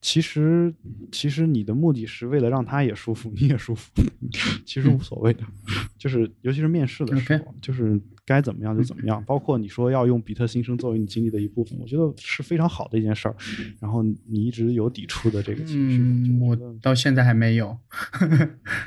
[0.00, 0.72] 其实
[1.12, 3.92] 其实你的目的是为了让他也舒服，你也舒服，
[4.66, 5.44] 其实无所谓的。
[5.98, 9.22] 就是尤其是面试的时候，就是该怎么样就怎么样。
[9.24, 13.36] 包括你说要用比特新生作为你经历的一部分，我觉得是非常好的一件事儿。
[13.80, 17.76] 然后你一直有抵触的这个情绪，我到现在还没有。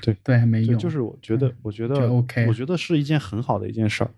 [0.02, 0.78] 对 对，还没有。
[0.78, 4.11] 就是我觉得，我觉得 OK，我觉得是一件很好的一件事儿。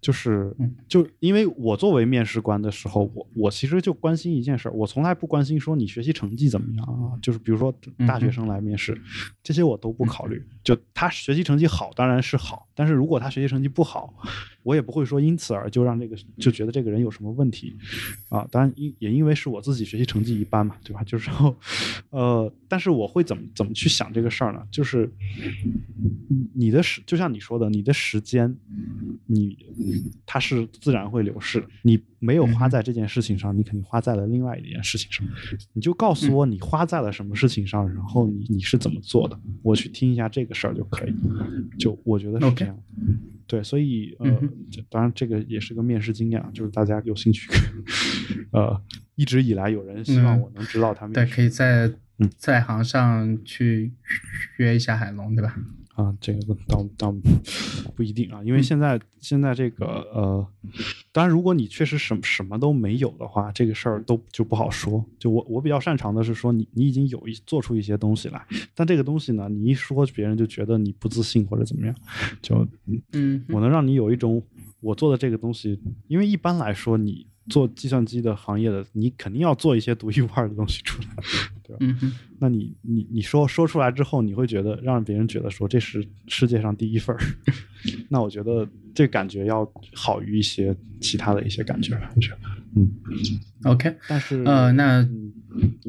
[0.00, 0.54] 就是
[0.88, 4.72] 就因为我作为面试官的时候，我我其实就关心一件事儿。
[4.76, 7.74] 我从来不关心说你学习成绩怎么样啊，就是比如说
[8.06, 9.00] 大学生来面试，
[9.42, 10.42] 这些我都不考虑。
[10.62, 14.14] 就他学习成绩好，当然是好，但是如果他学习成绩不好，
[14.62, 17.76] 我也不会说因此而就让这个就觉得这个人有什么问题
[18.28, 18.46] 啊。
[18.50, 21.02] 当然因也因为是我自己学习成绩一般嘛，对吧？
[21.04, 21.56] 就是说
[22.10, 24.66] 呃，但是我会怎么怎么去想这个事儿呢？
[24.70, 25.10] 就是
[26.54, 28.54] 你的时，就像你说的，你的时间，
[29.26, 29.56] 你
[30.26, 35.26] 它是自然会流逝，你没有花在这件事情上，你肯定花在了另外一件事情上。
[35.72, 41.14] 你就告诉我你花在了什么事情上，然后你你是怎么做的，我去听一下这个事儿就可以。
[41.78, 42.78] 就我觉得是这样。
[43.46, 44.40] 对，所以呃，
[44.90, 47.48] 当然这个也是个面试经验啊，就是大家有兴趣，
[48.50, 48.82] 呃，
[49.14, 51.12] 一直以来有人希望我能知道他们。
[51.12, 51.92] 对，可以在
[52.36, 53.92] 在行上去
[54.56, 55.54] 约一下海龙，对吧？
[55.96, 57.14] 啊，这个倒倒
[57.94, 60.46] 不一定啊，因为现在现在这个呃，
[61.10, 65.02] 当然如果你确实什什么都没有的话，这个事儿都就不好说。
[65.18, 71.96] 就我我比较擅长的是说，你你已经有一做出一些东西来，但这个东西呢，你一说别人就觉得你不自信或者怎么样，
[72.42, 72.68] 就
[73.12, 74.42] 嗯，我能让你有一种
[74.80, 77.26] 我做的这个东西，因为一般来说你。
[77.48, 81.08] 做计算机的行业的，你肯定要做一些独一无二的东西出来，
[81.62, 81.78] 对吧？
[81.80, 87.20] 嗯那你你你说说出来之后，你会觉得让别人觉得说这是世界上第一份儿，
[88.10, 92.38] 那我觉得这感觉要好于一些其他的一些感觉，我觉得，
[92.78, 92.92] 嗯
[93.64, 95.02] ，OK，但是呃，那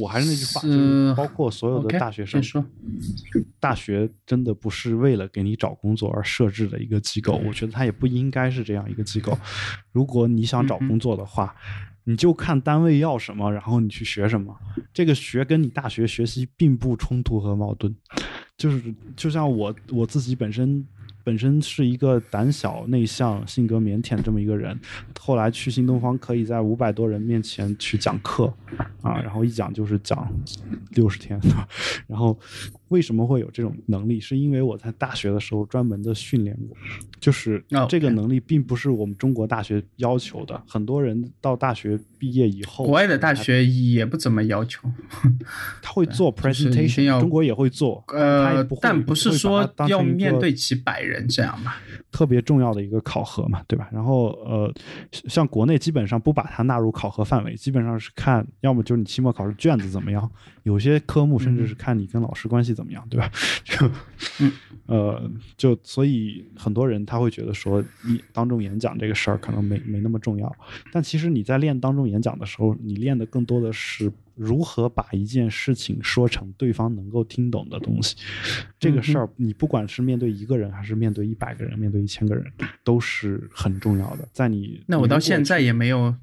[0.02, 2.64] 我还是那句话，就是包括所有的大学生，说，
[3.60, 9.38] 大学真的不是为了给你找工作而设置的一个机构，我觉得它也不应该是这样一个机构。
[9.92, 11.54] 如果你想找工作的话，
[12.06, 14.56] 你就看单位要什么，然后你去学什么。
[14.94, 17.94] 这个学跟你大学学习并不冲突和矛盾，
[18.58, 20.88] 就是就像我我自己本身。
[21.28, 24.80] 本身是一个胆小、内向、性格腼腆这么一个人，
[25.20, 28.46] 后来去新东方可以在五百多人面前去讲课，
[29.02, 30.26] 啊，然后一讲就是讲
[30.92, 31.38] 六十天，
[32.08, 32.40] 然后
[32.90, 34.20] 为什么会有这种能力？
[34.20, 36.76] 是因为我在大学的时候专门的训练过，
[37.20, 44.90] 就是这个能力并不是我们中国大学要求的，很多人到大学毕业以后，国外的大学也不怎么要求，
[45.84, 51.28] 他会做 presentation，中国也会做，呃，但不是说要面对几百人。
[51.28, 51.78] 这样吧，
[52.12, 53.90] 特别重要的一个考核嘛，对吧？
[53.92, 54.74] 然后呃，
[55.12, 60.32] 像国内基本上不把它纳入考核范围，基本上是看要么就是你期末考试卷子怎么样，
[60.64, 63.30] 有些科目甚至是看你跟老师关系怎么样，对吧？
[63.66, 63.92] 就
[64.86, 70.56] 呃，就所以很多人他会觉得说，你当众演讲这个事儿可能没没那么重要，
[70.94, 74.12] 但其实你在练当众演讲的时候，你练的更多的是。
[74.38, 78.16] 如何把一件事情说成对方能够听懂的东西？
[78.80, 82.46] 这个事儿，你不管是面对一个人，还是面对一百个人，面对一千个人，
[82.84, 84.30] 都是很重要的。
[84.32, 86.14] 在你那我到现在也没有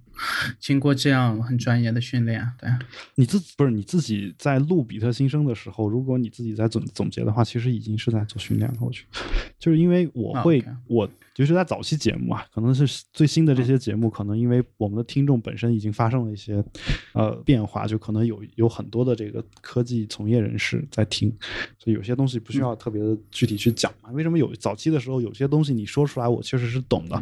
[0.59, 2.47] 经过这样很专业的训练。
[2.59, 2.71] 对，
[3.15, 8.77] 你自不是你自己在录比特新生的时候，如果你自己在总总结的话，其实已经是在做训练了。
[8.81, 9.21] 我觉得，
[9.59, 11.09] 就是因为我会我。
[11.35, 16.65] 就是在早期节目啊，可能是最新的这些节目，可能因为我们的听众本身已经发生了一些
[17.13, 21.29] 呃变化，就可能有有很多的这个科技从业人士在听，
[21.77, 24.13] 所以有些东西不需要特别的具体去讲嘛。
[24.13, 27.21] 为什么有早期的时候有些东西你说出来我确实是懂的，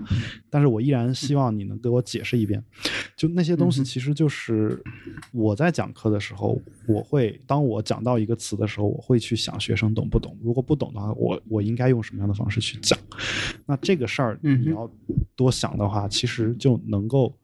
[0.51, 2.63] 但是我依然希望你能给我解释一遍。
[3.17, 4.81] 就那些东西其实就是
[5.33, 10.39] 我在讲课的时候，我会当我讲到一个词的时候，我会去想学生懂不懂。
[10.43, 12.97] 如果不懂的话，我我应该用什么样的方式去讲？
[13.67, 14.07] 那这个。
[14.13, 14.91] 事儿，你要
[15.35, 17.35] 多想的话，其实就能够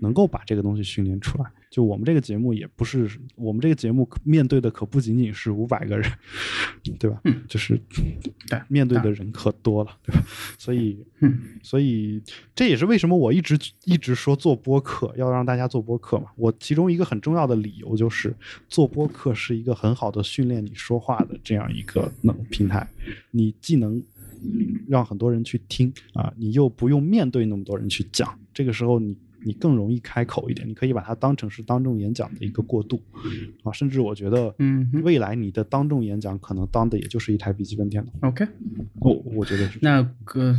[0.00, 1.50] 能够把这个东西训练出来。
[1.70, 6.10] 就我们这个节目也不是，我们这个节目面对的可不仅仅是五百个人，
[6.98, 7.20] 对吧？
[7.24, 7.80] 嗯，就是
[8.48, 10.22] 对面对的人可多了，对吧？
[10.58, 10.98] 所以，
[11.62, 12.20] 所以
[12.54, 16.26] 这也是为什么我一直一直说做播客要让大家做播客嘛。
[16.36, 18.34] 我其中一个很重要的理由就是
[18.68, 22.86] 做播客是一个很好的训练你说话的这样一个能平台，
[23.30, 24.02] 你既能。
[24.88, 29.14] 让很多人去听啊，你又不用面对那么多人去讲，这个时候你
[29.44, 33.00] 你更容易开口一点，你可以把它当成是当众演讲的一个过渡
[33.62, 38.28] 啊，甚至我觉得，嗯，未来你的当众演讲可能当的也就是一台笔记本电脑。
[38.28, 38.46] OK，
[39.00, 40.56] 我我觉得是那个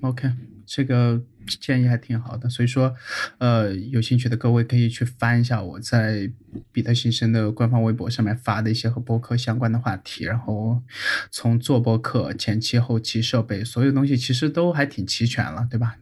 [0.00, 0.30] OK，
[0.66, 1.22] 这个
[1.60, 2.48] 建议还挺好的。
[2.48, 2.94] 所以说，
[3.38, 6.30] 呃，有兴趣的各位可以去翻一下我在
[6.72, 10.24] 比特新生的官方微博上面发的一些和播客相关的话题。
[10.24, 10.82] 然后
[11.30, 15.96] 从做播客前期、后期设备，所有东西其实都还挺齐全了，对吧？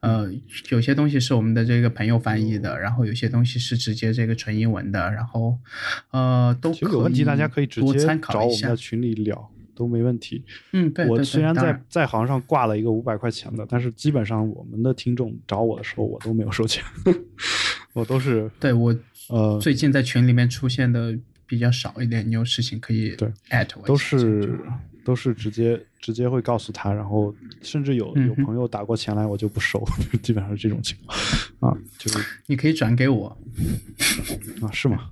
[0.00, 0.30] 呃，
[0.70, 5.58] 有些东西是我们的这个朋友翻译的，然后有些东西是直接这个纯英文的，然后
[6.10, 9.50] 呃，都有问题大家可以直接参考找我们的群里聊。
[9.76, 10.42] 都没问题。
[10.72, 11.06] 嗯，对。
[11.06, 16.82] 我虽然在在行上挂了一个五百块钱的，但是基本上我们的听众找我的时候，我都没有收钱，
[17.92, 18.96] 我都是对我
[19.28, 21.16] 呃最近在群里面出现的
[21.46, 23.86] 比较少一点，你有事情可以对艾特我。
[23.86, 24.58] 都是
[25.04, 27.32] 都是直接直接会告诉他，然后
[27.62, 29.80] 甚至有有朋友打过钱来，我就不收，
[30.20, 31.16] 基本上是这种情况
[31.60, 31.78] 啊。
[31.96, 33.28] 就是你可以转给我
[34.62, 34.66] 啊？
[34.72, 35.08] 是吗？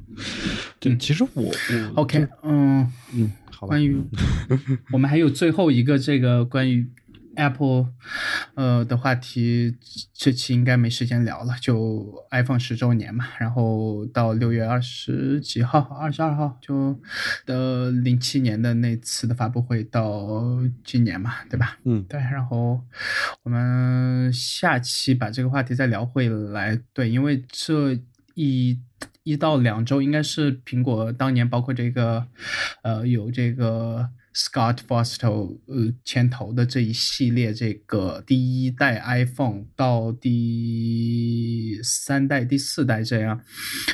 [0.81, 1.53] 对，其实我我
[1.95, 3.31] OK，嗯嗯。
[3.66, 4.03] 关于
[4.93, 6.89] 我们还有最后一个这个关于
[7.36, 7.89] Apple
[8.55, 9.77] 呃的话题，
[10.12, 11.57] 这期应该没时间聊了。
[11.61, 16.97] 就 iPhone 十周年嘛，然后到六月二十几号，二十二号就
[17.45, 21.77] 的零七年的那次的发布会到今年嘛，对吧？
[21.85, 22.20] 嗯，对。
[22.20, 22.81] 然后
[23.43, 26.81] 我们下期把这个话题再聊回来。
[26.93, 27.99] 对，因为这
[28.35, 28.78] 一。
[29.25, 32.27] 一到两周应该是苹果当年包括这个，
[32.83, 43.41] 呃，有这个 Scott Forstall 呃牵头的这一系列这个第一代 iPhone 到第三代、第四代这样，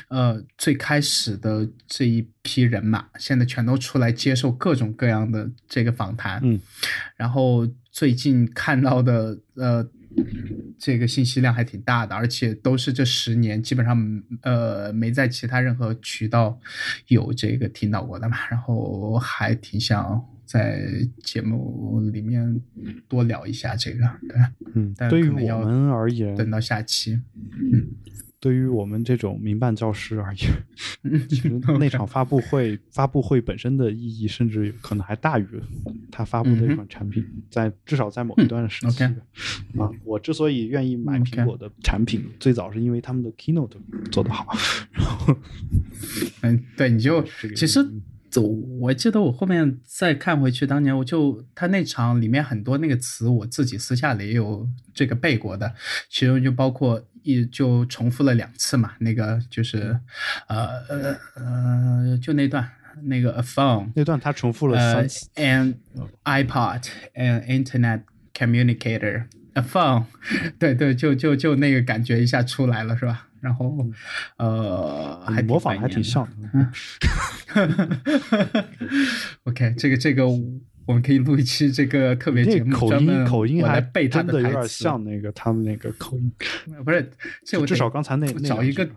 [0.08, 6.60] 呃，最开始的这一批人马，现在全都出来接受各种各样的这个访谈，嗯，
[7.16, 9.88] 然后最近看到的呃。
[10.80, 16.58] 这个信息量还挺大的，而且都是这十年基本上呃没在其他任何渠道
[17.08, 20.80] 有这个听到过的嘛，然后还挺想在
[21.22, 22.60] 节目里面
[23.06, 24.40] 多聊一下这个，对，
[24.74, 27.20] 嗯，对于我们而言，等到下期，
[27.60, 27.86] 嗯。
[28.40, 30.50] 对于我们这种民办教师而言，
[31.28, 35.46] 其实那场发布会发布会本身的意义，甚至可能还大于
[36.10, 37.22] 他发布的一款产品。
[37.50, 43.76] 在至少在某一段时期，啊，我之所以愿意买苹果的产品，最早是因为他们的 Keynote
[44.10, 44.46] 做得好。
[44.90, 45.36] 然后，
[46.40, 47.22] 嗯，对，你就
[47.54, 47.86] 其实。
[48.30, 54.64] 走，我记得我后面再看回去，当年我就他那场里面很多那个词，我自己私下里也有
[54.94, 55.74] 这个背过的，
[56.08, 59.98] 其中就包括一就重复了两次嘛，那个就是
[60.48, 62.68] 呃呃呃，就那段
[63.02, 65.74] 那个 a phone 那段他重复了三次，and
[66.24, 66.82] iPod
[67.14, 68.02] and Internet
[68.34, 69.24] communicator
[69.54, 70.04] a phone，
[70.58, 73.26] 对对，就就就那个感觉一下出来了，是吧？
[73.40, 73.74] 然后，
[74.36, 76.70] 呃，还模仿还挺像的。
[79.44, 80.24] OK，这个这个。
[80.90, 86.32] 我们可以录一期这个特别节目，口音口音还背他的有点像那个他们那个口音，
[86.84, 87.08] 不是，
[87.46, 88.88] 这我至少刚才那找一个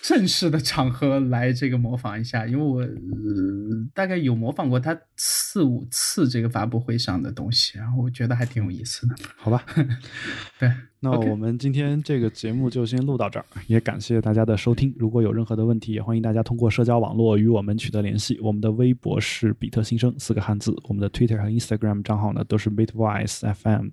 [0.00, 2.82] 正式的场合来这个模仿一下，因为我
[3.92, 9.14] 大概有模仿过他四五次这个发布会上的东西，然后我觉得还挺有意思的。
[9.36, 9.62] 好吧，
[10.58, 14.94] 对，那我们今天这个节目就先录到这儿，也感谢大家的收听。
[14.96, 18.38] 如果有任何的问题，也欢迎大家通过社交网络与我们取得联系。
[18.40, 21.08] 我们的微博是比特新生四个汉字，我们的。
[21.18, 23.88] Twitter 和 Instagram 账号呢都是 Bitwise FM，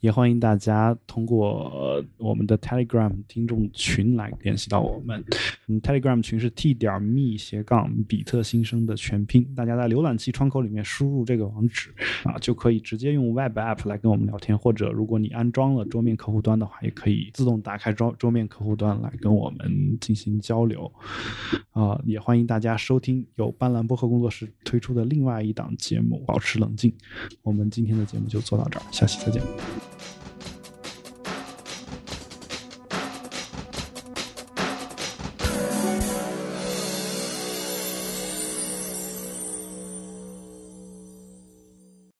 [0.00, 5.24] 也欢迎大家通过我们的 Telegram 听众群来联系到我们。
[5.66, 9.42] 嗯，Telegram 群是 T 点 me 斜杠比特新生的全拼。
[9.56, 11.92] 大家在浏览器窗口里面输入这个网址
[12.24, 14.56] 啊，就可以直接用 Web App 来跟我们聊天。
[14.56, 20.92] 或者如果你安装了桌面客户端的话，也可以自动打开桌桌面客户端来跟我们进行交流。
[21.72, 26.60] 啊，也欢迎大家收听由斑斓播客工作室推出的另外一档节目，保持。
[26.60, 26.92] 冷静，
[27.40, 30.19] 我们今天的节目就做到这儿，下期再见。